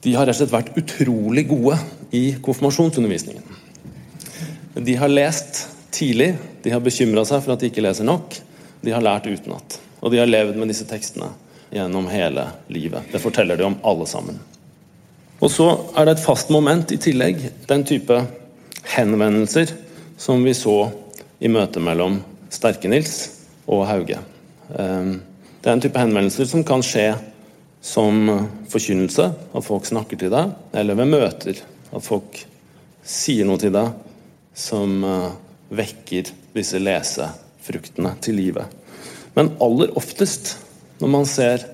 De 0.05 0.13
har 0.13 0.29
rett 0.29 0.37
og 0.37 0.43
slett 0.43 0.53
vært 0.53 0.77
utrolig 0.77 1.47
gode 1.49 1.81
i 2.13 2.23
konfirmasjonsundervisningen. 2.37 3.57
De 4.77 4.97
har 5.01 5.09
lest 5.09 5.65
tidlig, 5.91 6.33
de 6.63 6.73
har 6.73 6.83
bekymra 6.83 7.25
seg 7.27 7.43
for 7.43 7.55
at 7.55 7.61
de 7.61 7.69
ikke 7.71 7.83
leser 7.83 8.07
nok. 8.07 8.37
De 8.81 8.93
har 8.93 9.03
lært 9.03 9.27
utenat. 9.27 9.79
Og 9.99 10.13
de 10.13 10.21
har 10.21 10.29
levd 10.29 10.59
med 10.59 10.71
disse 10.71 10.87
tekstene 10.87 11.31
gjennom 11.73 12.07
hele 12.09 12.47
livet. 12.71 13.11
Det 13.11 13.21
forteller 13.21 13.59
de 13.59 13.67
om 13.67 13.77
alle 13.85 14.07
sammen. 14.09 14.39
Og 15.39 15.51
så 15.51 15.69
er 15.95 16.07
det 16.07 16.17
et 16.17 16.25
fast 16.25 16.51
moment 16.51 16.91
i 16.91 16.99
tillegg, 16.99 17.41
den 17.69 17.85
type 17.87 18.15
henvendelser 18.95 19.71
som 20.19 20.43
vi 20.43 20.55
så 20.57 20.89
i 21.39 21.51
møtet 21.51 21.83
mellom 21.83 22.19
Sterke-Nils 22.51 23.15
og 23.69 23.85
Hauge. 23.87 24.19
Ehm, 24.75 25.19
det 25.61 25.69
er 25.69 25.77
en 25.77 25.83
type 25.83 25.99
henvendelser 25.99 26.49
som 26.49 26.65
kan 26.67 26.83
skje 26.83 27.13
som 27.81 28.27
forkynnelse, 28.67 29.29
at 29.55 29.63
folk 29.63 29.87
snakker 29.87 30.19
til 30.19 30.33
deg, 30.33 30.51
eller 30.75 30.97
ved 30.99 31.11
møter, 31.13 31.61
at 31.95 32.03
folk 32.03 32.41
sier 33.07 33.47
noe 33.47 33.61
til 33.61 33.71
deg 33.71 33.93
som 34.59 35.03
eh, 35.07 35.29
vekker 35.69 36.31
disse 36.55 36.79
lesefruktene 36.81 38.15
til 38.23 38.39
livet. 38.39 38.65
Men 39.37 39.53
aller 39.63 39.93
oftest, 39.97 40.57
når 40.99 41.13
man 41.13 41.27
ser 41.29 41.65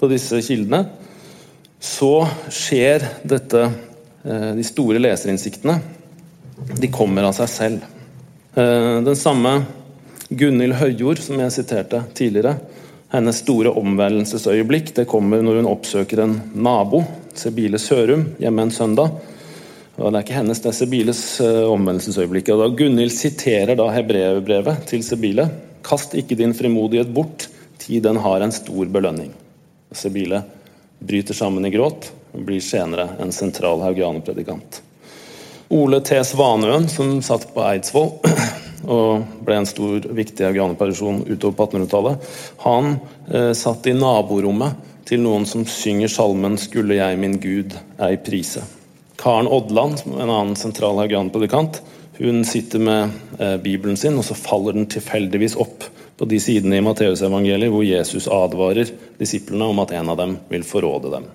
på 0.00 0.08
disse 0.10 0.40
kildene, 0.42 0.86
så 1.82 2.24
skjer 2.50 3.04
dette 3.26 3.60
eh, 3.66 4.52
De 4.54 4.64
store 4.66 5.00
leserinnsiktene 5.02 5.80
de 6.78 6.90
kommer 6.94 7.26
av 7.26 7.34
seg 7.34 7.50
selv. 7.50 7.86
Eh, 8.54 8.98
den 9.02 9.18
samme 9.18 9.56
Gunhild 10.30 10.78
Høyjord, 10.78 11.20
som 11.20 11.40
jeg 11.42 11.54
siterte 11.54 12.04
tidligere, 12.16 12.54
hennes 13.12 13.42
store 13.42 13.74
omvendelsesøyeblikk 13.76 14.94
det 14.96 15.08
kommer 15.10 15.42
når 15.44 15.60
hun 15.60 15.68
oppsøker 15.68 16.22
en 16.24 16.38
nabo, 16.54 17.02
Sebile 17.36 17.80
Sørum, 17.80 18.24
hjemme 18.40 18.66
en 18.66 18.72
søndag. 18.72 19.18
Og 19.98 20.08
Det 20.08 20.18
er 20.18 20.24
ikke 20.24 20.38
hennes, 20.38 20.60
det 20.62 20.70
er 20.70 20.76
Sebiles 20.76 21.22
eh, 21.44 21.64
omvendelsesøyeblikk. 21.68 22.48
Og 22.54 22.62
da 22.62 22.68
Gunhild 22.78 23.12
siterer 23.12 23.76
da 23.76 23.90
hebreerbrevet 23.92 24.86
til 24.88 25.04
Sebile. 25.04 25.48
Kast 25.84 26.16
ikke 26.16 26.38
din 26.38 26.54
frimodighet 26.56 27.12
bort, 27.12 27.48
ti 27.82 28.00
den 28.00 28.20
har 28.24 28.40
en 28.40 28.54
stor 28.54 28.88
belønning. 28.88 29.32
Sebile 29.92 30.40
bryter 31.02 31.36
sammen 31.36 31.66
i 31.66 31.72
gråt 31.74 32.08
og 32.32 32.46
blir 32.46 32.62
senere 32.64 33.10
en 33.20 33.34
sentral 33.34 33.82
haugianerpredikant. 33.84 34.80
Ole 35.72 36.00
T. 36.04 36.16
Svanøen, 36.24 36.88
som 36.88 37.18
satt 37.24 37.48
på 37.52 37.64
Eidsvoll 37.64 38.14
og 38.96 39.24
ble 39.44 39.60
en 39.60 39.68
stor, 39.68 40.08
viktig 40.08 40.46
haugianerperson 40.48 41.24
utover 41.26 41.56
på 41.58 41.68
1800-tallet, 41.68 42.30
han 42.64 42.94
eh, 43.28 43.52
satt 43.56 43.88
i 43.90 43.96
naborommet 43.96 44.88
til 45.08 45.24
noen 45.24 45.44
som 45.48 45.66
synger 45.68 46.08
salmen 46.08 46.56
'Skulle 46.56 46.96
jeg 46.96 47.18
min 47.18 47.40
Gud 47.42 47.76
ei 48.00 48.16
prise'. 48.16 48.81
Karen 49.22 49.46
Odland, 49.46 50.02
en 50.06 50.30
annen 50.30 50.56
sentral 50.58 50.98
haugianpredikant, 50.98 51.82
hun 52.18 52.44
sitter 52.44 52.78
med 52.82 53.10
eh, 53.38 53.56
Bibelen 53.56 53.96
sin, 53.96 54.18
og 54.18 54.24
så 54.26 54.34
faller 54.34 54.74
den 54.74 54.88
tilfeldigvis 54.90 55.54
opp 55.62 55.86
på 56.18 56.26
de 56.26 56.40
sidene 56.42 56.80
i 56.80 56.82
Matteusevangeliet 56.82 57.70
hvor 57.70 57.86
Jesus 57.86 58.26
advarer 58.26 58.90
disiplene 59.20 59.68
om 59.70 59.78
at 59.82 59.94
en 59.94 60.10
av 60.10 60.18
dem 60.18 60.34
vil 60.50 60.66
forråde 60.66 61.12
dem. 61.14 61.28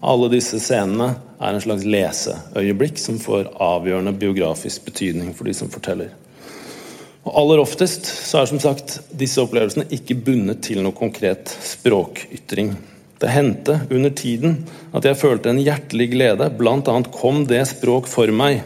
Alle 0.00 0.28
disse 0.32 0.60
scenene 0.60 1.14
er 1.40 1.56
en 1.56 1.64
slags 1.64 1.84
leseøyeblikk 1.88 3.00
som 3.00 3.16
får 3.20 3.50
avgjørende 3.56 4.14
biografisk 4.20 4.84
betydning 4.86 5.32
for 5.36 5.48
de 5.48 5.56
som 5.56 5.72
forteller. 5.72 6.12
Og 7.24 7.32
Aller 7.36 7.60
oftest 7.64 8.04
så 8.08 8.40
er 8.40 8.52
som 8.52 8.60
sagt 8.60 8.98
disse 9.16 9.40
opplevelsene 9.40 9.88
ikke 9.96 10.16
bundet 10.28 10.60
til 10.68 10.80
noe 10.84 10.96
konkret 10.96 11.52
språkytring. 11.64 12.72
Det 13.20 13.28
hendte 13.28 13.80
under 13.90 14.10
tiden 14.16 14.62
at 14.96 15.04
jeg 15.04 15.18
følte 15.20 15.52
en 15.52 15.60
hjertelig 15.60 16.06
glede, 16.14 16.46
blant 16.56 16.88
annet 16.88 17.10
kom 17.12 17.42
det 17.48 17.66
språk 17.68 18.08
for 18.08 18.32
meg. 18.32 18.62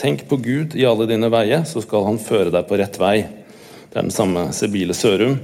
Tenk 0.00 0.24
på 0.30 0.38
Gud 0.40 0.76
i 0.78 0.86
alle 0.88 1.04
dine 1.10 1.28
veier, 1.32 1.66
så 1.68 1.82
skal 1.84 2.06
han 2.06 2.20
føre 2.22 2.48
deg 2.54 2.64
på 2.68 2.78
rett 2.80 2.96
vei. 3.00 3.18
Det 3.90 3.98
er 3.98 4.06
den 4.06 4.14
samme 4.14 4.48
Sebile 4.56 4.96
Sørum 4.96 5.36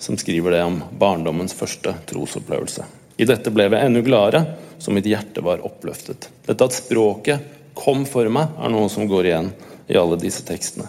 som 0.00 0.16
skriver 0.18 0.56
det 0.56 0.64
om 0.64 0.80
barndommens 0.98 1.54
første 1.54 1.94
trosopplevelse. 2.10 2.86
I 3.20 3.28
dette 3.28 3.52
ble 3.52 3.68
jeg 3.68 3.84
enda 3.84 4.02
gladere, 4.02 4.42
så 4.80 4.90
mitt 4.96 5.06
hjerte 5.06 5.44
var 5.44 5.62
oppløftet. 5.62 6.30
Dette 6.48 6.66
at 6.66 6.74
språket 6.74 7.58
kom 7.76 8.06
for 8.08 8.26
meg, 8.32 8.56
er 8.58 8.72
noe 8.72 8.88
som 8.90 9.06
går 9.06 9.28
igjen 9.28 9.52
i 9.86 9.98
alle 10.00 10.18
disse 10.18 10.42
tekstene. 10.48 10.88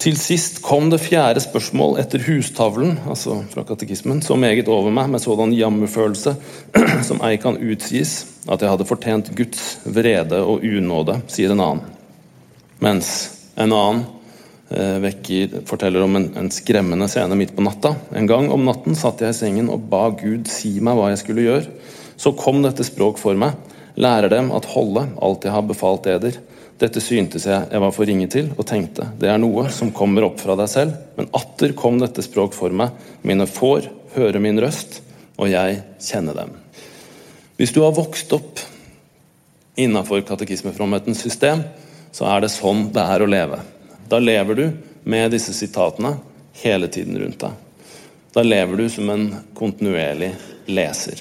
Til 0.00 0.16
sist 0.16 0.62
kom 0.64 0.88
det 0.88 1.02
fjerde 1.04 1.42
spørsmål 1.44 1.98
etter 2.00 2.22
hustavlen, 2.24 2.94
altså 3.04 3.42
fra 3.52 3.66
katekismen, 3.68 4.22
så 4.24 4.36
meget 4.40 4.68
over 4.72 4.88
meg 4.94 5.10
med 5.12 5.20
sådan 5.20 5.52
jammerfølelse 5.52 6.36
som 7.08 7.20
ei 7.28 7.36
kan 7.40 7.60
utsies, 7.60 8.22
at 8.48 8.62
jeg 8.62 8.72
hadde 8.72 8.88
fortjent 8.88 9.28
Guds 9.36 9.76
vrede 9.84 10.40
og 10.40 10.64
unåde, 10.64 11.20
sier 11.28 11.52
en 11.52 11.60
annen. 11.66 11.84
Mens 12.80 13.12
en 13.60 13.76
annen 13.76 14.08
Eh, 14.70 14.98
vekker, 15.02 15.64
forteller 15.66 16.04
om 16.04 16.14
en, 16.14 16.28
en, 16.38 16.48
skremmende 16.54 17.08
scene 17.10 17.34
midt 17.34 17.56
på 17.56 17.62
natta. 17.66 17.90
En 18.14 18.28
gang 18.30 18.46
om 18.54 18.62
natten 18.62 18.94
satt 18.94 19.18
jeg 19.18 19.34
i 19.34 19.38
sengen 19.40 19.70
og 19.72 19.88
ba 19.90 20.04
Gud 20.14 20.46
si 20.46 20.76
meg 20.78 20.94
hva 20.94 21.08
jeg 21.10 21.18
skulle 21.24 21.42
gjøre. 21.42 21.72
Så 22.14 22.36
kom 22.38 22.60
dette 22.62 22.86
språk 22.86 23.18
for 23.18 23.34
meg. 23.34 23.56
Lærer 23.98 24.30
dem 24.30 24.52
at 24.54 24.68
holde 24.70 25.08
alt 25.18 25.48
jeg 25.48 25.56
har 25.56 25.66
befalt 25.66 26.06
eder. 26.06 26.38
Dette 26.80 27.02
syntes 27.04 27.44
jeg 27.44 27.68
jeg 27.68 27.82
var 27.82 27.92
for 27.92 28.08
ringe 28.08 28.26
til, 28.32 28.48
og 28.56 28.64
tenkte 28.68 29.10
det 29.20 29.28
er 29.28 29.40
noe 29.40 29.66
som 29.74 29.92
kommer 29.92 30.24
opp 30.30 30.40
fra 30.40 30.56
deg 30.56 30.70
selv. 30.72 30.96
Men 31.18 31.28
atter 31.36 31.74
kom 31.76 32.00
dette 32.00 32.24
språk 32.24 32.56
for 32.56 32.72
meg. 32.72 32.94
Mine 33.26 33.44
får 33.48 33.90
høre 34.14 34.40
min 34.42 34.60
røst, 34.62 35.02
og 35.36 35.52
jeg 35.52 35.82
kjenner 36.00 36.38
dem. 36.40 36.54
Hvis 37.60 37.74
du 37.76 37.82
har 37.84 37.92
vokst 37.92 38.32
opp 38.32 38.62
innafor 39.80 40.24
katekismefromhetens 40.24 41.20
system, 41.20 41.66
så 42.12 42.26
er 42.32 42.44
det 42.44 42.52
sånn 42.54 42.88
det 42.94 43.04
er 43.04 43.22
å 43.22 43.28
leve. 43.28 43.60
Da 44.10 44.18
lever 44.18 44.56
du 44.56 44.64
med 45.04 45.30
disse 45.34 45.52
sitatene 45.56 46.16
hele 46.62 46.88
tiden 46.92 47.18
rundt 47.20 47.44
deg. 47.44 47.52
Da 48.32 48.42
lever 48.46 48.80
du 48.80 48.88
som 48.92 49.10
en 49.12 49.28
kontinuerlig 49.58 50.32
leser. 50.70 51.20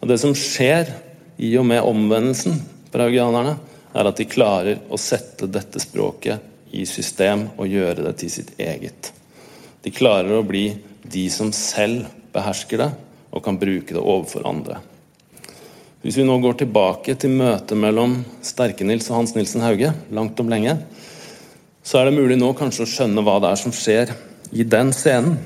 Og 0.00 0.08
Det 0.08 0.16
som 0.22 0.32
skjer 0.32 0.88
i 1.36 1.52
og 1.60 1.66
med 1.68 1.84
omvendelsen 1.84 2.56
for 2.90 3.04
haugianerne, 3.04 3.58
er 3.92 4.06
at 4.06 4.20
de 4.20 4.28
klarer 4.30 4.84
å 4.90 4.98
sette 5.00 5.48
dette 5.50 5.82
språket 5.82 6.74
i 6.76 6.84
system 6.86 7.48
og 7.56 7.70
gjøre 7.70 8.04
det 8.06 8.14
til 8.20 8.32
sitt 8.32 8.52
eget. 8.60 9.10
De 9.82 9.92
klarer 9.94 10.36
å 10.36 10.46
bli 10.46 10.68
de 11.02 11.26
som 11.32 11.50
selv 11.56 12.06
behersker 12.34 12.84
det 12.84 12.90
og 13.30 13.42
kan 13.44 13.58
bruke 13.58 13.94
det 13.94 14.00
overfor 14.02 14.46
andre. 14.48 14.78
Hvis 16.00 16.16
vi 16.16 16.24
nå 16.24 16.38
går 16.40 16.62
tilbake 16.62 17.14
til 17.20 17.34
møtet 17.36 17.76
mellom 17.76 18.20
Sterke-Nils 18.46 19.10
og 19.10 19.18
Hans 19.18 19.34
Nilsen 19.36 19.64
Hauge, 19.64 19.92
langt 20.14 20.38
om 20.40 20.48
lenge, 20.48 20.78
så 21.84 22.00
er 22.00 22.08
det 22.08 22.16
mulig 22.16 22.38
nå 22.40 22.54
kanskje 22.56 22.86
å 22.86 22.88
skjønne 22.88 23.24
hva 23.24 23.36
det 23.42 23.50
er 23.50 23.60
som 23.60 23.74
skjer 23.74 24.14
i 24.56 24.64
den 24.64 24.94
scenen. 24.96 25.36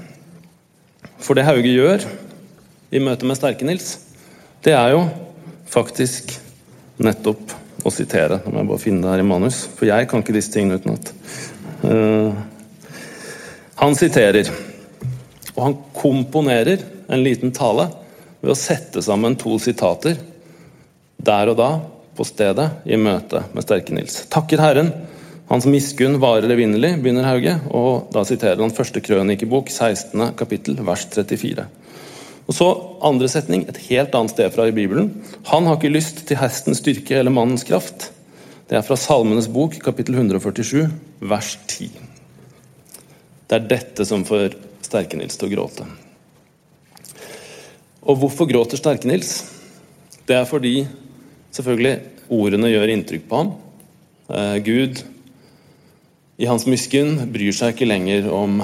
For 1.19 1.35
det 1.35 1.47
Hauge 1.49 1.73
gjør 1.73 2.07
i 2.95 3.03
møte 3.03 3.27
med 3.27 3.39
Sterke-Nils, 3.41 3.97
det 4.63 4.77
er 4.79 4.95
jo 4.95 5.03
faktisk 5.71 6.37
nettopp 7.03 7.64
å 7.85 7.93
sitere. 7.93 8.41
Nå 8.45 8.53
må 8.53 8.63
jeg 8.63 8.71
bare 8.73 8.83
finne 8.83 9.05
det 9.05 9.13
her 9.13 9.23
i 9.23 9.29
manus, 9.29 9.65
for 9.77 9.89
jeg 9.89 10.09
kan 10.11 10.25
ikke 10.25 10.35
disse 10.37 10.53
tingene 10.55 10.81
utenat. 10.81 11.13
Uh, 11.85 12.33
han 13.81 13.97
siterer, 13.99 14.49
og 15.55 15.61
han 15.67 15.77
komponerer 15.97 16.85
en 17.13 17.25
liten 17.25 17.53
tale 17.55 17.91
ved 18.41 18.55
å 18.55 18.59
sette 18.59 19.03
sammen 19.05 19.37
to 19.41 19.57
sitater 19.63 20.17
der 21.25 21.51
og 21.53 21.59
da, 21.59 21.71
på 22.15 22.25
stedet, 22.27 22.69
i 22.87 22.99
møte 23.01 23.43
med 23.55 23.65
Sterke-Nils. 23.65 24.25
Takker 24.31 24.61
Herren, 24.63 24.93
hans 25.49 25.67
miskunn 25.67 26.21
varer 26.23 26.53
evinnelig, 26.55 26.93
begynner 27.03 27.27
Hauge, 27.27 27.57
og 27.75 28.13
da 28.15 28.23
siterer 28.29 28.61
han 28.63 28.75
første 28.75 29.03
krønikebok, 29.03 29.73
16. 29.73 30.31
kapittel, 30.39 30.79
vers 30.87 31.09
34. 31.11 31.67
Og 32.45 32.57
så 32.57 32.67
andre 33.05 33.29
setning, 33.33 33.65
et 33.65 33.81
helt 33.89 34.15
annet 34.17 34.35
sted 34.35 34.53
fra 34.53 34.67
i 34.69 34.75
Bibelen. 34.77 35.11
Han 35.49 35.69
har 35.69 35.79
ikke 35.79 35.95
lyst 35.95 36.27
til 36.29 36.41
hestens 36.41 36.83
styrke 36.83 37.17
eller 37.17 37.33
mannens 37.33 37.65
kraft. 37.65 38.11
Det 38.69 38.77
er 38.77 38.85
fra 38.85 38.99
Salmenes 39.01 39.49
bok, 39.53 39.77
kapittel 39.85 40.17
147, 40.19 40.89
vers 41.25 41.55
10. 41.69 41.89
Det 43.49 43.57
er 43.57 43.69
dette 43.69 44.05
som 44.09 44.25
får 44.29 44.57
Sterke-Nils 44.85 45.39
til 45.41 45.49
å 45.49 45.55
gråte. 45.55 45.89
Og 48.05 48.21
hvorfor 48.21 48.49
gråter 48.49 48.81
Sterke-Nils? 48.81 49.39
Det 50.29 50.37
er 50.37 50.49
fordi 50.49 50.83
selvfølgelig 51.55 51.97
ordene 52.33 52.73
gjør 52.73 52.93
inntrykk 52.93 53.29
på 53.29 53.41
ham. 53.41 53.53
Eh, 54.29 54.57
Gud 54.65 55.01
i 56.41 56.49
hans 56.51 56.65
miskunn 56.67 57.29
bryr 57.33 57.55
seg 57.55 57.75
ikke 57.75 57.89
lenger 57.89 58.27
om 58.33 58.59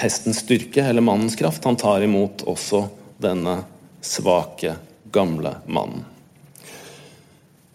hestens 0.00 0.44
styrke 0.44 0.84
eller 0.84 1.04
mannens 1.04 1.36
kraft. 1.36 1.64
Han 1.66 1.80
tar 1.80 2.04
imot 2.06 2.44
også 2.48 2.84
denne 3.22 3.60
svake, 4.04 4.76
gamle 5.12 5.56
mannen. 5.66 6.04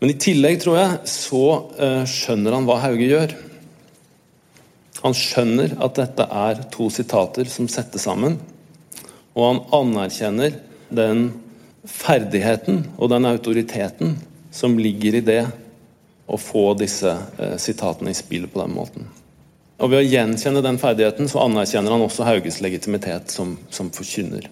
Men 0.01 0.09
i 0.09 0.17
tillegg, 0.17 0.57
tror 0.63 0.79
jeg, 0.79 0.97
så 1.09 1.45
uh, 1.77 2.03
skjønner 2.09 2.55
han 2.57 2.65
hva 2.65 2.79
Hauge 2.81 3.05
gjør. 3.05 3.35
Han 5.03 5.13
skjønner 5.17 5.75
at 5.81 5.97
dette 5.99 6.25
er 6.25 6.63
to 6.73 6.89
sitater 6.93 7.49
som 7.49 7.69
settes 7.69 8.07
sammen, 8.07 8.39
og 9.37 9.45
han 9.45 9.61
anerkjenner 9.77 10.57
den 10.89 11.29
ferdigheten 11.87 12.83
og 12.97 13.11
den 13.13 13.29
autoriteten 13.29 14.17
som 14.53 14.75
ligger 14.77 15.17
i 15.17 15.23
det 15.25 15.43
å 16.25 16.37
få 16.41 16.71
disse 16.79 17.13
uh, 17.13 17.57
sitatene 17.61 18.13
i 18.13 18.17
spill 18.17 18.49
på 18.49 18.61
den 18.63 18.73
måten. 18.73 19.05
Og 19.81 19.89
Ved 19.89 20.01
å 20.03 20.09
gjenkjenne 20.09 20.61
den 20.65 20.77
ferdigheten 20.81 21.29
så 21.29 21.45
anerkjenner 21.45 21.93
han 21.93 22.03
også 22.05 22.25
Hauges 22.25 22.59
legitimitet 22.61 23.33
som, 23.33 23.55
som 23.73 23.89
forkynner. 23.93 24.49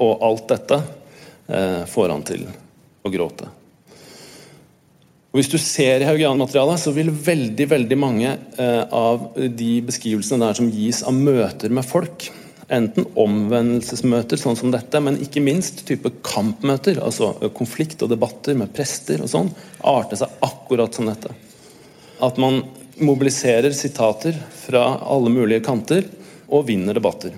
Og 0.00 0.22
alt 0.24 0.46
dette 0.52 0.78
eh, 1.48 1.82
får 1.88 2.14
han 2.14 2.24
til 2.26 2.46
å 3.02 3.12
gråte. 3.12 3.48
Og 5.32 5.40
Hvis 5.40 5.48
du 5.48 5.56
ser 5.56 6.02
i 6.02 6.06
Haugian-materialet, 6.06 6.80
så 6.82 6.92
vil 6.92 7.08
veldig 7.08 7.66
veldig 7.70 7.96
mange 7.96 8.34
eh, 8.60 8.82
av 8.84 9.30
de 9.36 9.72
beskrivelsene 9.86 10.44
der 10.44 10.58
som 10.58 10.68
gis 10.68 11.00
av 11.08 11.16
møter 11.16 11.72
med 11.72 11.88
folk, 11.88 12.28
enten 12.72 13.06
omvendelsesmøter 13.20 14.40
sånn 14.40 14.58
som 14.60 14.72
dette, 14.72 15.00
men 15.00 15.16
ikke 15.24 15.42
minst 15.44 15.86
type 15.88 16.12
kampmøter, 16.24 17.00
altså 17.04 17.32
konflikt 17.56 18.04
og 18.04 18.12
debatter 18.12 18.56
med 18.60 18.72
prester 18.76 19.24
og 19.24 19.32
sånn, 19.32 19.48
arter 19.80 20.20
seg 20.20 20.36
akkurat 20.44 20.96
som 20.96 21.08
dette. 21.08 21.32
At 22.22 22.36
man 22.40 22.60
mobiliserer 23.00 23.72
sitater 23.76 24.36
fra 24.66 24.84
alle 25.00 25.32
mulige 25.32 25.64
kanter 25.64 26.04
og 26.52 26.68
vinner 26.68 26.96
debatter. 26.96 27.32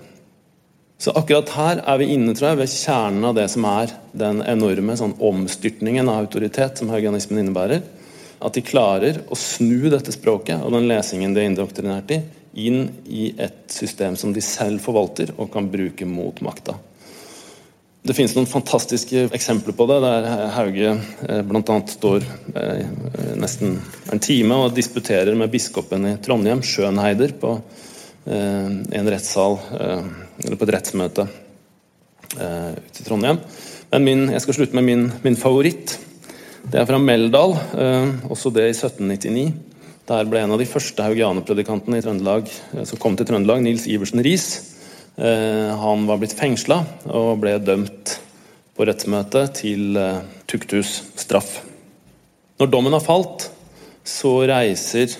Så 1.04 1.12
akkurat 1.12 1.50
her 1.52 1.82
er 1.84 1.98
vi 2.00 2.06
inne 2.14 2.32
tror 2.32 2.54
jeg, 2.54 2.62
ved 2.62 2.70
kjernen 2.72 3.26
av 3.28 3.34
det 3.36 3.44
som 3.52 3.66
er 3.68 3.90
den 4.16 4.38
enorme 4.48 4.94
sånn, 4.96 5.12
omstyrtningen 5.20 6.08
av 6.08 6.22
autoritet 6.22 6.80
som 6.80 6.88
haugianismen 6.88 7.42
innebærer. 7.42 7.82
At 8.40 8.56
de 8.56 8.62
klarer 8.64 9.18
å 9.28 9.36
snu 9.36 9.90
dette 9.92 10.14
språket 10.14 10.64
og 10.64 10.72
den 10.72 10.88
lesingen 10.88 11.36
de 11.36 11.42
er 11.42 11.50
indoktrinert 11.50 12.14
i, 12.16 12.22
inn 12.56 12.88
i 13.04 13.28
et 13.36 13.60
system 13.74 14.16
som 14.16 14.32
de 14.32 14.40
selv 14.44 14.80
forvalter 14.80 15.34
og 15.36 15.52
kan 15.52 15.68
bruke 15.68 16.08
mot 16.08 16.40
makta. 16.46 16.78
Det 18.04 18.16
finnes 18.16 18.32
noen 18.36 18.48
fantastiske 18.48 19.28
eksempler 19.36 19.76
på 19.76 19.84
det, 19.90 20.00
der 20.04 20.32
Hauge 20.56 20.90
eh, 21.28 21.44
bl.a. 21.44 21.78
står 21.88 22.24
eh, 22.56 22.84
nesten 23.40 23.76
en 24.12 24.24
time 24.24 24.56
og 24.56 24.76
disputerer 24.76 25.36
med 25.36 25.52
biskopen 25.52 26.14
i 26.14 26.18
Trondheim, 26.24 26.64
Schönheider, 26.64 27.36
på 27.40 27.58
Eh, 28.26 28.66
en 28.90 29.10
rettssal, 29.10 29.58
eller 30.42 30.58
på 30.58 30.66
et 30.66 30.72
rettsmøte 30.74 31.26
eh, 32.38 32.72
ute 32.74 33.02
i 33.02 33.06
Trondheim. 33.06 33.38
Men 33.92 34.06
min, 34.08 34.24
jeg 34.32 34.42
skal 34.42 34.58
slutte 34.58 34.76
med 34.78 34.86
min, 34.86 35.04
min, 35.22 35.38
favoritt. 35.38 35.98
Det 36.64 36.80
er 36.80 36.88
fra 36.88 36.98
Meldal, 36.98 37.52
også 38.32 38.50
det 38.54 38.64
i 38.70 38.72
1799. 38.72 39.44
Der 40.08 40.28
ble 40.28 40.40
en 40.40 40.54
av 40.56 40.60
de 40.60 40.66
første 40.66 41.04
haugianerpredikantene 41.04 42.00
Trøndelag 42.02 42.48
som 42.88 43.00
kom 43.00 43.18
til 43.20 43.28
Trøndelag, 43.28 43.60
Nils 43.62 43.84
Iversen 43.84 44.22
Riis. 44.24 44.46
Han 45.14 46.08
var 46.08 46.22
blitt 46.22 46.34
fengsla 46.34 46.80
og 47.12 47.44
ble 47.44 47.58
dømt 47.60 48.16
på 48.74 48.88
rettsmøtet 48.88 49.60
til 49.60 50.00
tukthus 50.50 51.02
straff. 51.20 51.60
Når 52.58 52.72
dommen 52.72 52.96
har 52.96 53.04
falt, 53.04 53.50
så 54.04 54.38
reiser 54.48 55.12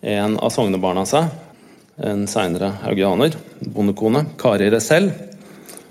en 0.00 0.36
av 0.40 0.52
sognebarna 0.54 1.04
seg 1.08 1.28
en 1.98 2.26
seinere 2.30 2.70
haugianer, 2.84 3.34
bondekone, 3.62 4.24
Kari 4.40 4.70
Resell. 4.72 5.10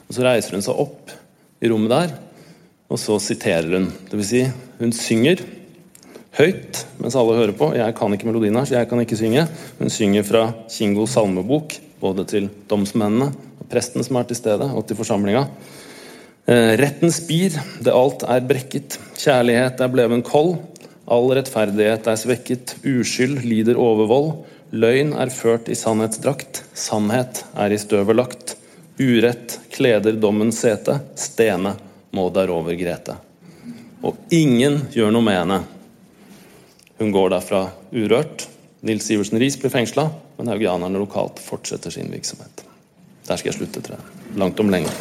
Og 0.07 0.15
Så 0.15 0.23
reiser 0.23 0.55
hun 0.55 0.63
seg 0.63 0.79
opp 0.79 1.11
i 1.59 1.69
rommet 1.71 1.91
der, 1.91 2.13
og 2.87 2.99
så 3.01 3.17
siterer 3.19 3.73
hun. 3.75 3.89
Dvs. 4.11 4.29
Si, 4.29 4.43
hun 4.79 4.93
synger 4.95 5.41
høyt 6.37 6.83
mens 7.01 7.17
alle 7.17 7.35
hører 7.39 7.55
på. 7.57 7.71
Jeg 7.75 7.95
kan 7.97 8.13
ikke 8.13 8.29
melodien 8.29 8.55
her, 8.55 8.67
så 8.69 8.77
jeg 8.77 8.89
kan 8.89 9.01
ikke 9.03 9.17
synge. 9.19 9.47
Hun 9.79 9.91
synger 9.93 10.27
fra 10.27 10.43
Kingos 10.71 11.17
salmebok, 11.17 11.75
både 12.01 12.27
til 12.29 12.49
domsmennene 12.69 13.31
og 13.33 13.67
presten 13.71 14.05
som 14.05 14.19
er 14.19 14.29
til 14.29 14.39
stede, 14.39 14.69
og 14.69 14.85
til 14.87 14.99
forsamlinga. 14.99 15.47
Retten 16.47 17.11
spir, 17.11 17.57
det 17.83 17.91
alt 17.91 18.23
er 18.23 18.45
brekket. 18.47 18.95
Kjærlighet 19.19 19.81
er 19.83 19.91
bleven 19.91 20.23
kold. 20.23 20.55
All 21.11 21.27
rettferdighet 21.35 22.07
er 22.07 22.19
svekket. 22.19 22.77
Uskyld 22.87 23.41
lider 23.43 23.79
overvold. 23.79 24.45
Løgn 24.75 25.13
er 25.15 25.31
ført 25.31 25.69
i 25.71 25.75
sannhetsdrakt, 25.79 26.63
sannhet 26.75 27.45
er 27.55 27.71
i 27.71 27.79
støvet 27.79 28.17
lagt. 28.17 28.55
Urett 28.99 29.59
kleder 29.71 30.17
dommens 30.19 30.59
sete, 30.59 30.97
stene 31.15 31.75
må 32.11 32.27
derover 32.35 32.75
grete. 32.75 33.15
Og 34.03 34.17
ingen 34.33 34.81
gjør 34.91 35.13
noe 35.15 35.23
med 35.23 35.39
henne. 35.39 35.59
Hun 36.99 37.13
går 37.15 37.31
derfra 37.37 37.63
urørt. 37.93 38.47
Nils 38.83 39.07
Iversen 39.13 39.39
Riis 39.39 39.57
blir 39.61 39.71
fengsla, 39.73 40.09
men 40.37 40.51
haugianerne 40.51 40.99
lokalt 40.99 41.39
fortsetter 41.41 41.93
sin 41.93 42.11
virksomhet. 42.11 42.65
Der 43.27 43.39
skal 43.39 43.53
jeg 43.53 43.61
slutte, 43.61 43.83
tror 43.85 44.01
jeg. 44.01 44.37
Langt 44.41 44.59
om 44.59 44.71
lenge. 44.73 44.91